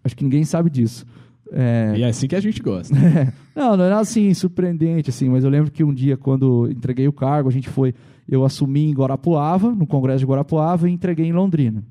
acho 0.04 0.16
que 0.16 0.22
ninguém 0.22 0.44
sabe 0.44 0.70
disso. 0.70 1.04
É, 1.52 1.94
E 1.96 2.02
é 2.02 2.08
assim 2.08 2.26
que 2.26 2.36
a 2.36 2.40
gente 2.40 2.62
gosta. 2.62 2.94
não, 3.54 3.76
não 3.76 3.84
era 3.84 3.98
assim 3.98 4.32
surpreendente 4.34 5.10
assim, 5.10 5.28
mas 5.28 5.44
eu 5.44 5.50
lembro 5.50 5.70
que 5.70 5.82
um 5.82 5.92
dia 5.92 6.16
quando 6.16 6.68
entreguei 6.70 7.08
o 7.08 7.12
cargo, 7.12 7.48
a 7.48 7.52
gente 7.52 7.68
foi, 7.68 7.94
eu 8.28 8.44
assumi 8.44 8.84
em 8.84 8.92
Guarapuava, 8.92 9.70
no 9.70 9.86
Congresso 9.86 10.20
de 10.20 10.26
Guarapuava 10.26 10.88
e 10.88 10.92
entreguei 10.92 11.26
em 11.26 11.32
Londrina. 11.32 11.82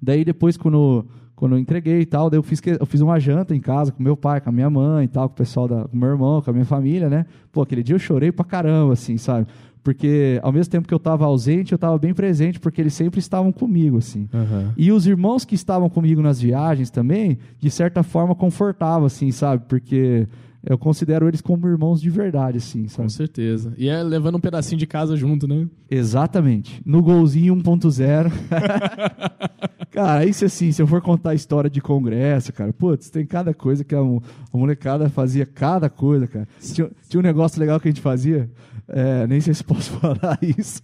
Daí 0.00 0.24
depois 0.24 0.56
quando 0.56 1.06
quando 1.34 1.56
eu 1.56 1.58
entreguei 1.58 2.00
e 2.00 2.06
tal, 2.06 2.30
daí 2.30 2.38
eu 2.38 2.42
fiz 2.42 2.60
eu 2.78 2.86
fiz 2.86 3.00
uma 3.00 3.18
janta 3.18 3.54
em 3.56 3.60
casa 3.60 3.90
com 3.90 4.02
meu 4.02 4.16
pai, 4.16 4.40
com 4.40 4.50
a 4.50 4.52
minha 4.52 4.70
mãe 4.70 5.04
e 5.04 5.08
tal, 5.08 5.28
com 5.28 5.34
o 5.34 5.36
pessoal 5.36 5.66
da 5.66 5.84
com 5.88 5.96
meu 5.96 6.08
irmão, 6.08 6.40
com 6.40 6.50
a 6.50 6.52
minha 6.52 6.64
família, 6.64 7.08
né? 7.08 7.26
Pô, 7.50 7.62
aquele 7.62 7.82
dia 7.82 7.94
eu 7.94 7.98
chorei 7.98 8.30
pra 8.30 8.44
caramba 8.44 8.92
assim, 8.92 9.16
sabe? 9.16 9.46
Porque 9.84 10.40
ao 10.42 10.50
mesmo 10.50 10.70
tempo 10.72 10.88
que 10.88 10.94
eu 10.94 10.98
estava 10.98 11.26
ausente, 11.26 11.72
eu 11.72 11.76
estava 11.76 11.98
bem 11.98 12.14
presente 12.14 12.58
porque 12.58 12.80
eles 12.80 12.94
sempre 12.94 13.20
estavam 13.20 13.52
comigo 13.52 13.98
assim. 13.98 14.26
Aham. 14.32 14.72
E 14.78 14.90
os 14.90 15.06
irmãos 15.06 15.44
que 15.44 15.54
estavam 15.54 15.90
comigo 15.90 16.22
nas 16.22 16.40
viagens 16.40 16.88
também, 16.88 17.38
de 17.60 17.70
certa 17.70 18.02
forma, 18.02 18.34
confortava, 18.34 19.06
assim, 19.06 19.30
sabe? 19.30 19.64
Porque 19.68 20.26
eu 20.66 20.78
considero 20.78 21.28
eles 21.28 21.42
como 21.42 21.68
irmãos 21.68 22.00
de 22.00 22.08
verdade, 22.08 22.56
assim, 22.56 22.84
Com 22.84 22.88
sabe? 22.88 23.12
certeza. 23.12 23.74
E 23.76 23.86
é 23.86 24.02
levando 24.02 24.36
um 24.36 24.40
pedacinho 24.40 24.78
de 24.78 24.86
casa 24.86 25.14
junto, 25.14 25.46
né? 25.46 25.68
Exatamente. 25.90 26.80
No 26.86 27.02
golzinho 27.02 27.54
1.0. 27.54 28.32
cara, 29.92 30.24
isso 30.24 30.46
assim, 30.46 30.72
se 30.72 30.80
eu 30.80 30.86
for 30.86 31.02
contar 31.02 31.30
a 31.30 31.34
história 31.34 31.68
de 31.68 31.82
congresso, 31.82 32.52
cara, 32.52 32.72
putz, 32.72 33.10
tem 33.10 33.26
cada 33.26 33.52
coisa 33.52 33.84
que 33.84 33.94
a, 33.94 33.98
a 34.00 34.56
molecada 34.56 35.10
fazia, 35.10 35.44
cada 35.44 35.90
coisa, 35.90 36.26
cara. 36.26 36.48
Tinha, 36.60 36.90
tinha 37.08 37.20
um 37.20 37.22
negócio 37.22 37.60
legal 37.60 37.78
que 37.78 37.88
a 37.88 37.90
gente 37.90 38.00
fazia, 38.00 38.50
é, 38.88 39.26
nem 39.26 39.40
sei 39.40 39.54
se 39.54 39.64
posso 39.64 39.92
falar 39.98 40.38
isso. 40.42 40.82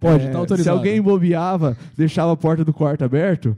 Pode, 0.00 0.24
É, 0.24 0.30
tá 0.30 0.38
autorizado. 0.38 0.76
Se 0.76 0.78
alguém 0.78 1.00
bobeava, 1.00 1.76
deixava 1.96 2.32
a 2.32 2.36
porta 2.36 2.64
do 2.64 2.72
quarto 2.72 3.04
aberto, 3.04 3.56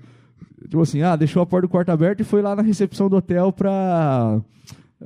tipo 0.62 0.80
assim, 0.80 1.02
ah, 1.02 1.16
deixou 1.16 1.42
a 1.42 1.46
porta 1.46 1.66
do 1.66 1.70
quarto 1.70 1.90
aberto 1.90 2.20
e 2.20 2.24
foi 2.24 2.42
lá 2.42 2.54
na 2.54 2.62
recepção 2.62 3.08
do 3.08 3.16
hotel 3.16 3.52
pra, 3.52 4.40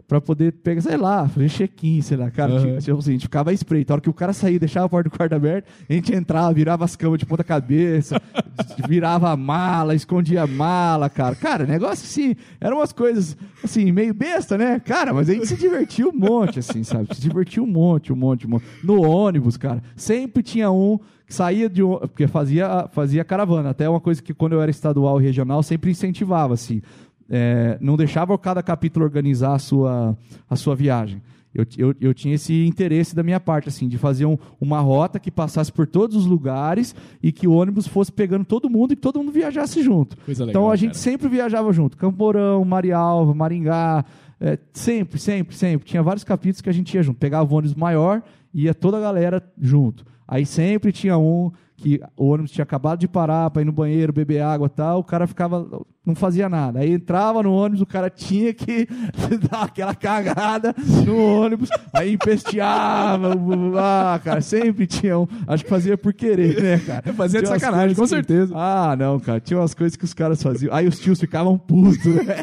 pra 0.09 0.21
poder 0.21 0.53
pegar, 0.53 0.81
sei 0.81 0.97
lá, 0.97 1.29
fazer 1.29 1.51
check-in, 1.51 2.01
sei 2.01 2.17
lá, 2.17 2.31
cara. 2.31 2.55
Aham. 2.55 2.79
Tipo, 2.79 2.99
assim, 2.99 3.11
a 3.11 3.13
gente 3.13 3.23
ficava 3.23 3.51
à 3.51 3.53
espreita. 3.53 3.93
A 3.93 3.95
hora 3.95 4.01
que 4.01 4.09
o 4.09 4.15
cara 4.15 4.33
saía, 4.33 4.59
deixava 4.59 4.87
a 4.87 4.89
porta 4.89 5.11
do 5.11 5.17
quarto 5.17 5.35
aberto, 5.35 5.67
a 5.89 5.93
gente 5.93 6.15
entrava, 6.15 6.53
virava 6.53 6.85
as 6.85 6.97
camas 6.97 7.19
de 7.19 7.27
ponta 7.27 7.45
cabeça, 7.45 8.21
virava 8.89 9.31
a 9.31 9.37
mala, 9.37 9.95
escondia 9.95 10.43
a 10.43 10.47
mala, 10.47 11.11
cara. 11.11 11.35
Cara, 11.35 11.67
negócio 11.67 12.05
assim, 12.07 12.35
eram 12.59 12.79
umas 12.79 12.93
coisas, 12.93 13.37
assim, 13.63 13.93
meio 13.93 14.15
besta, 14.15 14.57
né? 14.57 14.81
Cara, 14.81 15.13
mas 15.13 15.29
a 15.29 15.35
gente 15.35 15.47
se 15.47 15.57
divertiu 15.57 16.09
um 16.09 16.19
monte, 16.19 16.59
assim, 16.59 16.83
sabe? 16.83 17.15
Se 17.15 17.21
divertiu 17.21 17.65
um 17.65 17.67
monte, 17.67 18.13
um 18.13 18.17
monte, 18.17 18.47
um 18.47 18.51
monte. 18.51 18.65
No 18.83 19.03
ônibus, 19.03 19.59
cara, 19.59 19.83
sempre 19.95 20.43
tinha 20.43 20.71
um 20.71 20.99
que 21.27 21.35
saía 21.35 21.69
de 21.69 21.83
porque 21.83 22.27
fazia, 22.27 22.89
fazia 22.93 23.25
caravana. 23.25 23.71
Até 23.71 23.89
uma 23.89 24.01
coisa 24.01 24.23
que 24.23 24.33
quando 24.35 24.53
eu 24.55 24.63
era 24.63 24.71
estadual 24.71 25.21
e 25.21 25.25
regional, 25.25 25.63
sempre 25.63 25.91
incentivava, 25.91 26.55
assim. 26.55 26.83
É, 27.31 27.79
não 27.81 27.97
deixava 27.97 28.37
cada 28.39 28.63
capítulo 28.63 29.05
organizar 29.05 29.55
a 29.55 29.59
sua, 29.59 30.17
a 30.49 30.57
sua 30.57 30.75
viagem. 30.75 31.23
Eu, 31.55 31.67
eu, 31.77 31.95
eu 32.01 32.15
tinha 32.15 32.35
esse 32.35 32.65
interesse 32.67 33.15
da 33.15 33.23
minha 33.23 33.39
parte, 33.39 33.69
assim, 33.69 33.87
de 33.87 33.99
fazer 33.99 34.25
um- 34.25 34.39
uma 34.59 34.81
rota 34.81 35.21
que 35.21 35.31
passasse 35.31 35.71
por 35.71 35.87
todos 35.87 36.17
os 36.17 36.25
lugares 36.25 36.95
e 37.23 37.31
que 37.31 37.47
o 37.47 37.53
ônibus 37.53 37.87
fosse 37.87 38.11
pegando 38.11 38.45
todo 38.45 38.71
mundo 38.71 38.93
e 38.93 38.97
que 38.97 39.03
todo 39.03 39.19
mundo 39.19 39.31
viajasse 39.33 39.83
junto. 39.83 40.17
Coisa 40.25 40.47
legal, 40.47 40.63
então 40.63 40.71
a 40.73 40.77
gente 40.77 40.93
cara. 40.93 40.99
sempre 41.01 41.29
viajava 41.29 41.71
junto. 41.73 41.97
Camporão, 41.99 42.65
Marialva, 42.65 43.35
Maringá, 43.35 44.03
é, 44.41 44.59
sempre, 44.73 45.19
sempre, 45.21 45.55
sempre. 45.55 45.87
Tinha 45.87 46.03
vários 46.03 46.25
capítulos 46.25 46.63
que 46.63 46.71
a 46.71 46.73
gente 46.73 46.95
ia 46.95 47.03
junto. 47.03 47.19
Pegava 47.19 47.53
o 47.53 47.57
ônibus 47.57 47.75
maior 47.77 48.23
e 48.55 48.63
ia 48.65 48.75
toda 48.75 48.97
a 48.97 49.01
galera 49.01 49.43
junto. 49.61 50.07
Aí 50.27 50.47
sempre 50.47 50.91
tinha 50.91 51.19
um 51.19 51.53
que 51.77 52.01
o 52.17 52.29
ônibus 52.29 52.51
tinha 52.53 52.63
acabado 52.63 53.01
de 53.01 53.09
parar 53.09 53.51
para 53.51 53.61
ir 53.61 53.67
no 53.67 53.73
banheiro, 53.73 54.11
beber 54.13 54.41
água 54.41 54.69
e 54.69 54.71
tal, 54.71 55.01
o 55.01 55.05
cara 55.05 55.27
ficava, 55.27 55.83
não 56.05 56.15
fazia 56.17 56.49
nada. 56.49 56.81
Aí 56.81 56.93
entrava 56.93 57.43
no 57.43 57.53
ônibus, 57.53 57.81
o 57.81 57.87
cara 57.87 58.11
tinha 58.11 58.53
que 58.53 58.89
dar 59.51 59.63
aquela 59.65 59.95
cagada 59.95 60.75
no 61.07 61.17
ônibus, 61.43 61.69
aí 61.93 62.13
empesteava, 62.15 63.31
ah, 63.79 64.21
cara, 64.23 64.41
sempre 64.41 64.87
tinha 64.87 65.19
um, 65.19 65.27
acho 65.47 65.63
que 65.65 65.71
fazia 65.71 65.97
por 65.97 66.13
querer, 66.13 66.61
né, 66.63 66.79
cara? 66.79 67.03
Fazia 67.15 67.41
de 67.41 67.47
Tinha 67.47 67.53
umas 67.55 67.63
sacanagem, 67.63 67.95
com 67.97 68.03
que- 68.03 68.09
certeza. 68.09 68.53
Ah, 68.57 68.97
não, 68.99 69.21
cara, 69.21 69.39
tinha 69.41 69.59
umas 69.61 69.75
coisas 69.75 69.97
que 69.97 70.05
os 70.05 70.13
caras 70.15 70.43
faziam, 70.43 70.75
aí 70.75 70.89
os 70.89 70.99
tios 70.99 71.21
ficavam 71.21 71.57
putos, 71.57 72.05
né? 72.05 72.37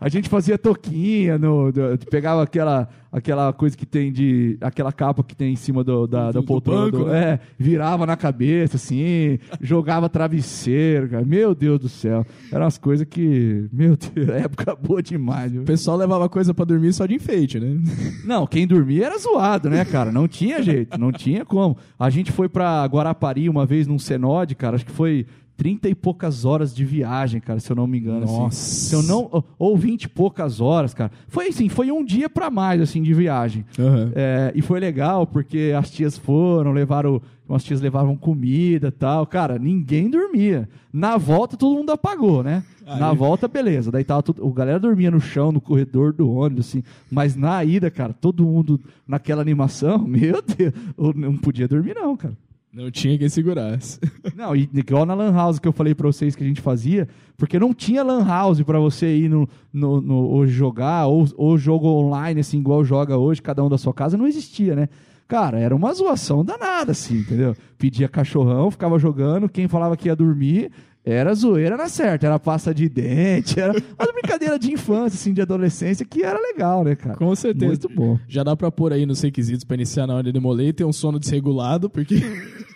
A 0.00 0.08
gente 0.08 0.28
fazia 0.28 0.56
toquinha, 0.58 1.38
no, 1.38 1.72
do- 1.72 1.98
pegava 2.10 2.42
aquela, 2.42 2.88
aquela 3.12 3.52
coisa 3.52 3.76
que 3.76 3.84
tem 3.86 4.12
de. 4.12 4.56
aquela 4.60 4.92
capa 4.92 5.22
que 5.24 5.34
tem 5.34 5.52
em 5.52 5.56
cima 5.56 5.82
do, 5.82 6.06
da, 6.06 6.26
Do- 6.28 6.32
da 6.34 6.40
do 6.40 6.46
poltrona. 6.46 6.84
banco, 6.90 6.98
do- 7.04 7.06
né? 7.10 7.20
É, 7.34 7.40
virava 7.58 8.06
na 8.06 8.16
cabeça, 8.16 8.76
assim, 8.76 9.38
jogava 9.60 10.08
travesseiro, 10.08 11.08
cara. 11.08 11.24
Meu 11.24 11.54
Deus 11.54 11.78
do 11.80 11.88
céu. 11.90 12.26
Eram 12.50 12.66
as 12.66 12.78
coisas 12.78 13.06
que. 13.08 13.68
Meu 13.72 13.96
Deus, 13.96 14.28
época 14.30 14.74
boa 14.74 15.02
demais, 15.02 15.52
viu? 15.52 15.62
O 15.62 15.64
pessoal 15.64 15.96
levava 15.96 16.28
coisa 16.28 16.54
pra 16.54 16.64
dormir 16.64 16.92
só 16.92 17.06
de 17.06 17.14
enfeite, 17.14 17.58
né? 17.58 17.78
Não, 18.24 18.46
quem 18.46 18.66
dormia 18.66 19.06
era 19.06 19.18
zoado, 19.18 19.68
né, 19.68 19.84
cara? 19.84 20.12
Não 20.12 20.28
tinha 20.28 20.62
jeito, 20.62 20.98
não 20.98 21.10
tinha 21.10 21.44
como. 21.44 21.76
A 21.98 22.10
gente 22.10 22.30
foi 22.30 22.48
pra 22.48 22.84
Guarapari 22.84 23.48
uma 23.48 23.64
vez 23.66 23.86
num 23.86 23.98
Senode, 23.98 24.54
cara, 24.54 24.76
acho 24.76 24.86
que 24.86 24.92
foi 24.92 25.26
30 25.60 25.90
e 25.90 25.94
poucas 25.94 26.46
horas 26.46 26.74
de 26.74 26.86
viagem, 26.86 27.38
cara, 27.38 27.60
se 27.60 27.70
eu 27.70 27.76
não 27.76 27.86
me 27.86 27.98
engano. 27.98 28.24
assim. 28.24 28.32
Nossa. 28.38 28.56
Se 28.56 28.94
eu 28.94 29.02
não, 29.02 29.28
ou- 29.30 29.44
ou 29.58 29.76
20 29.76 30.04
e 30.04 30.08
poucas 30.08 30.58
horas, 30.58 30.94
cara. 30.94 31.12
Foi 31.28 31.48
assim, 31.48 31.68
foi 31.68 31.90
um 31.92 32.02
dia 32.02 32.30
pra 32.30 32.48
mais, 32.50 32.80
assim, 32.80 33.02
de 33.02 33.12
viagem. 33.12 33.66
Aham. 33.78 34.10
É, 34.14 34.52
e 34.54 34.62
foi 34.62 34.80
legal, 34.80 35.26
porque 35.26 35.74
as 35.76 35.90
tias 35.90 36.16
foram, 36.16 36.72
levaram. 36.72 37.20
Umas 37.46 37.62
tias 37.64 37.80
levavam 37.80 38.16
comida 38.16 38.88
e 38.88 38.90
tal. 38.92 39.26
Cara, 39.26 39.58
ninguém 39.58 40.08
dormia. 40.08 40.66
Na 40.92 41.16
volta, 41.18 41.56
todo 41.58 41.76
mundo 41.76 41.90
apagou, 41.90 42.42
né? 42.44 42.62
Aí- 42.86 42.98
Na 43.00 43.12
volta, 43.12 43.46
beleza. 43.48 43.90
Daí 43.90 44.04
tava 44.04 44.22
tudo. 44.22 44.46
O 44.46 44.52
galera 44.52 44.78
dormia 44.80 45.10
no 45.10 45.20
chão, 45.20 45.50
no 45.52 45.60
corredor 45.60 46.12
do 46.14 46.30
ônibus, 46.30 46.68
assim. 46.68 46.82
Mas 47.10 47.36
na 47.36 47.62
ida, 47.64 47.90
cara, 47.90 48.12
todo 48.14 48.44
mundo 48.46 48.80
naquela 49.06 49.42
animação, 49.42 49.98
meu 50.08 50.40
Deus, 50.40 50.72
eu 50.96 51.12
não 51.12 51.36
podia 51.36 51.66
dormir, 51.68 51.94
não, 51.96 52.16
cara. 52.16 52.34
Não 52.72 52.90
tinha 52.90 53.18
quem 53.18 53.28
segurasse. 53.28 53.98
Não, 54.36 54.54
e 54.54 54.68
igual 54.72 55.04
na 55.04 55.14
Lan 55.14 55.32
House 55.32 55.58
que 55.58 55.66
eu 55.66 55.72
falei 55.72 55.94
pra 55.94 56.06
vocês 56.06 56.36
que 56.36 56.44
a 56.44 56.46
gente 56.46 56.60
fazia, 56.60 57.08
porque 57.36 57.58
não 57.58 57.74
tinha 57.74 58.02
Lan 58.04 58.24
House 58.24 58.62
pra 58.62 58.78
você 58.78 59.16
ir 59.16 59.28
no, 59.28 59.48
no, 59.72 60.00
no- 60.00 60.30
hoje 60.30 60.52
jogar, 60.52 61.06
ou, 61.06 61.26
ou 61.36 61.58
jogo 61.58 61.88
online, 61.88 62.40
assim, 62.40 62.58
igual 62.58 62.84
joga 62.84 63.16
hoje, 63.18 63.42
cada 63.42 63.64
um 63.64 63.68
da 63.68 63.76
sua 63.76 63.92
casa, 63.92 64.16
não 64.16 64.26
existia, 64.26 64.76
né? 64.76 64.88
Cara, 65.26 65.58
era 65.58 65.74
uma 65.74 65.92
zoação 65.92 66.44
danada, 66.44 66.92
assim, 66.92 67.18
entendeu? 67.20 67.54
Pedia 67.78 68.08
cachorrão, 68.08 68.70
ficava 68.70 68.98
jogando, 68.98 69.48
quem 69.48 69.66
falava 69.68 69.96
que 69.96 70.08
ia 70.08 70.16
dormir, 70.16 70.70
era 71.04 71.32
zoeira 71.34 71.76
na 71.76 71.88
certa, 71.88 72.26
era 72.26 72.38
pasta 72.38 72.74
de 72.74 72.88
dente, 72.88 73.58
era 73.58 73.72
uma 73.72 74.12
brincadeira 74.12 74.58
de 74.58 74.72
infância, 74.72 75.16
assim, 75.16 75.32
de 75.32 75.40
adolescência, 75.40 76.04
que 76.04 76.22
era 76.22 76.38
legal, 76.40 76.84
né, 76.84 76.94
cara? 76.94 77.16
Com 77.16 77.34
certeza. 77.34 77.66
Muito 77.66 77.88
bom. 77.88 78.18
Já 78.28 78.42
dá 78.42 78.54
pra 78.54 78.70
pôr 78.70 78.92
aí 78.92 79.06
nos 79.06 79.20
requisitos 79.22 79.64
pra 79.64 79.74
iniciar 79.76 80.06
na 80.06 80.14
hora 80.14 80.24
de 80.24 80.32
demolei 80.32 80.72
ter 80.72 80.84
um 80.84 80.92
sono 80.92 81.18
desregulado, 81.18 81.88
porque. 81.90 82.16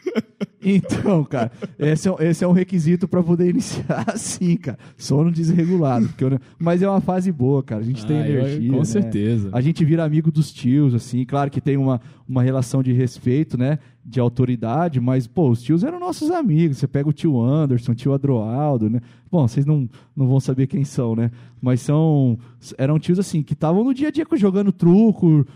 Então, 0.66 1.22
cara, 1.24 1.52
esse 1.78 2.08
é, 2.08 2.12
um- 2.12 2.16
esse 2.20 2.42
é 2.42 2.48
um 2.48 2.52
requisito 2.52 3.06
pra 3.06 3.22
poder 3.22 3.50
iniciar 3.50 4.04
assim, 4.08 4.56
cara. 4.56 4.78
Sono 4.96 5.30
desregulado. 5.30 6.08
eu 6.18 6.30
não- 6.30 6.38
mas 6.58 6.80
é 6.80 6.88
uma 6.88 7.02
fase 7.02 7.30
boa, 7.30 7.62
cara. 7.62 7.82
A 7.82 7.84
gente 7.84 8.06
tem 8.06 8.16
Ah, 8.22 8.26
eu- 8.28 8.40
energia. 8.46 8.70
Com 8.70 8.78
né? 8.78 8.84
certeza. 8.84 9.50
A 9.52 9.60
gente 9.60 9.84
vira 9.84 10.02
amigo 10.02 10.30
dos 10.32 10.50
tios, 10.50 10.94
assim. 10.94 11.22
Claro 11.26 11.50
que 11.50 11.60
tem 11.60 11.76
uma, 11.76 12.00
uma 12.26 12.42
relação 12.42 12.82
de 12.82 12.92
respeito, 12.92 13.58
né? 13.58 13.78
De 14.06 14.20
autoridade, 14.20 15.00
mas, 15.00 15.26
pô, 15.26 15.48
os 15.48 15.62
tios 15.62 15.82
eram 15.82 15.98
nossos 15.98 16.30
amigos. 16.30 16.76
Você 16.76 16.86
pega 16.86 17.08
o 17.08 17.12
tio 17.12 17.40
Anderson, 17.40 17.92
o 17.92 17.94
tio 17.94 18.12
Adroaldo, 18.12 18.90
né? 18.90 19.00
Bom, 19.30 19.48
vocês 19.48 19.64
não, 19.64 19.88
não 20.14 20.28
vão 20.28 20.38
saber 20.38 20.66
quem 20.66 20.84
são, 20.84 21.16
né? 21.16 21.30
Mas 21.60 21.80
são. 21.80 22.38
Eram 22.76 22.98
tios, 22.98 23.18
assim, 23.18 23.42
que 23.42 23.54
estavam 23.54 23.82
no 23.82 23.94
dia 23.94 24.08
a 24.08 24.10
dia 24.10 24.26
jogando 24.34 24.70
truco, 24.70 25.46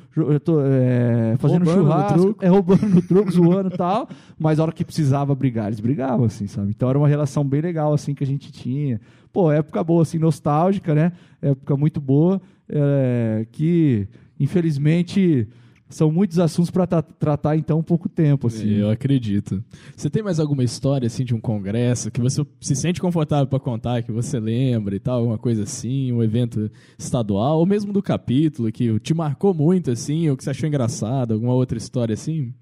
tô, 0.43 0.63
é, 0.63 1.37
fazendo 1.39 1.67
Roubando 1.67 1.85
churrasco, 1.85 2.19
truco. 2.19 2.45
é, 2.45 2.49
roubando 2.49 3.03
truco, 3.03 3.31
zoando 3.31 3.75
e 3.75 3.77
tal. 3.77 4.09
Mas 4.39 4.59
a 4.59 4.63
hora 4.63 4.73
que 4.73 4.85
precisava 4.85 5.35
brigar, 5.35 5.67
eles 5.67 5.81
brigavam, 5.81 6.25
assim, 6.25 6.47
sabe? 6.47 6.71
Então 6.71 6.89
era 6.89 6.99
uma 6.99 7.07
relação 7.07 7.45
bem 7.45 7.61
legal, 7.61 7.93
assim, 7.93 8.15
que 8.15 8.25
a 8.25 8.27
gente 8.27 8.51
tinha. 8.51 8.99
Pô, 9.31 9.53
época 9.53 9.85
boa, 9.85 10.03
assim, 10.03 10.19
nostálgica, 10.19 10.95
né? 10.95 11.13
Época 11.41 11.77
muito 11.77 12.01
boa, 12.01 12.41
é, 12.69 13.47
que, 13.53 14.09
infelizmente, 14.41 15.47
são 15.89 16.11
muitos 16.11 16.39
assuntos 16.39 16.71
para 16.71 16.87
tratar 16.87 17.57
em 17.57 17.63
tão 17.63 17.83
pouco 17.83 18.09
tempo, 18.09 18.47
assim. 18.47 18.75
Eu 18.75 18.91
acredito. 18.91 19.63
Você 19.97 20.11
tem 20.11 20.23
mais 20.23 20.39
alguma 20.39 20.63
história 20.63 21.07
assim 21.07 21.25
de 21.25 21.35
um 21.35 21.41
congresso 21.41 22.11
que 22.11 22.21
você 22.21 22.45
se 22.61 22.77
sente 22.77 23.01
confortável 23.01 23.47
pra 23.47 23.59
contar, 23.59 24.03
que 24.03 24.13
você 24.13 24.39
lembra 24.39 24.95
e 24.95 25.01
tal, 25.01 25.21
alguma 25.21 25.39
coisa 25.39 25.63
assim, 25.63 26.13
um 26.13 26.23
evento 26.23 26.71
estadual, 26.99 27.59
ou 27.59 27.67
mesmo 27.67 27.93
do 27.93 28.03
capítulo 28.03 28.71
que 28.71 28.99
te 29.01 29.15
marcou 29.15 29.55
muito 29.55 29.91
assim, 29.91 30.29
ou 30.29 30.37
que 30.37 30.45
você 30.45 30.51
achou 30.51 30.69
engraçado, 30.69 31.35
alguma 31.35 31.55
outra 31.55 31.79
história 31.79 32.13
assim? 32.13 32.53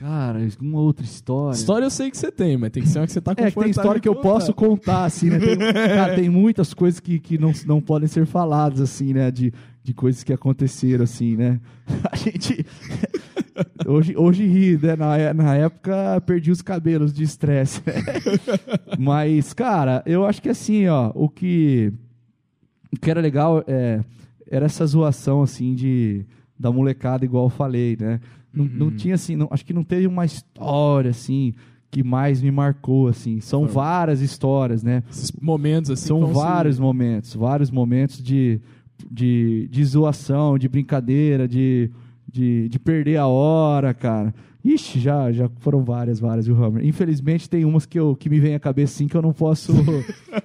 Cara, 0.00 0.38
uma 0.62 0.80
outra 0.80 1.04
história. 1.04 1.54
História 1.54 1.84
eu 1.84 1.90
sei 1.90 2.10
que 2.10 2.16
você 2.16 2.32
tem, 2.32 2.56
mas 2.56 2.70
tem 2.70 2.82
que 2.82 2.88
ser 2.88 3.00
uma 3.00 3.06
que 3.06 3.12
você 3.12 3.20
tá 3.20 3.32
É, 3.32 3.34
que 3.34 3.42
confortável. 3.42 3.62
tem 3.64 3.70
história 3.70 4.00
que 4.00 4.08
eu 4.08 4.16
posso 4.16 4.54
contar, 4.54 5.04
assim, 5.04 5.28
né? 5.28 5.38
Tem, 5.38 5.58
cara, 5.58 6.14
tem 6.14 6.30
muitas 6.30 6.72
coisas 6.72 6.98
que, 7.00 7.18
que 7.18 7.36
não, 7.36 7.52
não 7.66 7.82
podem 7.82 8.08
ser 8.08 8.24
faladas, 8.24 8.80
assim, 8.80 9.12
né? 9.12 9.30
De, 9.30 9.52
de 9.84 9.92
coisas 9.92 10.24
que 10.24 10.32
aconteceram, 10.32 11.04
assim, 11.04 11.36
né? 11.36 11.60
A 12.10 12.16
gente. 12.16 12.64
Hoje, 13.86 14.16
hoje 14.16 14.46
ri, 14.46 14.78
né? 14.80 14.96
Na, 14.96 15.18
é- 15.18 15.34
na 15.34 15.54
época 15.54 16.18
perdi 16.24 16.50
os 16.50 16.62
cabelos 16.62 17.12
de 17.12 17.22
estresse. 17.24 17.82
né? 17.86 17.92
Mas, 18.98 19.52
cara, 19.52 20.02
eu 20.06 20.24
acho 20.24 20.40
que 20.40 20.48
assim, 20.48 20.86
ó, 20.86 21.10
o 21.14 21.28
que, 21.28 21.92
o 22.90 22.96
que 22.98 23.10
era 23.10 23.20
legal 23.20 23.62
é, 23.66 24.00
era 24.50 24.64
essa 24.64 24.86
zoação, 24.86 25.42
assim, 25.42 25.74
de, 25.74 26.24
da 26.58 26.72
molecada, 26.72 27.22
igual 27.24 27.46
eu 27.46 27.50
falei, 27.50 27.98
né? 28.00 28.18
Não, 28.52 28.64
não 28.64 28.90
tinha, 28.90 29.14
assim, 29.14 29.36
não- 29.36 29.48
acho 29.50 29.64
que 29.64 29.72
não 29.72 29.84
teve 29.84 30.06
uma 30.06 30.24
história, 30.24 31.10
assim, 31.10 31.52
que 31.90 32.02
mais 32.02 32.40
me 32.42 32.50
marcou, 32.50 33.08
assim. 33.08 33.40
São 33.40 33.64
Foi. 33.64 33.74
várias 33.74 34.20
histórias, 34.20 34.82
né? 34.82 35.02
Esses 35.10 35.32
momentos 35.32 35.90
assim. 35.90 36.08
São 36.08 36.26
vários 36.26 36.78
momentos, 36.78 37.34
vários 37.34 37.70
momentos 37.70 38.22
de, 38.22 38.60
de, 39.10 39.68
de 39.70 39.84
zoação, 39.84 40.58
de 40.58 40.68
brincadeira, 40.68 41.48
de, 41.48 41.90
de, 42.30 42.68
de 42.68 42.78
perder 42.78 43.16
a 43.16 43.26
hora, 43.26 43.92
cara. 43.92 44.34
Ixi, 44.64 45.00
já, 45.00 45.32
já 45.32 45.48
foram 45.58 45.82
várias, 45.82 46.20
várias, 46.20 46.46
viu, 46.46 46.62
Hammer? 46.62 46.84
Infelizmente 46.84 47.48
tem 47.48 47.64
umas 47.64 47.86
que, 47.86 47.98
eu, 47.98 48.14
que 48.14 48.28
me 48.28 48.38
vem 48.38 48.54
à 48.54 48.60
cabeça 48.60 48.94
assim 48.94 49.08
que 49.08 49.16
eu 49.16 49.22
não 49.22 49.32
posso. 49.32 49.72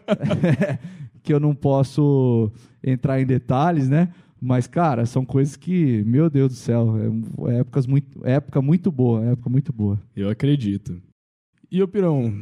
que 1.21 1.33
eu 1.33 1.39
não 1.39 1.53
posso 1.55 2.51
entrar 2.83 3.19
em 3.19 3.25
detalhes, 3.25 3.89
né? 3.89 4.09
Mas, 4.41 4.67
cara, 4.67 5.05
são 5.05 5.25
coisas 5.25 5.55
que, 5.55 6.03
meu 6.03 6.29
Deus 6.29 6.51
do 6.51 6.55
céu, 6.55 6.95
é, 7.47 7.59
épocas 7.59 7.87
muito, 7.87 8.25
época 8.25 8.61
muito 8.61 8.91
boa, 8.91 9.23
época 9.25 9.49
muito 9.49 9.73
boa. 9.73 10.01
Eu 10.15 10.29
acredito. 10.29 11.01
E 11.71 11.81
o 11.81 11.87
Pirão, 11.87 12.33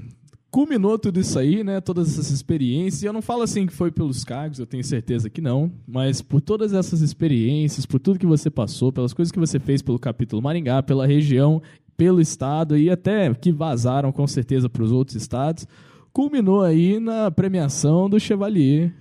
culminou 0.54 1.00
tudo 1.00 1.20
isso 1.20 1.40
aí, 1.40 1.64
né? 1.64 1.82
Todas 1.82 2.12
essas 2.12 2.30
experiências. 2.30 3.02
E 3.02 3.08
eu 3.08 3.12
não 3.12 3.24
falo 3.24 3.42
assim 3.42 3.66
que 3.66 3.74
foi 3.74 3.90
pelos 3.90 4.24
cargos, 4.24 4.60
eu 4.60 4.68
tenho 4.68 4.84
certeza 4.84 5.28
que 5.28 5.42
não. 5.42 5.72
Mas 5.88 6.22
por 6.22 6.42
todas 6.42 6.74
essas 6.74 7.02
experiências, 7.02 7.88
por 7.88 8.00
tudo 8.00 8.20
que 8.20 8.26
você 8.28 8.52
passou, 8.52 8.92
pelas 8.92 9.14
coisas 9.14 9.32
que 9.32 9.40
você 9.40 9.60
fez 9.60 9.82
pelo 9.82 9.98
capítulo 9.98 10.44
Maringá, 10.44 10.84
pela 10.84 11.08
região, 11.08 11.60
pelo 11.98 12.22
estado 12.22 12.78
e 12.78 12.88
até 12.88 13.34
que 13.34 13.52
vazaram 13.52 14.12
com 14.12 14.28
certeza 14.28 14.70
para 14.70 14.84
os 14.84 14.92
outros 14.92 15.16
estados, 15.16 15.66
culminou 16.12 16.62
aí 16.62 17.00
na 17.00 17.32
premiação 17.32 18.08
do 18.08 18.20
Chevalier. 18.20 18.94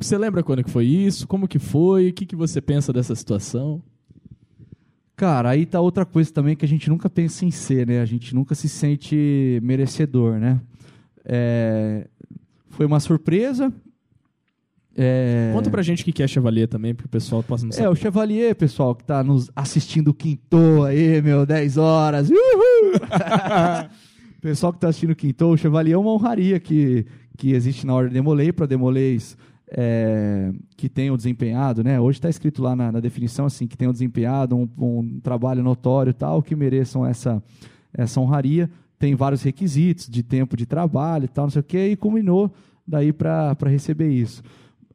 Você 0.00 0.16
lembra 0.16 0.42
quando 0.42 0.62
que 0.62 0.70
foi 0.70 0.86
isso? 0.86 1.26
Como 1.26 1.48
que 1.48 1.58
foi? 1.58 2.10
O 2.10 2.12
que, 2.12 2.24
que 2.24 2.36
você 2.36 2.60
pensa 2.60 2.92
dessa 2.92 3.14
situação? 3.14 3.82
Cara, 5.16 5.50
aí 5.50 5.66
tá 5.66 5.80
outra 5.80 6.06
coisa 6.06 6.32
também 6.32 6.54
que 6.54 6.64
a 6.64 6.68
gente 6.68 6.88
nunca 6.88 7.10
pensa 7.10 7.44
em 7.44 7.50
ser, 7.50 7.84
né? 7.84 8.00
A 8.00 8.04
gente 8.04 8.32
nunca 8.34 8.54
se 8.54 8.68
sente 8.68 9.58
merecedor, 9.62 10.38
né? 10.38 10.60
É, 11.24 12.06
Foi 12.70 12.86
uma 12.86 13.00
surpresa. 13.00 13.72
É... 14.96 15.50
Conta 15.52 15.70
pra 15.70 15.82
gente 15.82 16.08
o 16.08 16.12
que 16.12 16.22
é 16.22 16.26
Chevalier 16.26 16.68
também, 16.68 16.94
porque 16.94 17.06
o 17.06 17.10
pessoal 17.10 17.42
possa 17.42 17.64
não 17.64 17.70
É, 17.70 17.74
saber. 17.74 17.88
o 17.88 17.94
Chevalier, 17.96 18.54
pessoal, 18.54 18.94
que 18.94 19.04
tá 19.04 19.22
nos 19.24 19.50
assistindo 19.54 20.08
o 20.08 20.14
Quintou 20.14 20.84
aí, 20.84 21.20
meu, 21.20 21.44
10 21.44 21.76
horas. 21.76 22.30
Uhul! 22.30 22.92
pessoal 24.40 24.72
que 24.72 24.78
tá 24.78 24.88
assistindo 24.88 25.10
o 25.10 25.16
Quintou, 25.16 25.52
o 25.52 25.56
Chevalier 25.56 25.94
é 25.94 25.98
uma 25.98 26.12
honraria 26.12 26.60
que, 26.60 27.06
que 27.36 27.52
existe 27.52 27.84
na 27.86 27.94
Ordem 27.94 28.12
Demolei 28.12 28.52
para 28.52 28.66
Demolês 28.66 29.36
é, 29.70 30.52
que 30.76 30.88
tenham 30.88 31.16
desempenhado, 31.16 31.84
né? 31.84 32.00
Hoje 32.00 32.18
está 32.18 32.28
escrito 32.28 32.62
lá 32.62 32.74
na, 32.74 32.92
na 32.92 33.00
definição 33.00 33.46
assim, 33.46 33.66
que 33.66 33.76
tenham 33.76 33.92
desempenhado 33.92 34.56
um, 34.56 34.68
um 34.78 35.20
trabalho 35.20 35.62
notório 35.62 36.10
e 36.10 36.14
tal, 36.14 36.42
que 36.42 36.56
mereçam 36.56 37.04
essa, 37.04 37.42
essa 37.92 38.20
honraria. 38.20 38.70
Tem 38.98 39.14
vários 39.14 39.42
requisitos 39.42 40.08
de 40.08 40.22
tempo 40.22 40.56
de 40.56 40.66
trabalho 40.66 41.26
e 41.26 41.28
tal, 41.28 41.44
não 41.44 41.50
sei 41.50 41.60
o 41.60 41.64
quê, 41.64 41.88
e 41.88 41.96
culminou 41.96 42.52
daí 42.86 43.12
para 43.12 43.56
receber 43.66 44.08
isso. 44.10 44.42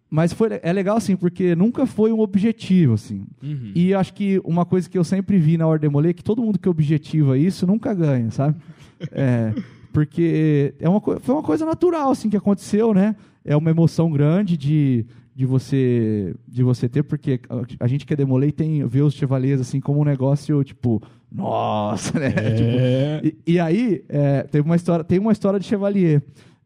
Mas 0.10 0.32
foi, 0.32 0.60
é 0.62 0.72
legal, 0.72 0.98
assim, 0.98 1.16
porque 1.16 1.56
nunca 1.56 1.88
foi 1.88 2.12
um 2.12 2.20
objetivo, 2.20 2.94
assim. 2.94 3.26
Uhum. 3.42 3.72
E 3.74 3.96
acho 3.96 4.14
que 4.14 4.40
uma 4.44 4.64
coisa 4.64 4.88
que 4.88 4.96
eu 4.96 5.04
sempre 5.04 5.40
vi 5.40 5.58
na 5.58 5.66
Ordem 5.66 5.90
Demolê 5.90 6.10
é 6.10 6.14
que 6.14 6.24
todo 6.24 6.44
mundo 6.44 6.60
que 6.60 6.70
objetiva 6.70 7.36
isso 7.36 7.66
nunca 7.66 7.94
ganha, 7.94 8.30
sabe? 8.32 8.56
É, 9.12 9.54
porque 9.92 10.76
é 10.80 10.88
uma, 10.88 11.02
foi 11.02 11.36
uma 11.36 11.44
coisa 11.44 11.66
natural, 11.66 12.12
assim, 12.12 12.30
que 12.30 12.38
aconteceu, 12.38 12.94
né? 12.94 13.18
É 13.46 13.56
uma 13.56 13.70
emoção 13.70 14.10
grande 14.12 14.56
de, 14.58 15.06
de, 15.36 15.46
você, 15.46 16.34
de 16.48 16.64
você 16.64 16.88
ter, 16.88 17.04
porque 17.04 17.40
a, 17.50 17.84
a 17.86 17.88
gente 17.88 18.06
que 18.06 18.14
é 18.14 18.16
Demolei 18.18 18.52
tem, 18.52 18.86
vê 18.88 19.02
os 19.02 19.14
Chevaliers, 19.14 19.60
assim, 19.62 19.80
como 19.80 20.00
um 20.02 20.06
negócio, 20.06 20.64
tipo, 20.64 21.02
nossa, 21.32 22.18
né? 22.20 22.30
Tipo, 22.32 22.70
É. 22.70 23.22
e, 23.24 23.54
e 23.54 23.60
aí, 23.60 24.04
é, 24.08 24.44
teve 24.44 24.66
uma 24.66 24.76
história, 24.76 25.04
tem 25.04 25.20
uma 25.20 25.32
história 25.32 25.60
de 25.60 25.66
Chevalier. 25.66 26.22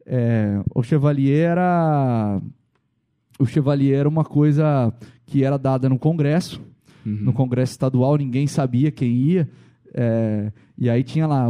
É, 0.05 0.61
o 0.75 0.81
Chevalier 0.83 1.49
era. 1.51 2.41
O 3.39 3.45
Chevalier 3.45 3.99
era 3.99 4.09
uma 4.09 4.23
coisa 4.23 4.91
que 5.25 5.43
era 5.43 5.57
dada 5.57 5.87
no 5.89 5.99
Congresso, 5.99 6.61
Uhum. 7.05 7.19
no 7.21 7.33
Congresso 7.33 7.71
Estadual, 7.71 8.17
ninguém 8.17 8.47
sabia 8.47 8.91
quem 8.91 9.11
ia. 9.13 9.49
é, 9.93 10.51
e 10.77 10.89
aí 10.89 11.03
tinha 11.03 11.25
lá, 11.25 11.47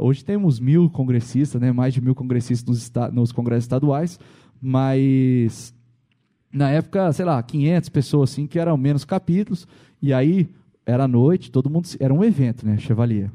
hoje 0.00 0.24
temos 0.24 0.58
mil 0.60 0.88
congressistas, 0.88 1.60
né, 1.60 1.72
mais 1.72 1.92
de 1.92 2.00
mil 2.00 2.14
congressistas 2.14 2.64
nos, 2.66 2.92
nos 3.12 3.32
congressos 3.32 3.64
estaduais, 3.64 4.18
mas 4.60 5.74
na 6.52 6.70
época, 6.70 7.12
sei 7.12 7.24
lá, 7.24 7.42
500 7.42 7.88
pessoas 7.88 8.30
assim, 8.32 8.46
que 8.46 8.58
eram 8.58 8.76
menos 8.76 9.04
capítulos, 9.04 9.66
e 10.00 10.12
aí 10.12 10.48
era 10.84 11.06
noite, 11.08 11.50
todo 11.50 11.68
mundo, 11.68 11.88
era 12.00 12.12
um 12.14 12.22
evento, 12.24 12.64
né, 12.66 12.78
Chevalier. 12.78 13.30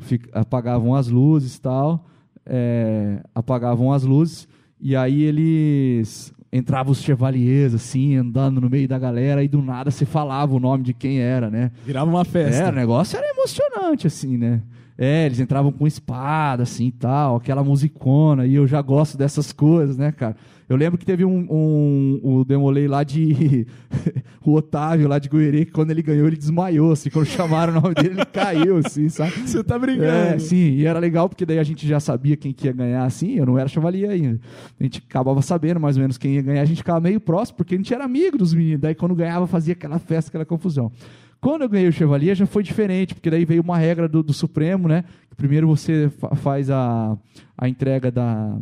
Fic- 0.00 0.28
apagavam 0.32 0.94
as 0.94 1.08
luzes 1.08 1.56
e 1.56 1.60
tal, 1.60 2.06
é, 2.46 3.20
apagavam 3.34 3.92
as 3.92 4.02
luzes 4.02 4.48
e 4.80 4.96
aí 4.96 5.22
eles 5.22 6.32
entravam 6.52 6.90
os 6.90 7.00
chevaliers, 7.02 7.74
assim, 7.74 8.16
andando 8.16 8.60
no 8.60 8.68
meio 8.68 8.88
da 8.88 8.98
galera, 8.98 9.44
e 9.44 9.46
do 9.48 9.62
nada 9.62 9.90
se 9.90 10.04
falava 10.04 10.52
o 10.54 10.58
nome 10.58 10.82
de 10.82 10.92
quem 10.94 11.20
era, 11.20 11.48
né? 11.50 11.70
Virava 11.86 12.10
uma 12.10 12.24
festa. 12.24 12.62
É, 12.64 12.68
o 12.68 12.72
negócio 12.72 13.16
era 13.16 13.28
emocionante, 13.30 14.06
assim, 14.08 14.36
né? 14.36 14.62
É, 15.02 15.24
eles 15.24 15.40
entravam 15.40 15.72
com 15.72 15.86
espada, 15.86 16.62
assim 16.62 16.88
e 16.88 16.92
tal, 16.92 17.36
aquela 17.36 17.64
musicona, 17.64 18.46
e 18.46 18.54
eu 18.54 18.66
já 18.66 18.82
gosto 18.82 19.16
dessas 19.16 19.50
coisas, 19.50 19.96
né, 19.96 20.12
cara? 20.12 20.36
Eu 20.68 20.76
lembro 20.76 20.98
que 20.98 21.06
teve 21.06 21.24
um, 21.24 21.46
um, 21.50 22.20
um 22.22 22.44
Demolei 22.44 22.86
lá 22.86 23.02
de. 23.02 23.66
o 24.44 24.52
Otávio 24.52 25.08
lá 25.08 25.18
de 25.18 25.30
Goiânia, 25.30 25.64
que 25.64 25.72
quando 25.72 25.90
ele 25.90 26.02
ganhou, 26.02 26.26
ele 26.26 26.36
desmaiou, 26.36 26.92
assim, 26.92 27.08
quando 27.08 27.24
chamaram 27.24 27.72
o 27.72 27.80
nome 27.80 27.94
dele, 27.94 28.10
ele 28.10 28.26
caiu, 28.26 28.76
assim, 28.76 29.08
sabe? 29.08 29.32
Você 29.48 29.64
tá 29.64 29.78
brincando. 29.78 30.06
É, 30.06 30.38
sim, 30.38 30.74
e 30.74 30.84
era 30.84 30.98
legal 30.98 31.30
porque 31.30 31.46
daí 31.46 31.58
a 31.58 31.64
gente 31.64 31.88
já 31.88 31.98
sabia 31.98 32.36
quem 32.36 32.52
que 32.52 32.66
ia 32.66 32.72
ganhar, 32.72 33.04
assim, 33.04 33.36
eu 33.36 33.46
não 33.46 33.58
era 33.58 33.68
chevalier 33.70 34.10
ainda. 34.10 34.38
A 34.78 34.82
gente 34.82 35.02
acabava 35.08 35.40
sabendo 35.40 35.80
mais 35.80 35.96
ou 35.96 36.02
menos 36.02 36.18
quem 36.18 36.34
ia 36.34 36.42
ganhar, 36.42 36.60
a 36.60 36.66
gente 36.66 36.78
ficava 36.78 37.00
meio 37.00 37.20
próximo, 37.20 37.56
porque 37.56 37.74
a 37.74 37.78
gente 37.78 37.92
era 37.94 38.04
amigo 38.04 38.36
dos 38.36 38.52
meninos, 38.52 38.82
daí 38.82 38.94
quando 38.94 39.14
ganhava 39.14 39.46
fazia 39.46 39.72
aquela 39.72 39.98
festa, 39.98 40.28
aquela 40.28 40.44
confusão. 40.44 40.92
Quando 41.40 41.62
eu 41.62 41.68
ganhei 41.68 41.88
o 41.88 41.92
Chevalier 41.92 42.34
já 42.36 42.46
foi 42.46 42.62
diferente, 42.62 43.14
porque 43.14 43.30
daí 43.30 43.44
veio 43.44 43.62
uma 43.62 43.78
regra 43.78 44.06
do, 44.06 44.22
do 44.22 44.32
Supremo, 44.32 44.86
né? 44.86 45.04
Primeiro 45.36 45.66
você 45.66 46.10
fa 46.10 46.34
faz 46.36 46.70
a, 46.70 47.16
a 47.56 47.68
entrega 47.68 48.10
da, 48.10 48.58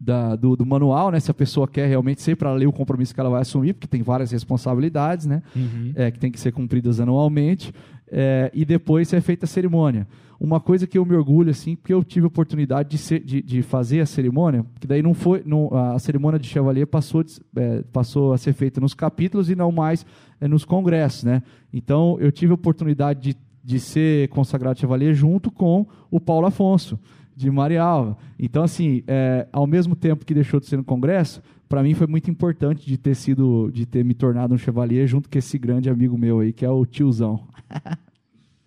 da, 0.00 0.36
do, 0.36 0.56
do, 0.56 0.64
manual, 0.64 1.10
né? 1.10 1.18
Se 1.18 1.30
a 1.30 1.34
pessoa 1.34 1.66
quer 1.66 1.88
realmente 1.88 2.22
ser 2.22 2.36
para 2.36 2.52
ler 2.52 2.66
o 2.66 2.72
compromisso 2.72 3.12
que 3.12 3.20
ela 3.20 3.28
vai 3.28 3.42
assumir, 3.42 3.74
porque 3.74 3.88
tem 3.88 4.02
várias 4.02 4.30
responsabilidades, 4.30 5.26
né? 5.26 5.42
Uhum. 5.54 5.92
É, 5.96 6.10
que 6.12 6.18
tem 6.20 6.30
que 6.30 6.38
ser 6.38 6.52
cumpridas 6.52 7.00
anualmente. 7.00 7.72
É, 8.10 8.50
e 8.54 8.64
depois 8.64 9.12
é 9.12 9.20
feita 9.20 9.44
a 9.44 9.48
cerimônia. 9.48 10.06
Uma 10.40 10.58
coisa 10.58 10.86
que 10.86 10.96
eu 10.96 11.04
me 11.04 11.14
orgulho, 11.14 11.50
assim, 11.50 11.76
porque 11.76 11.92
eu 11.92 12.02
tive 12.02 12.24
a 12.24 12.28
oportunidade 12.28 12.88
de, 12.88 12.96
ser, 12.96 13.20
de, 13.20 13.42
de 13.42 13.60
fazer 13.60 14.00
a 14.00 14.06
cerimônia, 14.06 14.64
que 14.80 14.86
daí 14.86 15.02
não 15.02 15.12
foi, 15.12 15.42
não, 15.44 15.68
a 15.74 15.98
cerimônia 15.98 16.38
de 16.40 16.46
Chevalier 16.46 16.86
passou, 16.86 17.22
de, 17.22 17.38
é, 17.54 17.82
passou 17.92 18.32
a 18.32 18.38
ser 18.38 18.54
feita 18.54 18.80
nos 18.80 18.94
capítulos 18.94 19.50
e 19.50 19.54
não 19.54 19.70
mais 19.70 20.06
é, 20.40 20.48
nos 20.48 20.64
congressos, 20.64 21.24
né? 21.24 21.42
Então, 21.70 22.16
eu 22.20 22.32
tive 22.32 22.52
a 22.52 22.54
oportunidade 22.54 23.20
de, 23.20 23.36
de 23.62 23.78
ser 23.78 24.30
consagrado 24.30 24.80
Chevalier 24.80 25.12
junto 25.12 25.50
com 25.50 25.86
o 26.10 26.18
Paulo 26.18 26.46
Afonso, 26.46 26.98
de 27.36 27.50
Marialva. 27.50 28.16
Então, 28.38 28.62
assim, 28.62 29.02
é, 29.06 29.46
ao 29.52 29.66
mesmo 29.66 29.94
tempo 29.94 30.24
que 30.24 30.32
deixou 30.32 30.58
de 30.58 30.64
ser 30.64 30.78
no 30.78 30.84
congresso, 30.84 31.42
para 31.68 31.82
mim 31.82 31.92
foi 31.92 32.06
muito 32.06 32.30
importante 32.30 32.86
de 32.86 32.96
ter 32.96 33.14
sido, 33.14 33.70
de 33.70 33.84
ter 33.84 34.02
me 34.02 34.14
tornado 34.14 34.54
um 34.54 34.58
chevalier 34.58 35.06
junto 35.06 35.28
com 35.28 35.38
esse 35.38 35.58
grande 35.58 35.90
amigo 35.90 36.16
meu 36.16 36.40
aí, 36.40 36.50
que 36.50 36.64
é 36.64 36.70
o 36.70 36.86
tiozão. 36.86 37.46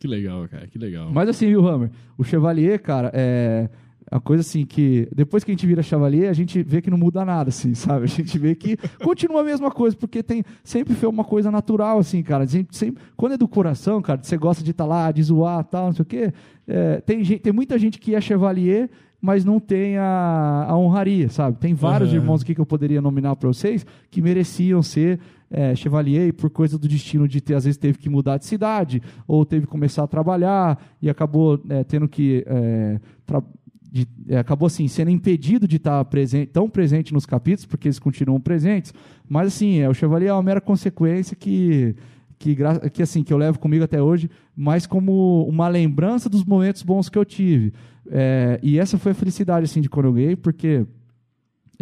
Que 0.04 0.08
legal, 0.10 0.46
cara, 0.50 0.68
que 0.68 0.78
legal. 0.78 1.10
Mas 1.14 1.30
assim, 1.30 1.48
viu, 1.48 1.66
Hammer? 1.66 1.90
O 2.18 2.26
Chevalier, 2.26 2.78
cara, 2.78 3.10
é 3.14 3.70
a 4.12 4.20
coisa 4.20 4.42
assim 4.42 4.66
que 4.66 5.08
depois 5.16 5.46
que 5.46 5.52
a 5.52 5.54
gente 5.54 5.66
vira 5.66 5.82
Chevalier, 5.82 6.30
a 6.30 6.34
gente 6.34 6.62
vê 6.62 6.82
que 6.82 6.92
não 6.92 6.98
muda 6.98 7.24
nada, 7.24 7.48
assim, 7.48 7.72
sabe? 7.74 8.04
A 8.04 8.08
gente 8.08 8.38
vê 8.38 8.54
que 8.54 8.76
continua 9.02 9.40
a 9.40 9.44
mesma 9.46 9.72
coisa, 9.72 9.96
porque 9.96 10.22
tem 10.22 10.44
sempre 10.62 10.94
foi 10.94 11.08
uma 11.08 11.24
coisa 11.24 11.50
natural, 11.50 12.00
assim, 12.00 12.22
cara. 12.22 12.46
Sempre, 12.46 12.76
sempre, 12.76 13.02
quando 13.16 13.36
é 13.36 13.38
do 13.38 13.48
coração, 13.48 14.02
cara, 14.02 14.22
você 14.22 14.36
gosta 14.36 14.62
de 14.62 14.72
estar 14.72 14.84
tá 14.84 14.90
lá, 14.90 15.10
de 15.10 15.24
zoar, 15.24 15.64
tal, 15.64 15.86
não 15.86 15.94
sei 15.94 16.04
o 16.04 16.06
quê. 16.06 16.34
É, 16.68 17.00
tem, 17.00 17.24
gente, 17.24 17.40
tem 17.40 17.54
muita 17.54 17.80
gente 17.80 17.98
que 17.98 18.14
é 18.14 18.20
Chevalier 18.20 18.90
mas 19.24 19.46
não 19.46 19.58
tem 19.58 19.98
a, 19.98 20.66
a 20.68 20.78
honraria, 20.78 21.30
sabe? 21.30 21.58
Tem 21.58 21.74
vários 21.74 22.10
uhum. 22.10 22.18
irmãos 22.18 22.42
aqui 22.42 22.54
que 22.54 22.60
eu 22.60 22.66
poderia 22.66 23.02
nominar 23.02 23.38
para 23.38 23.48
vocês 23.48 23.86
que 24.12 24.22
mereciam 24.22 24.84
ser 24.84 25.18
é, 25.54 25.76
chevalier 25.76 26.34
por 26.34 26.50
coisa 26.50 26.80
do 26.80 26.88
destino 26.88 27.28
de 27.28 27.40
ter, 27.40 27.54
às 27.54 27.64
vezes 27.66 27.78
teve 27.78 28.00
que 28.00 28.10
mudar 28.10 28.38
de 28.38 28.46
cidade 28.46 29.02
ou 29.28 29.46
teve 29.46 29.68
que 29.68 29.72
começar 29.72 30.04
a 30.04 30.08
trabalhar 30.08 30.84
e 31.00 31.10
acabou 31.10 31.62
é, 31.70 31.84
tendo 31.84 32.08
que 32.08 32.44
é, 32.48 33.00
de, 33.92 34.08
é, 34.28 34.40
acabou 34.40 34.66
assim 34.66 34.88
sendo 34.88 35.12
impedido 35.12 35.68
de 35.68 35.76
estar 35.76 36.04
presente, 36.06 36.48
tão 36.48 36.68
presente 36.68 37.14
nos 37.14 37.28
capítulos 37.28 37.68
porque 37.68 37.88
eles 37.88 38.00
continuam 38.00 38.42
presentes. 38.42 38.92
Mas 39.30 39.50
assim 39.50 39.78
é, 39.78 39.88
o 39.88 39.94
chevalier 39.94 40.32
é 40.32 40.34
uma 40.34 40.42
mera 40.42 40.60
consequência 40.60 41.36
que 41.36 41.96
que, 42.40 42.58
que 42.92 43.04
assim 43.04 43.24
que 43.24 43.32
eu 43.32 43.38
levo 43.38 43.60
comigo 43.60 43.84
até 43.86 44.02
hoje 44.02 44.30
mas 44.56 44.88
como 44.88 45.48
uma 45.48 45.68
lembrança 45.68 46.28
dos 46.28 46.44
momentos 46.44 46.82
bons 46.82 47.08
que 47.08 47.18
eu 47.18 47.24
tive. 47.24 47.72
É, 48.10 48.60
e 48.62 48.80
essa 48.80 48.98
foi 48.98 49.12
a 49.12 49.16
felicidade 49.16 49.66
assim 49.66 49.80
de 49.80 49.90
quando 49.90 50.08
eu 50.08 50.14
ganhei 50.14 50.36
porque 50.36 50.86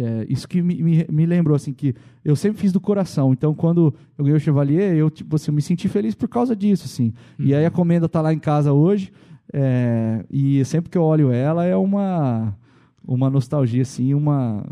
é, 0.02 0.26
isso 0.28 0.48
que 0.48 0.60
me, 0.60 0.82
me, 0.82 1.06
me, 1.08 1.26
lembrou, 1.26 1.54
assim, 1.54 1.72
que 1.72 1.94
eu 2.24 2.34
sempre 2.34 2.60
fiz 2.60 2.72
do 2.72 2.80
coração. 2.80 3.32
Então, 3.32 3.54
quando 3.54 3.94
eu 4.18 4.24
ganhei 4.24 4.36
o 4.36 4.40
Chevalier, 4.40 4.96
eu, 4.96 5.08
tipo 5.08 5.36
assim, 5.36 5.50
eu 5.50 5.54
me 5.54 5.62
senti 5.62 5.88
feliz 5.88 6.14
por 6.14 6.28
causa 6.28 6.56
disso, 6.56 6.84
assim. 6.86 7.12
Uhum. 7.38 7.46
E 7.46 7.54
aí 7.54 7.64
a 7.64 7.68
uhum. 7.68 7.74
comenda 7.74 8.06
está 8.06 8.20
lá 8.20 8.32
em 8.32 8.38
casa 8.38 8.72
hoje, 8.72 9.12
é, 9.52 10.24
e 10.30 10.64
sempre 10.64 10.90
que 10.90 10.98
eu 10.98 11.02
olho 11.02 11.30
ela, 11.30 11.64
é 11.64 11.76
uma, 11.76 12.56
uma 13.06 13.30
nostalgia, 13.30 13.82
assim, 13.82 14.12
uma... 14.12 14.64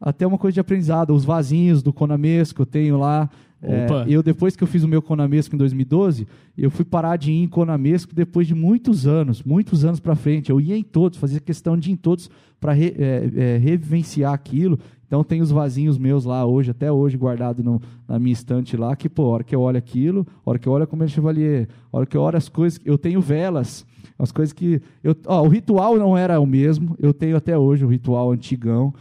Até 0.00 0.26
uma 0.26 0.36
coisa 0.36 0.52
de 0.52 0.60
aprendizado. 0.60 1.14
Os 1.14 1.24
vasinhos 1.24 1.82
do 1.82 1.90
Conamesco 1.90 2.60
eu 2.60 2.66
tenho 2.66 2.98
lá. 2.98 3.30
É, 3.64 4.04
eu, 4.06 4.22
depois 4.22 4.54
que 4.54 4.62
eu 4.62 4.68
fiz 4.68 4.82
o 4.82 4.88
meu 4.88 5.00
Conamesco 5.00 5.54
em 5.54 5.58
2012, 5.58 6.26
eu 6.56 6.70
fui 6.70 6.84
parar 6.84 7.16
de 7.16 7.32
ir 7.32 7.42
em 7.42 7.48
Conamesco 7.48 8.14
depois 8.14 8.46
de 8.46 8.54
muitos 8.54 9.06
anos, 9.06 9.42
muitos 9.42 9.84
anos 9.84 10.00
para 10.00 10.14
frente. 10.14 10.50
Eu 10.50 10.60
ia 10.60 10.76
em 10.76 10.82
todos, 10.82 11.18
fazia 11.18 11.40
questão 11.40 11.76
de 11.76 11.90
ir 11.90 11.94
em 11.94 11.96
todos 11.96 12.30
para 12.60 12.72
re, 12.72 12.94
é, 12.98 13.30
é, 13.34 13.56
revivenciar 13.58 14.32
aquilo. 14.32 14.78
Então 15.06 15.22
tem 15.22 15.40
os 15.40 15.50
vasinhos 15.50 15.96
meus 15.96 16.24
lá 16.24 16.44
hoje, 16.44 16.70
até 16.70 16.90
hoje, 16.90 17.16
guardado 17.16 17.62
no, 17.62 17.80
na 18.08 18.18
minha 18.18 18.32
estante 18.32 18.76
lá, 18.76 18.96
que, 18.96 19.08
pô, 19.08 19.24
a 19.24 19.28
hora 19.28 19.44
que 19.44 19.54
eu 19.54 19.60
olho 19.60 19.78
aquilo, 19.78 20.26
a 20.44 20.50
hora 20.50 20.58
que 20.58 20.66
eu 20.66 20.72
olho 20.72 20.86
como 20.86 21.04
é 21.04 21.06
Chevalier, 21.06 21.68
a 21.92 21.96
hora 21.96 22.06
que 22.06 22.16
eu 22.16 22.20
olho 22.20 22.36
as 22.36 22.48
coisas, 22.48 22.80
eu 22.84 22.98
tenho 22.98 23.20
velas, 23.20 23.86
as 24.18 24.32
coisas 24.32 24.52
que. 24.52 24.80
Eu, 25.02 25.16
ó, 25.26 25.42
o 25.42 25.48
ritual 25.48 25.96
não 25.96 26.16
era 26.16 26.40
o 26.40 26.46
mesmo, 26.46 26.96
eu 26.98 27.14
tenho 27.14 27.36
até 27.36 27.56
hoje 27.56 27.84
o 27.84 27.88
ritual 27.88 28.32
antigão 28.32 28.92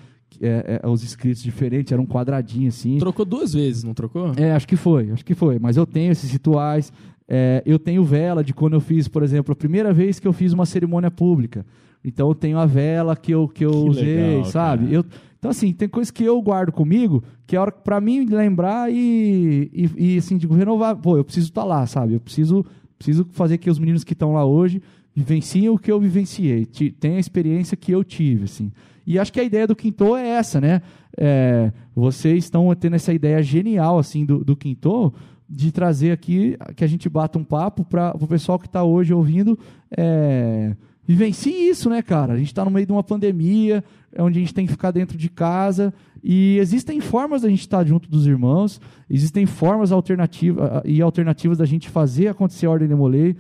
é, 0.41 0.81
é, 0.83 0.87
os 0.87 1.03
escritos 1.03 1.41
diferentes, 1.41 1.91
era 1.91 2.01
um 2.01 2.05
quadradinho 2.05 2.67
assim. 2.67 2.97
Trocou 2.97 3.25
duas 3.25 3.53
vezes, 3.53 3.83
não 3.83 3.93
trocou? 3.93 4.33
É, 4.37 4.51
acho 4.51 4.67
que 4.67 4.75
foi, 4.75 5.11
acho 5.11 5.25
que 5.25 5.35
foi. 5.35 5.59
Mas 5.59 5.77
eu 5.77 5.85
tenho 5.85 6.11
esses 6.11 6.31
rituais. 6.31 6.91
É, 7.27 7.63
eu 7.65 7.79
tenho 7.79 8.03
vela 8.03 8.43
de 8.43 8.53
quando 8.53 8.73
eu 8.73 8.81
fiz, 8.81 9.07
por 9.07 9.23
exemplo, 9.23 9.53
a 9.53 9.55
primeira 9.55 9.93
vez 9.93 10.19
que 10.19 10.27
eu 10.27 10.33
fiz 10.33 10.53
uma 10.53 10.65
cerimônia 10.65 11.09
pública. 11.09 11.65
Então 12.03 12.27
eu 12.27 12.35
tenho 12.35 12.57
a 12.57 12.65
vela 12.65 13.15
que 13.15 13.31
eu, 13.31 13.47
que 13.47 13.63
eu 13.63 13.71
que 13.71 13.89
usei, 13.89 14.15
legal, 14.15 14.45
sabe? 14.45 14.93
Eu, 14.93 15.05
então, 15.43 15.51
assim, 15.51 15.73
tem 15.73 15.89
coisas 15.89 16.09
que 16.09 16.23
eu 16.23 16.41
guardo 16.41 16.71
comigo, 16.71 17.21
que 17.45 17.53
é 17.53 17.59
hora 17.59 17.69
para 17.69 17.99
mim 17.99 18.25
lembrar 18.25 18.89
e, 18.89 19.69
e, 19.73 20.13
e, 20.13 20.17
assim, 20.17 20.37
digo, 20.37 20.55
renovar. 20.55 20.95
Pô, 20.95 21.17
eu 21.17 21.23
preciso 21.25 21.49
estar 21.49 21.63
tá 21.63 21.67
lá, 21.67 21.85
sabe? 21.85 22.13
Eu 22.13 22.21
preciso, 22.21 22.65
preciso 22.97 23.27
fazer 23.31 23.57
que 23.57 23.69
os 23.69 23.77
meninos 23.77 24.05
que 24.05 24.13
estão 24.13 24.31
lá 24.31 24.45
hoje 24.45 24.81
vivenciem 25.13 25.67
o 25.67 25.77
que 25.77 25.91
eu 25.91 25.99
vivenciei, 25.99 26.65
tenham 26.65 27.17
a 27.17 27.19
experiência 27.19 27.75
que 27.75 27.91
eu 27.91 28.05
tive, 28.05 28.45
assim. 28.45 28.71
E 29.05 29.19
acho 29.19 29.31
que 29.31 29.39
a 29.39 29.43
ideia 29.43 29.67
do 29.67 29.75
Quinto 29.75 30.15
é 30.15 30.27
essa, 30.27 30.61
né? 30.61 30.81
É, 31.17 31.71
vocês 31.95 32.45
estão 32.45 32.73
tendo 32.75 32.95
essa 32.95 33.13
ideia 33.13 33.41
genial 33.43 33.99
assim 33.99 34.25
do, 34.25 34.43
do 34.43 34.55
Quinto 34.55 35.13
de 35.47 35.71
trazer 35.71 36.11
aqui 36.11 36.57
que 36.75 36.83
a 36.83 36.87
gente 36.87 37.07
bata 37.07 37.37
um 37.37 37.43
papo 37.43 37.85
para 37.85 38.15
o 38.19 38.27
pessoal 38.27 38.57
que 38.57 38.65
está 38.65 38.83
hoje 38.83 39.13
ouvindo 39.13 39.59
é, 39.95 40.75
vivencie 41.05 41.69
isso, 41.69 41.89
né, 41.89 42.01
cara? 42.01 42.33
A 42.33 42.37
gente 42.37 42.47
está 42.47 42.63
no 42.63 42.71
meio 42.71 42.85
de 42.85 42.91
uma 42.91 43.03
pandemia, 43.03 43.83
é 44.11 44.23
onde 44.23 44.39
a 44.39 44.41
gente 44.41 44.53
tem 44.53 44.65
que 44.65 44.71
ficar 44.71 44.91
dentro 44.91 45.17
de 45.17 45.29
casa 45.29 45.93
e 46.23 46.57
existem 46.59 47.01
formas 47.01 47.41
da 47.41 47.49
gente 47.49 47.59
estar 47.59 47.79
tá 47.79 47.85
junto 47.85 48.09
dos 48.09 48.25
irmãos, 48.25 48.79
existem 49.09 49.45
formas 49.45 49.91
alternativas 49.91 50.81
e 50.85 51.01
alternativas 51.01 51.57
da 51.57 51.65
gente 51.65 51.89
fazer 51.89 52.29
acontecer 52.29 52.65
a 52.65 52.71
ordem 52.71 52.87
de 52.87 52.95
Molay. 52.95 53.35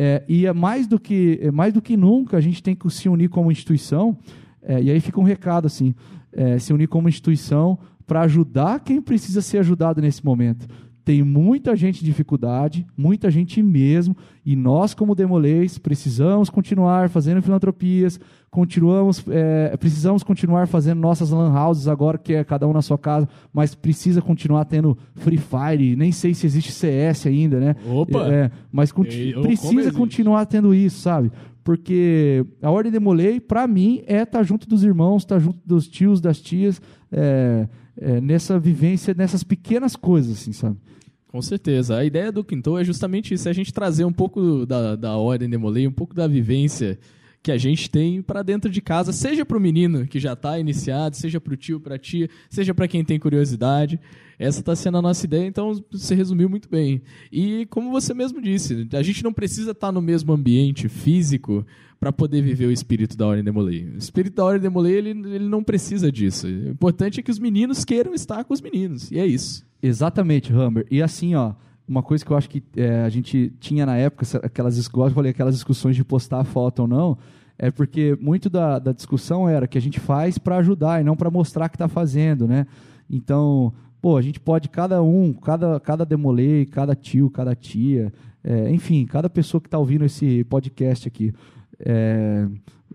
É, 0.00 0.22
e 0.28 0.46
é 0.46 0.52
mais 0.52 0.86
do 0.86 1.00
que 1.00 1.40
é 1.42 1.50
mais 1.50 1.74
do 1.74 1.82
que 1.82 1.96
nunca 1.96 2.36
a 2.36 2.40
gente 2.40 2.62
tem 2.62 2.76
que 2.76 2.88
se 2.88 3.08
unir 3.08 3.28
como 3.28 3.50
instituição 3.50 4.16
é, 4.62 4.82
e 4.82 4.90
aí 4.90 5.00
fica 5.00 5.20
um 5.20 5.24
recado 5.24 5.66
assim: 5.66 5.94
é, 6.32 6.58
se 6.58 6.72
unir 6.72 6.88
como 6.88 7.08
instituição 7.08 7.78
para 8.06 8.22
ajudar 8.22 8.80
quem 8.80 9.00
precisa 9.00 9.42
ser 9.42 9.58
ajudado 9.58 10.00
nesse 10.00 10.24
momento. 10.24 10.66
Tem 11.08 11.22
muita 11.22 11.74
gente 11.74 12.02
em 12.02 12.04
dificuldade, 12.04 12.86
muita 12.94 13.30
gente 13.30 13.62
mesmo, 13.62 14.14
e 14.44 14.54
nós, 14.54 14.92
como 14.92 15.14
Demolês, 15.14 15.78
precisamos 15.78 16.50
continuar 16.50 17.08
fazendo 17.08 17.40
filantropias, 17.40 18.20
continuamos, 18.50 19.24
é, 19.30 19.74
precisamos 19.78 20.22
continuar 20.22 20.68
fazendo 20.68 21.00
nossas 21.00 21.30
lan 21.30 21.50
houses 21.50 21.88
agora, 21.88 22.18
que 22.18 22.34
é 22.34 22.44
cada 22.44 22.68
um 22.68 22.74
na 22.74 22.82
sua 22.82 22.98
casa, 22.98 23.26
mas 23.54 23.74
precisa 23.74 24.20
continuar 24.20 24.66
tendo 24.66 24.98
Free 25.14 25.38
Fire, 25.38 25.96
nem 25.96 26.12
sei 26.12 26.34
se 26.34 26.44
existe 26.44 26.72
CS 26.72 27.26
ainda, 27.26 27.58
né? 27.58 27.74
Opa! 27.90 28.30
É, 28.30 28.50
mas 28.70 28.92
Ei, 29.06 29.32
precisa 29.32 29.90
continuar 29.90 30.44
tendo 30.44 30.74
isso, 30.74 31.00
sabe? 31.00 31.32
Porque 31.68 32.46
a 32.62 32.70
ordem 32.70 32.90
de 32.90 32.98
Molei, 32.98 33.38
para 33.38 33.66
mim, 33.66 34.02
é 34.06 34.22
estar 34.22 34.38
tá 34.38 34.42
junto 34.42 34.66
dos 34.66 34.82
irmãos, 34.82 35.22
estar 35.22 35.34
tá 35.34 35.38
junto 35.38 35.60
dos 35.66 35.86
tios, 35.86 36.18
das 36.18 36.40
tias, 36.40 36.80
é, 37.12 37.68
é, 37.94 38.22
nessa 38.22 38.58
vivência, 38.58 39.12
nessas 39.12 39.44
pequenas 39.44 39.94
coisas, 39.94 40.40
assim, 40.40 40.50
sabe? 40.50 40.78
Com 41.26 41.42
certeza. 41.42 41.98
A 41.98 42.06
ideia 42.06 42.32
do 42.32 42.42
Quinto 42.42 42.78
é 42.78 42.84
justamente 42.84 43.34
isso, 43.34 43.48
é 43.48 43.50
a 43.50 43.54
gente 43.54 43.70
trazer 43.70 44.06
um 44.06 44.12
pouco 44.14 44.64
da, 44.64 44.96
da 44.96 45.18
ordem 45.18 45.46
de 45.46 45.58
Molei, 45.58 45.86
um 45.86 45.92
pouco 45.92 46.14
da 46.14 46.26
vivência 46.26 46.98
que 47.42 47.52
a 47.52 47.56
gente 47.56 47.90
tem 47.90 48.20
para 48.20 48.42
dentro 48.42 48.70
de 48.70 48.80
casa, 48.80 49.12
seja 49.12 49.44
para 49.44 49.56
o 49.56 49.60
menino 49.60 50.06
que 50.06 50.18
já 50.18 50.32
está 50.32 50.58
iniciado, 50.58 51.16
seja 51.16 51.40
para 51.40 51.54
o 51.54 51.56
tio, 51.56 51.80
para 51.80 51.94
a 51.94 51.98
tia, 51.98 52.28
seja 52.50 52.74
para 52.74 52.88
quem 52.88 53.04
tem 53.04 53.18
curiosidade. 53.18 53.98
Essa 54.38 54.60
está 54.60 54.76
sendo 54.76 54.98
a 54.98 55.02
nossa 55.02 55.24
ideia, 55.26 55.46
então 55.46 55.72
você 55.90 56.14
resumiu 56.14 56.48
muito 56.48 56.68
bem. 56.68 57.02
E 57.32 57.66
como 57.66 57.90
você 57.90 58.14
mesmo 58.14 58.40
disse, 58.40 58.86
a 58.92 59.02
gente 59.02 59.24
não 59.24 59.32
precisa 59.32 59.72
estar 59.72 59.88
tá 59.88 59.92
no 59.92 60.00
mesmo 60.00 60.32
ambiente 60.32 60.88
físico 60.88 61.66
para 61.98 62.12
poder 62.12 62.42
viver 62.42 62.66
o 62.66 62.72
espírito 62.72 63.16
da 63.16 63.26
Ordem 63.26 63.42
Demolei. 63.44 63.86
O 63.86 63.98
espírito 63.98 64.36
da 64.36 64.44
Ordem 64.44 64.62
Demolei, 64.62 64.94
ele, 64.94 65.10
ele 65.10 65.48
não 65.48 65.64
precisa 65.64 66.12
disso. 66.12 66.46
O 66.46 66.68
importante 66.68 67.18
é 67.18 67.22
que 67.22 67.30
os 67.30 67.38
meninos 67.38 67.84
queiram 67.84 68.14
estar 68.14 68.44
com 68.44 68.54
os 68.54 68.60
meninos, 68.60 69.10
e 69.10 69.18
é 69.18 69.26
isso. 69.26 69.66
Exatamente, 69.82 70.52
Hammer. 70.52 70.86
E 70.90 71.02
assim, 71.02 71.34
ó, 71.34 71.54
uma 71.88 72.02
coisa 72.02 72.24
que 72.24 72.30
eu 72.30 72.36
acho 72.36 72.50
que 72.50 72.62
é, 72.76 73.02
a 73.02 73.08
gente 73.08 73.52
tinha 73.58 73.86
na 73.86 73.96
época, 73.96 74.26
aquelas, 74.42 74.76
eu 74.78 75.10
falei, 75.10 75.30
aquelas 75.30 75.54
discussões 75.54 75.96
de 75.96 76.04
postar 76.04 76.44
foto 76.44 76.80
ou 76.80 76.88
não, 76.88 77.18
é 77.58 77.70
porque 77.70 78.16
muito 78.20 78.50
da, 78.50 78.78
da 78.78 78.92
discussão 78.92 79.48
era 79.48 79.66
que 79.66 79.78
a 79.78 79.80
gente 79.80 79.98
faz 79.98 80.38
para 80.38 80.58
ajudar 80.58 81.00
e 81.00 81.04
não 81.04 81.16
para 81.16 81.30
mostrar 81.30 81.68
que 81.68 81.76
está 81.76 81.88
fazendo, 81.88 82.46
né? 82.46 82.66
Então, 83.10 83.72
pô, 84.00 84.16
a 84.16 84.22
gente 84.22 84.38
pode, 84.38 84.68
cada 84.68 85.02
um, 85.02 85.32
cada, 85.32 85.80
cada 85.80 86.04
demolei, 86.04 86.66
cada 86.66 86.94
tio, 86.94 87.30
cada 87.30 87.54
tia, 87.54 88.12
é, 88.44 88.70
enfim, 88.70 89.04
cada 89.06 89.28
pessoa 89.28 89.60
que 89.60 89.66
está 89.66 89.78
ouvindo 89.78 90.04
esse 90.04 90.44
podcast 90.44 91.08
aqui, 91.08 91.32
é, 91.80 92.46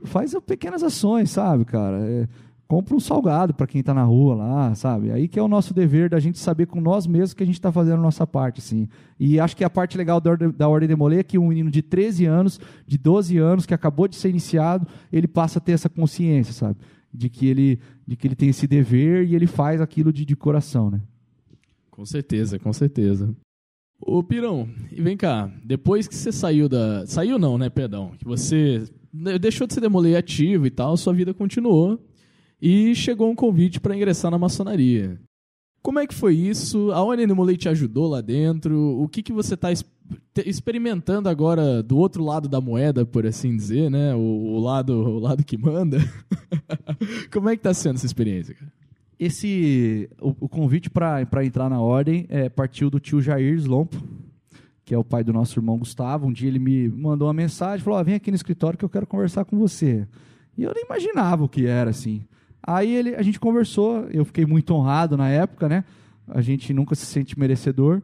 faz 0.05 0.33
pequenas 0.45 0.83
ações, 0.83 1.31
sabe, 1.31 1.65
cara? 1.65 1.99
É, 1.99 2.27
compra 2.74 2.95
um 2.95 2.99
salgado 2.99 3.53
para 3.53 3.67
quem 3.67 3.82
está 3.82 3.93
na 3.93 4.03
rua 4.03 4.34
lá, 4.34 4.74
sabe? 4.74 5.11
Aí 5.11 5.28
que 5.28 5.38
é 5.38 5.43
o 5.43 5.47
nosso 5.47 5.76
dever 5.76 6.09
da 6.09 6.19
gente 6.19 6.39
saber 6.39 6.65
com 6.65 6.82
nós 6.82 7.05
mesmos 7.05 7.36
que 7.36 7.43
a 7.43 7.45
gente 7.45 7.59
está 7.59 7.71
fazendo 7.71 7.99
a 7.99 8.01
nossa 8.01 8.26
parte, 8.26 8.61
sim. 8.61 8.89
E 9.19 9.39
acho 9.39 9.55
que 9.55 9.63
a 9.63 9.69
parte 9.69 9.95
legal 9.95 10.19
da 10.19 10.32
Ordem, 10.32 10.49
da 10.49 10.67
Ordem 10.67 10.89
Demolê 10.89 11.19
é 11.19 11.24
que 11.24 11.38
um 11.38 11.49
menino 11.49 11.69
de 11.69 11.84
13 11.84 12.26
anos, 12.26 12.59
de 12.88 12.97
12 12.97 13.38
anos, 13.38 13.67
que 13.67 13.76
acabou 13.76 14.07
de 14.07 14.15
ser 14.15 14.30
iniciado, 14.30 14.88
ele 15.11 15.28
passa 15.28 15.59
a 15.59 15.61
ter 15.61 15.74
essa 15.74 15.88
consciência, 15.88 16.51
sabe? 16.51 16.80
De 17.13 17.30
que 17.30 17.45
ele, 17.45 17.80
de 18.07 18.15
que 18.15 18.26
ele 18.26 18.36
tem 18.36 18.49
esse 18.49 18.65
dever 18.65 19.24
e 19.24 19.36
ele 19.36 19.45
faz 19.45 19.80
aquilo 19.80 20.11
de, 20.11 20.26
de 20.26 20.36
coração, 20.36 20.89
né? 20.89 20.99
Com 21.91 22.07
certeza, 22.07 22.57
com 22.57 22.74
certeza. 22.74 23.36
Ô 24.01 24.24
Pirão, 24.24 24.67
e 24.91 24.99
vem 24.99 25.15
cá, 25.15 25.47
depois 25.63 26.07
que 26.07 26.15
você 26.15 26.32
saiu 26.32 26.67
da. 26.67 27.05
Saiu 27.05 27.38
não, 27.38 27.55
né, 27.55 27.69
perdão. 27.69 28.13
Que 28.17 28.26
você 28.26 28.84
deixou 29.39 29.67
de 29.67 29.76
ser 29.76 29.80
demolei 29.80 30.15
ativo 30.15 30.65
e 30.65 30.71
tal, 30.71 30.97
sua 30.97 31.13
vida 31.13 31.36
continuou 31.36 32.01
e 32.66 32.95
chegou 32.95 33.30
um 33.30 33.36
convite 33.36 33.82
para 33.82 33.93
ingressar 33.93 34.32
na 34.32 34.39
maçonaria. 34.39 35.20
Como 35.82 35.99
é 35.99 36.07
que 36.07 36.14
foi 36.14 36.34
isso? 36.34 36.93
A 36.93 37.03
ONN 37.03 37.28
Demolei 37.28 37.57
te 37.57 37.68
ajudou 37.68 38.07
lá 38.07 38.22
dentro? 38.22 39.01
O 39.01 39.09
que, 39.09 39.22
que 39.22 39.34
você 39.34 39.55
está 39.55 39.68
experimentando 40.45 41.28
agora 41.28 41.84
do 41.84 41.97
outro 41.97 42.24
lado 42.24 42.47
da 42.47 42.61
moeda, 42.61 43.05
por 43.05 43.26
assim 43.26 43.53
dizer, 43.53 43.91
né? 43.91 44.16
O, 44.16 44.20
o 44.20 44.59
lado, 44.61 44.93
o 44.93 45.20
lado 45.20 45.43
que 45.43 45.57
manda. 45.57 45.97
Como 47.34 47.49
é 47.49 47.57
que 47.57 47.59
está 47.59 47.74
sendo 47.74 47.95
essa 47.95 48.05
experiência, 48.05 48.55
cara? 48.55 48.72
Esse, 49.20 50.09
o, 50.22 50.30
o 50.39 50.47
convite 50.47 50.89
para 50.89 51.45
entrar 51.45 51.70
na 51.70 51.82
ordem 51.82 52.26
é, 52.30 52.47
partiu 52.47 52.89
do 52.89 52.97
tio 52.97 53.22
Jair 53.22 53.55
Slompo, 53.55 54.01
que 54.86 54.93
é 54.93 54.97
o 54.97 55.03
pai 55.03 55.22
do 55.22 55.34
nosso 55.34 55.59
irmão 55.59 55.78
Gustavo. 55.78 56.28
Um 56.28 56.32
dia 56.32 56.47
ele 56.47 56.59
me 56.59 56.88
mandou 56.88 57.28
uma 57.28 57.34
mensagem, 57.34 57.84
falou: 57.84 57.99
ah, 57.99 58.03
vem 58.03 58.16
aqui 58.16 58.32
no 58.32 58.36
escritório 58.36 58.80
que 58.80 58.86
eu 58.86 58.89
quero 58.89 59.05
conversar 59.05 59.43
com 59.43 59.59
você. 59.59 60.07
E 60.57 60.64
eu 60.64 60.72
nem 60.74 60.86
imaginava 60.86 61.43
o 61.43 61.49
que 61.49 61.66
era, 61.66 61.89
assim. 61.89 62.24
Aí 62.66 62.95
ele, 62.95 63.16
a 63.16 63.22
gente 63.22 63.39
conversou, 63.39 64.07
eu 64.09 64.24
fiquei 64.24 64.45
muito 64.45 64.74
honrado 64.74 65.18
na 65.18 65.30
época, 65.30 65.68
né? 65.68 65.84
A 66.28 66.41
gente 66.41 66.74
nunca 66.74 66.95
se 66.95 67.05
sente 67.05 67.38
merecedor. 67.38 68.01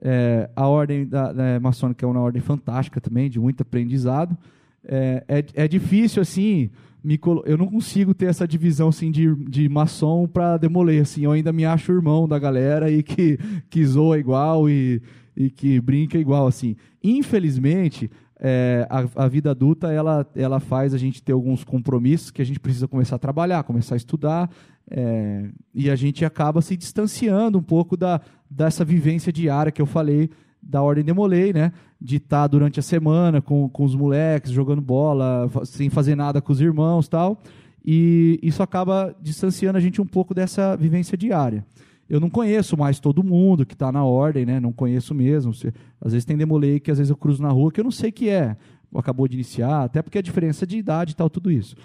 É, 0.00 0.48
a 0.54 0.68
ordem 0.68 1.06
da, 1.06 1.32
da 1.32 1.60
maçônica 1.60 2.04
é 2.04 2.08
uma 2.08 2.20
ordem 2.20 2.40
fantástica 2.40 3.00
também, 3.00 3.28
de 3.28 3.40
muito 3.40 3.62
aprendizado. 3.62 4.36
É, 4.84 5.24
é, 5.26 5.44
é 5.64 5.68
difícil, 5.68 6.22
assim, 6.22 6.70
me, 7.02 7.18
eu 7.44 7.58
não 7.58 7.66
consigo 7.66 8.14
ter 8.14 8.26
essa 8.26 8.46
divisão 8.46 8.88
assim, 8.88 9.10
de, 9.10 9.34
de 9.46 9.68
maçom 9.68 10.28
para 10.28 10.56
demoler. 10.56 11.02
Assim, 11.02 11.24
eu 11.24 11.32
ainda 11.32 11.52
me 11.52 11.64
acho 11.64 11.92
irmão 11.92 12.28
da 12.28 12.38
galera 12.38 12.90
e 12.90 13.02
que, 13.02 13.38
que 13.68 13.84
zoa 13.84 14.18
igual 14.18 14.70
e, 14.70 15.02
e 15.36 15.50
que 15.50 15.80
brinca 15.80 16.16
igual. 16.16 16.46
assim. 16.46 16.76
Infelizmente, 17.02 18.10
é, 18.38 18.86
a, 18.90 19.24
a, 19.24 19.28
vida 19.28 19.50
adulta 19.50 19.90
ela, 19.90 20.26
ela 20.34 20.60
faz 20.60 20.92
a 20.92 20.98
gente 20.98 21.22
ter 21.22 21.32
alguns 21.32 21.64
compromissos 21.64 22.30
que 22.30 22.42
a 22.42 22.44
gente 22.44 22.60
precisa 22.60 22.86
começar 22.86 23.16
a 23.16 23.18
trabalhar, 23.18 23.62
começar 23.62 23.94
a 23.94 23.96
estudar, 23.96 24.50
é, 24.90 25.48
e 25.74 25.90
a 25.90 25.96
gente 25.96 26.24
acaba 26.24 26.60
se 26.60 26.76
distanciando 26.76 27.58
um 27.58 27.62
pouco 27.62 27.96
da, 27.96 28.20
dessa 28.50 28.84
vivência 28.84 29.32
diária 29.32 29.72
que 29.72 29.80
eu 29.80 29.86
falei 29.86 30.30
da 30.62 30.82
Ordem 30.82 31.04
Demolei, 31.04 31.52
né? 31.52 31.72
De 32.00 32.16
estar 32.16 32.42
tá 32.42 32.46
durante 32.46 32.78
a 32.78 32.82
semana 32.82 33.40
com, 33.40 33.68
com 33.68 33.84
os 33.84 33.94
moleques, 33.94 34.50
jogando 34.50 34.82
bola, 34.82 35.48
sem 35.64 35.88
fazer 35.88 36.14
nada 36.14 36.42
com 36.42 36.52
os 36.52 36.60
irmãos 36.60 37.08
tal. 37.08 37.40
E 37.84 38.38
isso 38.42 38.62
acaba 38.62 39.14
distanciando 39.22 39.78
a 39.78 39.80
gente 39.80 40.00
um 40.00 40.06
pouco 40.06 40.34
dessa 40.34 40.76
vivência 40.76 41.16
diária 41.16 41.64
eu 42.08 42.20
não 42.20 42.30
conheço 42.30 42.76
mais 42.76 43.00
todo 43.00 43.24
mundo 43.24 43.66
que 43.66 43.74
está 43.74 43.90
na 43.90 44.04
ordem, 44.04 44.46
né? 44.46 44.60
Não 44.60 44.72
conheço 44.72 45.14
mesmo. 45.14 45.52
Às 46.00 46.12
vezes 46.12 46.24
tem 46.24 46.36
demolei 46.36 46.78
que 46.78 46.90
às 46.90 46.98
vezes 46.98 47.10
eu 47.10 47.16
cruzo 47.16 47.42
na 47.42 47.50
rua 47.50 47.72
que 47.72 47.80
eu 47.80 47.84
não 47.84 47.90
sei 47.90 48.12
que 48.12 48.28
é. 48.28 48.56
Acabou 48.94 49.26
de 49.26 49.34
iniciar, 49.34 49.82
até 49.82 50.00
porque 50.00 50.18
a 50.18 50.22
diferença 50.22 50.66
de 50.66 50.78
idade 50.78 51.12
e 51.12 51.16
tal, 51.16 51.28
tudo 51.28 51.50
isso. 51.50 51.76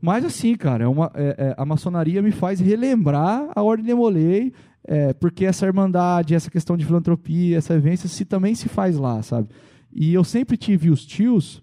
Mas 0.00 0.24
assim, 0.24 0.56
cara, 0.56 0.84
é 0.84 0.88
uma, 0.88 1.10
é, 1.14 1.34
é, 1.38 1.54
a 1.56 1.64
maçonaria 1.64 2.22
me 2.22 2.32
faz 2.32 2.58
relembrar 2.58 3.50
a 3.54 3.62
ordem 3.62 3.84
demolei, 3.84 4.52
é, 4.84 5.12
porque 5.12 5.44
essa 5.44 5.66
irmandade, 5.66 6.34
essa 6.34 6.50
questão 6.50 6.76
de 6.76 6.86
filantropia, 6.86 7.58
essa 7.58 7.74
vivência 7.74 8.08
se 8.08 8.24
também 8.24 8.54
se 8.54 8.68
faz 8.68 8.96
lá, 8.96 9.22
sabe? 9.22 9.48
E 9.92 10.14
eu 10.14 10.24
sempre 10.24 10.56
tive 10.56 10.90
os 10.90 11.04
tios 11.04 11.62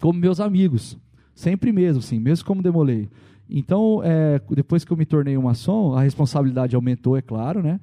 como 0.00 0.18
meus 0.18 0.40
amigos, 0.40 0.98
sempre 1.34 1.70
mesmo, 1.70 2.00
assim, 2.00 2.18
mesmo 2.18 2.44
como 2.44 2.62
demolei. 2.62 3.08
Então, 3.54 4.00
é, 4.02 4.40
depois 4.50 4.82
que 4.82 4.90
eu 4.90 4.96
me 4.96 5.04
tornei 5.04 5.36
um 5.36 5.42
maçom, 5.42 5.94
a 5.94 6.00
responsabilidade 6.00 6.74
aumentou, 6.74 7.18
é 7.18 7.20
claro, 7.20 7.62
né? 7.62 7.78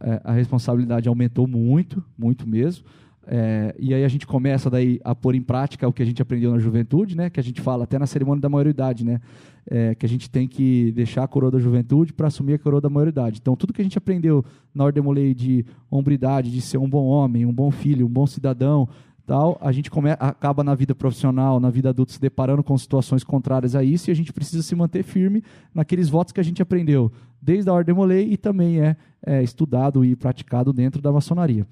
É, 0.00 0.20
a 0.24 0.32
responsabilidade 0.32 1.06
aumentou 1.06 1.46
muito, 1.46 2.02
muito 2.18 2.48
mesmo. 2.48 2.86
É, 3.26 3.74
e 3.78 3.92
aí 3.92 4.04
a 4.04 4.08
gente 4.08 4.26
começa 4.26 4.70
daí 4.70 4.98
a 5.04 5.14
pôr 5.14 5.34
em 5.34 5.42
prática 5.42 5.86
o 5.86 5.92
que 5.92 6.02
a 6.02 6.06
gente 6.06 6.22
aprendeu 6.22 6.50
na 6.50 6.58
juventude, 6.58 7.14
né? 7.14 7.28
Que 7.28 7.38
a 7.38 7.42
gente 7.42 7.60
fala 7.60 7.84
até 7.84 7.98
na 7.98 8.06
cerimônia 8.06 8.40
da 8.40 8.48
maioridade, 8.48 9.04
né? 9.04 9.20
É, 9.70 9.94
que 9.94 10.06
a 10.06 10.08
gente 10.08 10.30
tem 10.30 10.48
que 10.48 10.90
deixar 10.92 11.24
a 11.24 11.28
coroa 11.28 11.50
da 11.50 11.58
juventude 11.58 12.14
para 12.14 12.28
assumir 12.28 12.54
a 12.54 12.58
coroa 12.58 12.80
da 12.80 12.88
maioridade. 12.88 13.38
Então, 13.40 13.54
tudo 13.54 13.74
que 13.74 13.82
a 13.82 13.84
gente 13.84 13.98
aprendeu 13.98 14.42
na 14.74 14.82
Ordem 14.82 15.02
de 15.34 15.64
hombridade, 15.90 16.50
de 16.50 16.60
ser 16.62 16.78
um 16.78 16.88
bom 16.88 17.04
homem, 17.04 17.44
um 17.44 17.52
bom 17.52 17.70
filho, 17.70 18.06
um 18.06 18.10
bom 18.10 18.26
cidadão, 18.26 18.88
tal, 19.32 19.56
a 19.62 19.72
gente 19.72 19.90
come, 19.90 20.10
acaba 20.10 20.62
na 20.62 20.74
vida 20.74 20.94
profissional, 20.94 21.58
na 21.58 21.70
vida 21.70 21.88
adulta, 21.88 22.12
se 22.12 22.20
deparando 22.20 22.62
com 22.62 22.76
situações 22.76 23.24
contrárias 23.24 23.74
a 23.74 23.82
isso 23.82 24.10
e 24.10 24.12
a 24.12 24.14
gente 24.14 24.30
precisa 24.30 24.62
se 24.62 24.74
manter 24.74 25.02
firme 25.02 25.42
naqueles 25.74 26.10
votos 26.10 26.34
que 26.34 26.40
a 26.40 26.42
gente 26.42 26.60
aprendeu 26.60 27.10
desde 27.40 27.70
a 27.70 27.72
Ordem 27.72 27.94
Molei 27.94 28.30
e 28.30 28.36
também 28.36 28.82
é, 28.82 28.94
é 29.24 29.42
estudado 29.42 30.04
e 30.04 30.14
praticado 30.14 30.70
dentro 30.70 31.00
da 31.00 31.10
maçonaria. 31.10 31.66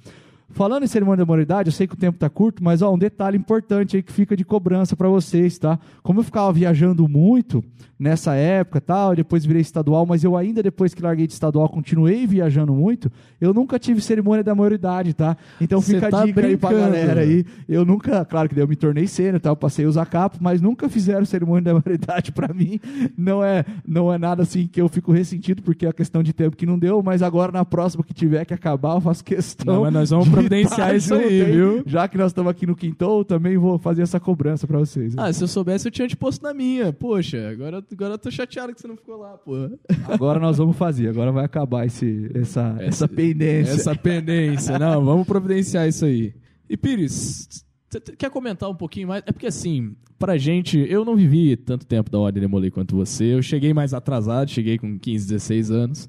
Falando 0.52 0.82
em 0.82 0.86
cerimônia 0.86 1.24
da 1.24 1.26
maioridade, 1.26 1.68
eu 1.68 1.72
sei 1.72 1.86
que 1.86 1.94
o 1.94 1.96
tempo 1.96 2.16
está 2.16 2.28
curto, 2.28 2.62
mas 2.62 2.82
ó, 2.82 2.92
um 2.92 2.98
detalhe 2.98 3.36
importante 3.36 3.96
aí 3.96 4.02
que 4.02 4.12
fica 4.12 4.36
de 4.36 4.44
cobrança 4.44 4.96
para 4.96 5.08
vocês, 5.08 5.58
tá? 5.58 5.78
Como 6.02 6.20
eu 6.20 6.24
ficava 6.24 6.52
viajando 6.52 7.08
muito 7.08 7.64
nessa 7.98 8.34
época 8.34 8.80
tal, 8.80 9.14
depois 9.14 9.44
virei 9.44 9.60
estadual, 9.60 10.06
mas 10.06 10.24
eu 10.24 10.34
ainda 10.34 10.62
depois 10.62 10.94
que 10.94 11.02
larguei 11.02 11.26
de 11.26 11.34
estadual 11.34 11.68
continuei 11.68 12.26
viajando 12.26 12.72
muito, 12.74 13.12
eu 13.38 13.52
nunca 13.52 13.78
tive 13.78 14.00
cerimônia 14.00 14.42
da 14.42 14.54
maioridade, 14.54 15.12
tá? 15.12 15.36
Então 15.60 15.82
Cê 15.82 15.94
fica 15.94 16.08
tá 16.10 16.22
a 16.22 16.26
dica 16.26 16.40
brincando. 16.40 16.52
aí 16.52 16.56
pra 16.56 16.86
galera 16.86 17.20
aí. 17.20 17.44
Eu 17.68 17.84
nunca, 17.84 18.24
claro 18.24 18.48
que 18.48 18.58
eu 18.58 18.66
me 18.66 18.74
tornei 18.74 19.06
sênior, 19.06 19.38
tal, 19.38 19.54
passei 19.54 19.84
os 19.84 19.98
acapos, 19.98 20.40
mas 20.40 20.62
nunca 20.62 20.88
fizeram 20.88 21.26
cerimônia 21.26 21.62
da 21.62 21.72
maioridade 21.74 22.32
para 22.32 22.52
mim. 22.52 22.80
Não 23.16 23.44
é, 23.44 23.64
não 23.86 24.12
é 24.12 24.16
nada 24.16 24.42
assim 24.42 24.66
que 24.66 24.80
eu 24.80 24.88
fico 24.88 25.12
ressentido 25.12 25.62
porque 25.62 25.84
é 25.84 25.90
a 25.90 25.92
questão 25.92 26.22
de 26.22 26.32
tempo 26.32 26.56
que 26.56 26.66
não 26.66 26.78
deu, 26.78 27.02
mas 27.02 27.22
agora 27.22 27.52
na 27.52 27.64
próxima 27.64 28.02
que 28.02 28.14
tiver 28.14 28.44
que 28.46 28.54
acabar, 28.54 28.94
eu 28.94 29.00
faço 29.00 29.22
questão. 29.22 29.74
Não, 29.74 29.82
mas 29.82 29.92
nós 29.92 30.10
vamos 30.10 30.28
providenciar 30.48 30.94
isso 30.94 31.14
aí, 31.14 31.44
viu? 31.44 31.82
Já 31.86 32.08
que 32.08 32.18
nós 32.18 32.30
estamos 32.30 32.50
aqui 32.50 32.66
no 32.66 32.76
Quintou, 32.76 33.24
também 33.24 33.56
vou 33.56 33.78
fazer 33.78 34.02
essa 34.02 34.18
cobrança 34.18 34.66
para 34.66 34.78
vocês. 34.78 35.14
Ah, 35.16 35.32
se 35.32 35.42
eu 35.42 35.48
soubesse, 35.48 35.88
eu 35.88 35.92
tinha 35.92 36.08
te 36.08 36.16
posto 36.16 36.42
na 36.42 36.52
minha. 36.52 36.92
Poxa, 36.92 37.48
agora, 37.50 37.84
agora 37.92 38.14
eu 38.14 38.18
tô 38.18 38.30
chateado 38.30 38.74
que 38.74 38.80
você 38.80 38.88
não 38.88 38.96
ficou 38.96 39.16
lá, 39.16 39.36
pô. 39.38 39.70
Agora 40.08 40.38
nós 40.38 40.58
vamos 40.58 40.76
fazer, 40.76 41.08
agora 41.08 41.32
vai 41.32 41.44
acabar 41.44 41.86
esse, 41.86 42.30
essa, 42.34 42.74
essa, 42.78 42.84
essa 42.84 43.08
pendência. 43.08 43.72
Essa 43.72 43.94
pendência, 43.94 44.78
não, 44.78 45.04
vamos 45.04 45.26
providenciar 45.26 45.88
isso 45.88 46.04
aí. 46.04 46.34
E 46.68 46.76
Pires, 46.76 47.64
você 47.88 48.00
quer 48.16 48.30
comentar 48.30 48.70
um 48.70 48.74
pouquinho 48.74 49.08
mais? 49.08 49.22
É 49.26 49.32
porque 49.32 49.48
assim, 49.48 49.96
pra 50.18 50.38
gente, 50.38 50.78
eu 50.88 51.04
não 51.04 51.16
vivi 51.16 51.56
tanto 51.56 51.84
tempo 51.84 52.10
da 52.10 52.18
Ordem 52.18 52.40
Demolei 52.40 52.70
quanto 52.70 52.94
você. 52.94 53.34
Eu 53.34 53.42
cheguei 53.42 53.74
mais 53.74 53.92
atrasado, 53.92 54.50
cheguei 54.50 54.78
com 54.78 54.98
15, 54.98 55.26
16 55.26 55.70
anos. 55.70 56.08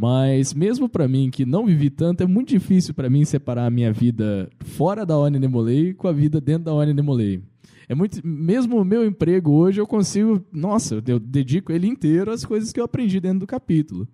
Mas 0.00 0.54
mesmo 0.54 0.88
para 0.88 1.08
mim 1.08 1.28
que 1.28 1.44
não 1.44 1.66
vivi 1.66 1.90
tanto, 1.90 2.22
é 2.22 2.26
muito 2.26 2.50
difícil 2.50 2.94
para 2.94 3.10
mim 3.10 3.24
separar 3.24 3.66
a 3.66 3.70
minha 3.70 3.92
vida 3.92 4.48
fora 4.60 5.04
da 5.04 5.18
Ordem 5.18 5.40
Demolei 5.40 5.92
com 5.92 6.06
a 6.06 6.12
vida 6.12 6.40
dentro 6.40 6.66
da 6.66 6.72
Ordem 6.72 6.94
Demolei. 6.94 7.42
É 7.88 7.96
muito, 7.96 8.24
mesmo 8.24 8.80
o 8.80 8.84
meu 8.84 9.04
emprego 9.04 9.50
hoje 9.50 9.80
eu 9.80 9.88
consigo, 9.88 10.40
nossa, 10.52 11.02
eu 11.04 11.18
dedico 11.18 11.72
ele 11.72 11.88
inteiro 11.88 12.30
às 12.30 12.44
coisas 12.44 12.72
que 12.72 12.78
eu 12.78 12.84
aprendi 12.84 13.18
dentro 13.18 13.40
do 13.40 13.46
capítulo. 13.48 14.06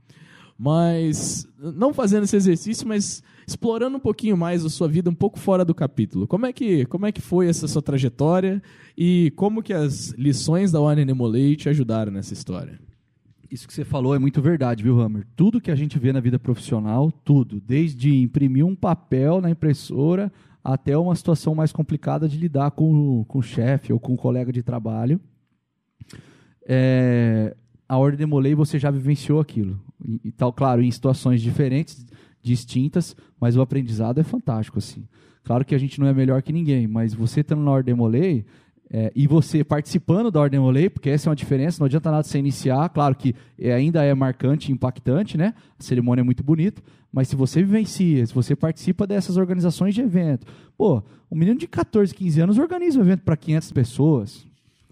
mas 0.58 1.46
não 1.58 1.92
fazendo 1.92 2.24
esse 2.24 2.36
exercício, 2.36 2.86
mas 2.86 3.22
explorando 3.46 3.96
um 3.96 4.00
pouquinho 4.00 4.36
mais 4.36 4.64
a 4.64 4.70
sua 4.70 4.88
vida 4.88 5.10
um 5.10 5.14
pouco 5.14 5.38
fora 5.38 5.64
do 5.64 5.74
capítulo. 5.74 6.26
Como 6.26 6.46
é 6.46 6.52
que, 6.52 6.86
como 6.86 7.06
é 7.06 7.12
que 7.12 7.20
foi 7.20 7.48
essa 7.48 7.66
sua 7.66 7.82
trajetória 7.82 8.62
e 8.96 9.32
como 9.36 9.62
que 9.62 9.72
as 9.72 10.10
lições 10.10 10.70
da 10.72 10.80
Warner 10.80 11.08
Emolate 11.08 11.56
te 11.56 11.68
ajudaram 11.68 12.12
nessa 12.12 12.32
história? 12.32 12.78
Isso 13.54 13.68
que 13.68 13.72
você 13.72 13.84
falou 13.84 14.16
é 14.16 14.18
muito 14.18 14.42
verdade, 14.42 14.82
viu, 14.82 15.00
Hammer? 15.00 15.24
Tudo 15.36 15.60
que 15.60 15.70
a 15.70 15.76
gente 15.76 15.96
vê 15.96 16.12
na 16.12 16.18
vida 16.18 16.40
profissional, 16.40 17.12
tudo, 17.12 17.60
desde 17.60 18.12
imprimir 18.12 18.66
um 18.66 18.74
papel 18.74 19.40
na 19.40 19.48
impressora 19.48 20.32
até 20.64 20.98
uma 20.98 21.14
situação 21.14 21.54
mais 21.54 21.70
complicada 21.70 22.28
de 22.28 22.36
lidar 22.36 22.72
com, 22.72 23.24
com 23.28 23.38
o 23.38 23.42
chefe 23.42 23.92
ou 23.92 24.00
com 24.00 24.12
o 24.12 24.16
colega 24.16 24.50
de 24.50 24.60
trabalho. 24.60 25.20
É, 26.66 27.54
a 27.88 27.96
ordem 27.96 28.18
de 28.18 28.26
Molay 28.26 28.56
você 28.56 28.76
já 28.76 28.90
vivenciou 28.90 29.38
aquilo. 29.38 29.80
E, 30.04 30.20
e 30.24 30.32
tal, 30.32 30.52
claro, 30.52 30.82
em 30.82 30.90
situações 30.90 31.40
diferentes, 31.40 32.04
distintas, 32.42 33.14
mas 33.40 33.56
o 33.56 33.60
aprendizado 33.60 34.18
é 34.18 34.24
fantástico 34.24 34.78
assim. 34.78 35.06
Claro 35.44 35.64
que 35.64 35.76
a 35.76 35.78
gente 35.78 36.00
não 36.00 36.08
é 36.08 36.12
melhor 36.12 36.42
que 36.42 36.52
ninguém, 36.52 36.88
mas 36.88 37.14
você 37.14 37.38
estando 37.38 37.62
na 37.62 37.70
ordem 37.70 37.94
de 37.94 38.00
Molay, 38.00 38.44
é, 38.90 39.10
e 39.14 39.26
você 39.26 39.64
participando 39.64 40.30
da 40.30 40.40
Ordem 40.40 40.60
Olay, 40.60 40.88
porque 40.88 41.10
essa 41.10 41.28
é 41.28 41.30
uma 41.30 41.36
diferença, 41.36 41.78
não 41.80 41.86
adianta 41.86 42.10
nada 42.10 42.22
você 42.22 42.38
iniciar, 42.38 42.88
claro 42.90 43.14
que 43.14 43.34
é, 43.58 43.72
ainda 43.72 44.02
é 44.04 44.14
marcante, 44.14 44.70
impactante, 44.70 45.36
né? 45.36 45.54
A 45.78 45.82
cerimônia 45.82 46.20
é 46.20 46.24
muito 46.24 46.44
bonita, 46.44 46.82
mas 47.12 47.28
se 47.28 47.36
você 47.36 47.62
vivencia, 47.62 48.24
se 48.26 48.34
você 48.34 48.54
participa 48.54 49.06
dessas 49.06 49.36
organizações 49.36 49.94
de 49.94 50.00
evento, 50.00 50.46
pô, 50.76 51.02
um 51.30 51.36
menino 51.36 51.58
de 51.58 51.66
14, 51.66 52.14
15 52.14 52.40
anos 52.40 52.58
organiza 52.58 52.98
um 52.98 53.02
evento 53.02 53.22
para 53.22 53.36
500 53.36 53.72
pessoas, 53.72 54.46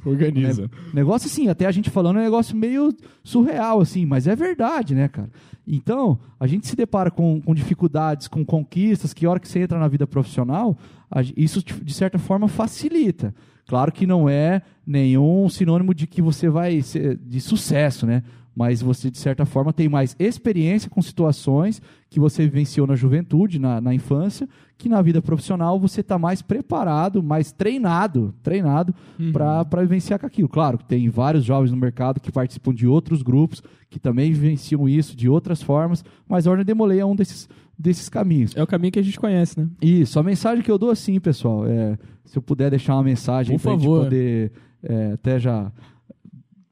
Organiza. 0.05 0.63
né? 0.63 0.69
Negócio 0.93 1.27
assim, 1.27 1.49
até 1.49 1.67
a 1.67 1.71
gente 1.71 1.89
falando 1.89 2.17
é 2.17 2.23
um 2.23 2.25
negócio 2.25 2.57
meio 2.57 2.93
surreal, 3.23 3.81
assim, 3.81 4.05
mas 4.05 4.27
é 4.27 4.35
verdade, 4.35 4.95
né, 4.95 5.09
cara? 5.09 5.31
Então, 5.67 6.19
a 6.41 6.47
gente 6.47 6.67
se 6.67 6.75
depara 6.75 7.11
com, 7.11 7.41
com 7.41 7.55
dificuldades, 7.55 8.27
com 8.27 8.45
conquistas, 8.45 9.15
que 9.15 9.25
a 9.25 9.31
hora 9.31 9.39
que 9.39 9.47
você 9.47 9.61
entra 9.61 9.79
na 9.79 9.87
vida 9.87 10.07
profissional, 10.07 10.77
a, 11.09 11.23
isso 11.37 11.63
de 11.63 11.95
certa 11.95 12.19
forma 12.19 12.49
facilita. 12.49 13.33
Claro 13.67 13.93
que 13.93 14.07
não 14.07 14.29
é 14.29 14.63
nenhum 14.87 15.49
sinônimo 15.49 15.95
de 15.95 16.07
que 16.07 16.21
você 16.21 16.49
vai 16.49 16.83
ser 16.83 17.17
de 17.17 17.41
sucesso, 17.41 18.07
né? 18.07 18.23
Mas 18.55 18.83
você, 18.83 19.11
de 19.11 19.17
certa 19.17 19.47
forma, 19.47 19.73
tem 19.73 19.89
mais 19.89 20.15
experiência 20.19 20.91
com 20.91 21.01
situações 21.01 21.81
que 22.11 22.21
você 22.21 22.45
vivenciou 22.45 22.87
na 22.87 22.95
juventude, 22.95 23.59
na, 23.59 23.81
na 23.81 23.95
infância, 23.95 24.47
que 24.77 24.91
na 24.91 25.01
vida 25.01 25.23
profissional 25.23 25.81
você 25.81 26.03
está 26.03 26.19
mais 26.19 26.43
preparado, 26.43 27.23
mais 27.23 27.51
treinado, 27.51 28.35
treinado 28.43 28.95
uhum. 29.19 29.33
para 29.33 29.81
vivenciar 29.81 30.19
com 30.19 30.27
aquilo. 30.27 30.49
Claro 30.49 30.77
que 30.77 30.85
tem 30.85 31.09
vários 31.09 31.45
jovens 31.45 31.71
no 31.71 31.79
mercado 31.79 32.21
que 32.21 32.31
participam 32.31 32.75
de 32.75 32.87
outros 32.87 33.23
grupos, 33.23 33.63
que 33.89 33.99
também 33.99 34.33
vivenciam 34.33 34.87
isso 34.87 35.17
de 35.17 35.31
outras 35.31 35.63
formas, 35.63 36.05
mas 36.29 36.47
a 36.47 36.51
Ordem 36.51 36.67
Demolei 36.67 37.01
é 37.01 37.07
um 37.07 37.17
desses, 37.17 37.49
desses 37.83 38.09
caminhos. 38.09 38.57
É 38.57 38.63
o 38.63 38.67
caminho 38.67 38.93
que 38.93 38.99
a 38.99 39.03
gente 39.03 39.19
conhece, 39.19 39.59
né? 39.59 39.69
Isso. 39.81 40.19
A 40.19 40.23
mensagem 40.23 40.63
que 40.63 40.71
eu 40.71 40.79
dou 40.79 40.91
assim, 40.91 41.19
pessoal, 41.19 41.67
é, 41.67 41.99
se 42.25 42.39
eu 42.39 42.43
puder 42.43 42.71
deixar 42.71 42.95
uma 42.95 43.03
mensagem 43.03 43.59
para 43.59 43.73
gente 43.73 43.85
poder 43.85 44.53
é, 44.83 45.13
até 45.13 45.39
já, 45.39 45.73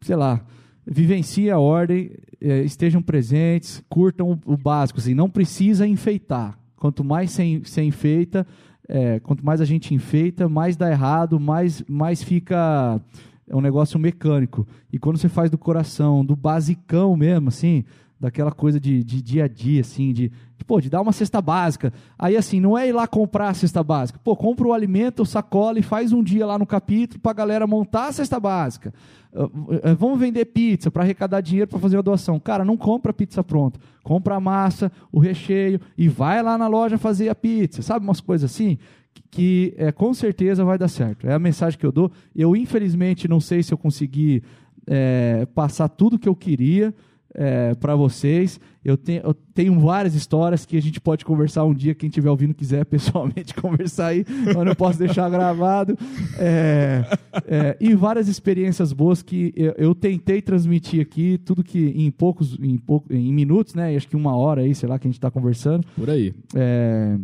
sei 0.00 0.16
lá, 0.16 0.40
vivencie 0.86 1.50
a 1.50 1.58
ordem, 1.58 2.12
é, 2.40 2.62
estejam 2.62 3.02
presentes, 3.02 3.82
curtam 3.88 4.40
o, 4.46 4.52
o, 4.52 4.56
básico, 4.56 5.00
assim, 5.00 5.14
não 5.14 5.28
precisa 5.28 5.86
enfeitar. 5.86 6.58
Quanto 6.76 7.04
mais 7.04 7.36
você 7.62 7.82
enfeita, 7.82 8.46
é, 8.88 9.20
quanto 9.20 9.44
mais 9.44 9.60
a 9.60 9.64
gente 9.64 9.94
enfeita, 9.94 10.48
mais 10.48 10.76
dá 10.76 10.90
errado, 10.90 11.38
mais, 11.38 11.84
mais 11.88 12.22
fica 12.22 13.00
é 13.48 13.56
um 13.56 13.60
negócio 13.60 13.98
mecânico. 13.98 14.66
E 14.92 14.98
quando 14.98 15.18
você 15.18 15.28
faz 15.28 15.50
do 15.50 15.58
coração, 15.58 16.24
do 16.24 16.36
basicão 16.36 17.16
mesmo, 17.16 17.48
assim, 17.48 17.84
daquela 18.20 18.52
coisa 18.52 18.78
de, 18.78 19.02
de 19.02 19.22
dia 19.22 19.44
a 19.44 19.48
dia, 19.48 19.80
assim, 19.80 20.12
de, 20.12 20.30
de, 20.58 20.64
pô, 20.66 20.78
de 20.78 20.90
dar 20.90 21.00
uma 21.00 21.10
cesta 21.10 21.40
básica. 21.40 21.90
Aí, 22.18 22.36
assim, 22.36 22.60
não 22.60 22.76
é 22.76 22.86
ir 22.86 22.92
lá 22.92 23.06
comprar 23.06 23.48
a 23.48 23.54
cesta 23.54 23.82
básica. 23.82 24.20
Pô, 24.22 24.36
compra 24.36 24.68
o 24.68 24.74
alimento, 24.74 25.24
sacola 25.24 25.78
e 25.78 25.82
faz 25.82 26.12
um 26.12 26.22
dia 26.22 26.44
lá 26.44 26.58
no 26.58 26.66
capítulo 26.66 27.18
para 27.18 27.30
a 27.30 27.34
galera 27.34 27.66
montar 27.66 28.08
a 28.08 28.12
cesta 28.12 28.38
básica. 28.38 28.92
Uh, 29.32 29.44
uh, 29.44 29.96
vamos 29.98 30.18
vender 30.18 30.44
pizza 30.46 30.90
para 30.90 31.02
arrecadar 31.02 31.40
dinheiro 31.40 31.68
para 31.68 31.78
fazer 31.78 31.96
a 31.96 32.02
doação. 32.02 32.38
Cara, 32.38 32.62
não 32.62 32.76
compra 32.76 33.10
pizza 33.10 33.42
pronta. 33.42 33.80
Compra 34.02 34.36
a 34.36 34.40
massa, 34.40 34.92
o 35.10 35.18
recheio 35.18 35.80
e 35.96 36.06
vai 36.06 36.42
lá 36.42 36.58
na 36.58 36.68
loja 36.68 36.98
fazer 36.98 37.30
a 37.30 37.34
pizza. 37.34 37.80
Sabe 37.80 38.04
umas 38.04 38.20
coisas 38.20 38.50
assim? 38.50 38.76
Que, 39.14 39.22
que 39.30 39.74
é, 39.78 39.90
com 39.90 40.12
certeza 40.12 40.62
vai 40.62 40.76
dar 40.76 40.88
certo. 40.88 41.26
É 41.26 41.32
a 41.32 41.38
mensagem 41.38 41.78
que 41.78 41.86
eu 41.86 41.92
dou. 41.92 42.12
Eu, 42.36 42.54
infelizmente, 42.54 43.26
não 43.26 43.40
sei 43.40 43.62
se 43.62 43.72
eu 43.72 43.78
consegui 43.78 44.42
é, 44.86 45.46
passar 45.54 45.88
tudo 45.88 46.18
que 46.18 46.28
eu 46.28 46.36
queria 46.36 46.94
é, 47.34 47.74
para 47.74 47.94
vocês. 47.94 48.60
Eu 48.84 48.96
tenho, 48.96 49.22
eu 49.22 49.34
tenho 49.34 49.78
várias 49.78 50.14
histórias 50.14 50.64
que 50.64 50.76
a 50.76 50.82
gente 50.82 51.00
pode 51.00 51.24
conversar 51.24 51.64
um 51.64 51.74
dia. 51.74 51.94
Quem 51.94 52.08
estiver 52.08 52.30
ouvindo 52.30 52.54
quiser 52.54 52.84
pessoalmente 52.86 53.54
conversar 53.54 54.08
aí, 54.08 54.24
eu 54.54 54.64
não 54.64 54.74
posso 54.74 54.98
deixar 54.98 55.28
gravado. 55.30 55.96
É, 56.38 57.04
é, 57.46 57.76
e 57.80 57.94
várias 57.94 58.28
experiências 58.28 58.92
boas 58.92 59.22
que 59.22 59.52
eu, 59.56 59.74
eu, 59.76 59.94
tentei 59.94 60.40
transmitir 60.40 61.00
aqui, 61.00 61.38
tudo 61.38 61.62
que 61.62 61.88
em 61.88 62.10
poucos, 62.10 62.58
em, 62.60 62.78
pouco, 62.78 63.12
em 63.12 63.32
minutos, 63.32 63.74
né? 63.74 63.94
Acho 63.94 64.08
que 64.08 64.16
uma 64.16 64.36
hora 64.36 64.62
aí, 64.62 64.74
sei 64.74 64.88
lá, 64.88 64.98
que 64.98 65.06
a 65.06 65.10
gente 65.10 65.18
está 65.18 65.30
conversando. 65.30 65.86
Por 65.96 66.08
aí. 66.08 66.34
É, 66.54 67.18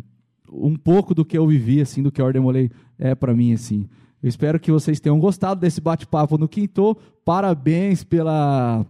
um 0.52 0.76
pouco 0.76 1.14
do 1.14 1.24
que 1.24 1.36
eu 1.36 1.46
vivi, 1.46 1.80
assim, 1.80 2.02
do 2.02 2.12
que 2.12 2.20
a 2.20 2.24
Ordem 2.24 2.42
Molei 2.42 2.70
é 2.98 3.14
para 3.14 3.34
mim, 3.34 3.52
assim. 3.52 3.88
Eu 4.22 4.28
espero 4.28 4.58
que 4.58 4.72
vocês 4.72 4.98
tenham 4.98 5.18
gostado 5.18 5.60
desse 5.60 5.80
bate-papo 5.80 6.36
no 6.38 6.48
Quinto. 6.48 6.96
Parabéns 7.24 8.02
pela 8.02 8.84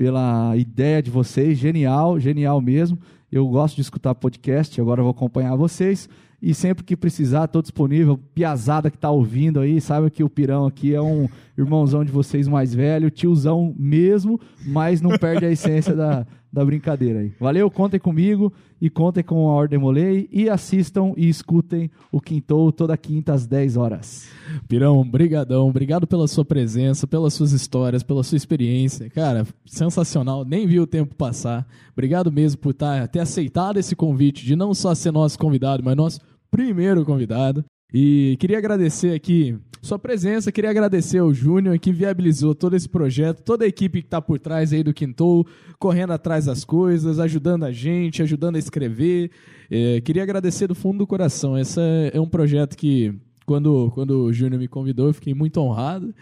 pela 0.00 0.56
ideia 0.56 1.02
de 1.02 1.10
vocês, 1.10 1.58
genial, 1.58 2.18
genial 2.18 2.58
mesmo. 2.58 2.98
Eu 3.30 3.46
gosto 3.46 3.74
de 3.74 3.82
escutar 3.82 4.14
podcast, 4.14 4.80
agora 4.80 5.02
vou 5.02 5.10
acompanhar 5.10 5.54
vocês. 5.56 6.08
E 6.40 6.54
sempre 6.54 6.82
que 6.82 6.96
precisar, 6.96 7.44
estou 7.44 7.60
disponível. 7.60 8.18
Piazada 8.34 8.90
que 8.90 8.96
está 8.96 9.10
ouvindo 9.10 9.60
aí, 9.60 9.78
sabe 9.78 10.08
que 10.08 10.24
o 10.24 10.30
Pirão 10.30 10.64
aqui 10.64 10.94
é 10.94 11.02
um 11.02 11.28
irmãozão 11.54 12.02
de 12.02 12.10
vocês 12.10 12.48
mais 12.48 12.74
velho, 12.74 13.10
tiozão 13.10 13.74
mesmo, 13.78 14.40
mas 14.64 15.02
não 15.02 15.18
perde 15.18 15.44
a 15.44 15.50
essência 15.50 15.94
da, 15.94 16.26
da 16.52 16.64
brincadeira 16.64 17.20
aí. 17.20 17.32
Valeu, 17.38 17.70
contem 17.70 18.00
comigo 18.00 18.52
e 18.80 18.90
contem 18.90 19.22
com 19.22 19.48
a 19.48 19.52
Ordem 19.52 19.78
Molei 19.78 20.28
e 20.32 20.48
assistam 20.48 21.12
e 21.16 21.28
escutem 21.28 21.90
o 22.10 22.20
Quintou 22.20 22.72
toda 22.72 22.96
quinta 22.96 23.32
às 23.32 23.46
10 23.46 23.76
horas. 23.76 24.28
Pirão, 24.68 25.08
brigadão, 25.08 25.68
obrigado 25.68 26.06
pela 26.06 26.26
sua 26.26 26.44
presença, 26.44 27.06
pelas 27.06 27.34
suas 27.34 27.52
histórias, 27.52 28.02
pela 28.02 28.24
sua 28.24 28.36
experiência. 28.36 29.08
Cara, 29.10 29.46
sensacional, 29.64 30.44
nem 30.44 30.66
vi 30.66 30.80
o 30.80 30.86
tempo 30.86 31.14
passar. 31.14 31.66
Obrigado 31.92 32.32
mesmo 32.32 32.60
por 32.60 32.74
tá, 32.74 33.06
ter 33.06 33.20
aceitado 33.20 33.78
esse 33.78 33.94
convite 33.94 34.44
de 34.44 34.56
não 34.56 34.74
só 34.74 34.94
ser 34.94 35.12
nosso 35.12 35.38
convidado, 35.38 35.82
mas 35.84 35.96
nosso 35.96 36.20
primeiro 36.50 37.04
convidado. 37.04 37.64
E 37.92 38.36
queria 38.38 38.58
agradecer 38.58 39.14
aqui 39.14 39.58
sua 39.82 39.98
presença, 39.98 40.52
queria 40.52 40.70
agradecer 40.70 41.18
ao 41.18 41.32
Júnior 41.32 41.78
que 41.78 41.90
viabilizou 41.90 42.54
todo 42.54 42.76
esse 42.76 42.88
projeto, 42.88 43.42
toda 43.42 43.64
a 43.64 43.68
equipe 43.68 44.02
que 44.02 44.06
está 44.06 44.20
por 44.20 44.38
trás 44.38 44.72
aí 44.72 44.82
do 44.82 44.92
Quintou, 44.92 45.46
correndo 45.78 46.12
atrás 46.12 46.44
das 46.44 46.64
coisas, 46.64 47.18
ajudando 47.18 47.64
a 47.64 47.72
gente, 47.72 48.22
ajudando 48.22 48.56
a 48.56 48.58
escrever. 48.58 49.30
É, 49.70 50.00
queria 50.02 50.22
agradecer 50.22 50.66
do 50.66 50.74
fundo 50.74 50.98
do 50.98 51.06
coração. 51.06 51.56
Esse 51.56 51.80
é 52.12 52.20
um 52.20 52.28
projeto 52.28 52.76
que, 52.76 53.14
quando, 53.46 53.90
quando 53.94 54.24
o 54.24 54.32
Júnior 54.32 54.60
me 54.60 54.68
convidou, 54.68 55.06
eu 55.06 55.14
fiquei 55.14 55.32
muito 55.32 55.58
honrado. 55.60 56.14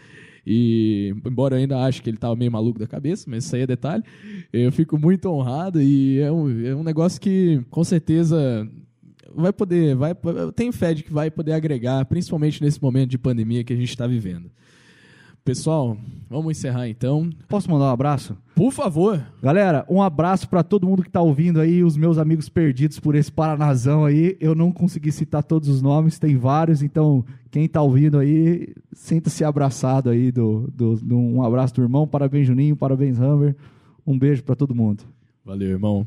E, 0.47 1.13
embora 1.27 1.57
eu 1.57 1.61
ainda 1.61 1.85
ache 1.85 2.01
que 2.01 2.09
ele 2.09 2.17
estava 2.17 2.35
meio 2.35 2.51
maluco 2.51 2.79
da 2.79 2.87
cabeça, 2.87 3.27
mas 3.29 3.45
isso 3.45 3.55
aí 3.55 3.63
é 3.63 3.67
detalhe, 3.67 4.03
eu 4.51 4.73
fico 4.73 4.97
muito 4.97 5.29
honrado 5.29 5.83
e 5.83 6.21
é 6.21 6.33
um, 6.33 6.65
é 6.65 6.75
um 6.75 6.83
negócio 6.83 7.21
que, 7.21 7.61
com 7.69 7.85
certeza, 7.85 8.67
vai 9.35 9.53
poder, 9.53 9.95
vai, 9.95 10.17
eu 10.25 10.53
tenho 10.53 10.73
fé 10.73 10.95
de 10.95 11.03
que 11.03 11.13
vai 11.13 11.31
poder 11.31 11.53
agregar, 11.53 12.05
principalmente 12.05 12.63
nesse 12.63 12.83
momento 12.83 13.11
de 13.11 13.19
pandemia 13.19 13.65
que 13.65 13.73
a 13.73 13.77
gente 13.77 13.91
está 13.91 14.07
vivendo. 14.07 14.51
Pessoal, 15.49 15.97
vamos 16.29 16.59
encerrar 16.59 16.91
então. 16.91 17.31
Posso 17.49 17.71
mandar 17.71 17.87
um 17.87 17.93
abraço? 17.93 18.37
Por 18.55 18.71
favor. 18.71 19.25
Galera, 19.43 19.83
um 19.89 20.03
abraço 20.03 20.47
para 20.47 20.63
todo 20.63 20.87
mundo 20.87 21.03
que 21.03 21.09
está 21.09 21.23
ouvindo 21.23 21.59
aí, 21.59 21.83
os 21.83 21.97
meus 21.97 22.19
amigos 22.19 22.51
perdidos 22.51 23.01
por 23.01 23.15
esse 23.15 23.33
Paranazão 23.33 24.05
aí. 24.05 24.37
Eu 24.41 24.55
não 24.55 24.71
consegui 24.71 25.11
citar 25.11 25.43
todos 25.43 25.71
os 25.71 25.81
nomes, 25.81 26.19
tem 26.19 26.37
vários, 26.37 26.83
então 26.83 27.25
quem 27.51 27.65
está 27.65 27.81
ouvindo 27.81 28.19
aí, 28.19 28.75
sinta-se 28.93 29.43
abraçado 29.43 30.11
aí. 30.11 30.31
Do, 30.31 30.71
do, 30.71 30.97
do, 30.97 31.17
um 31.17 31.43
abraço 31.43 31.75
do 31.75 31.83
irmão, 31.83 32.07
parabéns 32.07 32.47
Juninho, 32.47 32.77
parabéns 32.77 33.19
Hammer. 33.19 33.57
Um 34.07 34.19
beijo 34.19 34.45
para 34.45 34.55
todo 34.55 34.75
mundo. 34.75 35.03
Valeu, 35.43 35.71
irmão. 35.71 36.07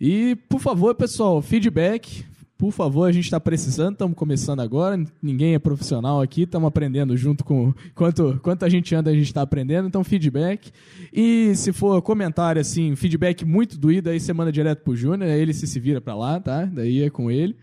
E, 0.00 0.36
por 0.48 0.60
favor, 0.60 0.94
pessoal, 0.94 1.42
feedback, 1.42 2.24
por 2.58 2.72
favor, 2.72 3.08
a 3.08 3.12
gente 3.12 3.24
está 3.24 3.38
precisando, 3.38 3.92
estamos 3.92 4.16
começando 4.16 4.60
agora, 4.60 4.98
ninguém 5.22 5.54
é 5.54 5.58
profissional 5.58 6.22
aqui, 6.22 6.42
estamos 6.42 6.66
aprendendo 6.66 7.16
junto 7.16 7.44
com. 7.44 7.74
Quanto, 7.94 8.40
quanto 8.42 8.64
a 8.64 8.68
gente 8.68 8.94
anda, 8.94 9.10
a 9.10 9.14
gente 9.14 9.26
está 9.26 9.42
aprendendo, 9.42 9.88
então 9.88 10.02
feedback. 10.02 10.72
E 11.12 11.54
se 11.54 11.72
for 11.72 12.00
comentário 12.00 12.60
assim, 12.60 12.96
feedback 12.96 13.44
muito 13.44 13.78
doído, 13.78 14.08
aí 14.08 14.18
você 14.18 14.32
manda 14.32 14.50
direto 14.50 14.82
pro 14.82 14.96
Júnior, 14.96 15.30
ele 15.30 15.52
se, 15.52 15.66
se 15.66 15.78
vira 15.78 16.00
para 16.00 16.14
lá, 16.14 16.40
tá? 16.40 16.64
Daí 16.64 17.02
é 17.02 17.10
com 17.10 17.30
ele. 17.30 17.56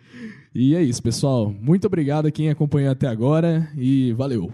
E 0.53 0.75
é 0.75 0.83
isso, 0.83 1.01
pessoal. 1.01 1.51
Muito 1.51 1.87
obrigado 1.87 2.27
a 2.27 2.31
quem 2.31 2.49
acompanhou 2.49 2.91
até 2.91 3.07
agora 3.07 3.67
e 3.75 4.13
valeu. 4.13 4.51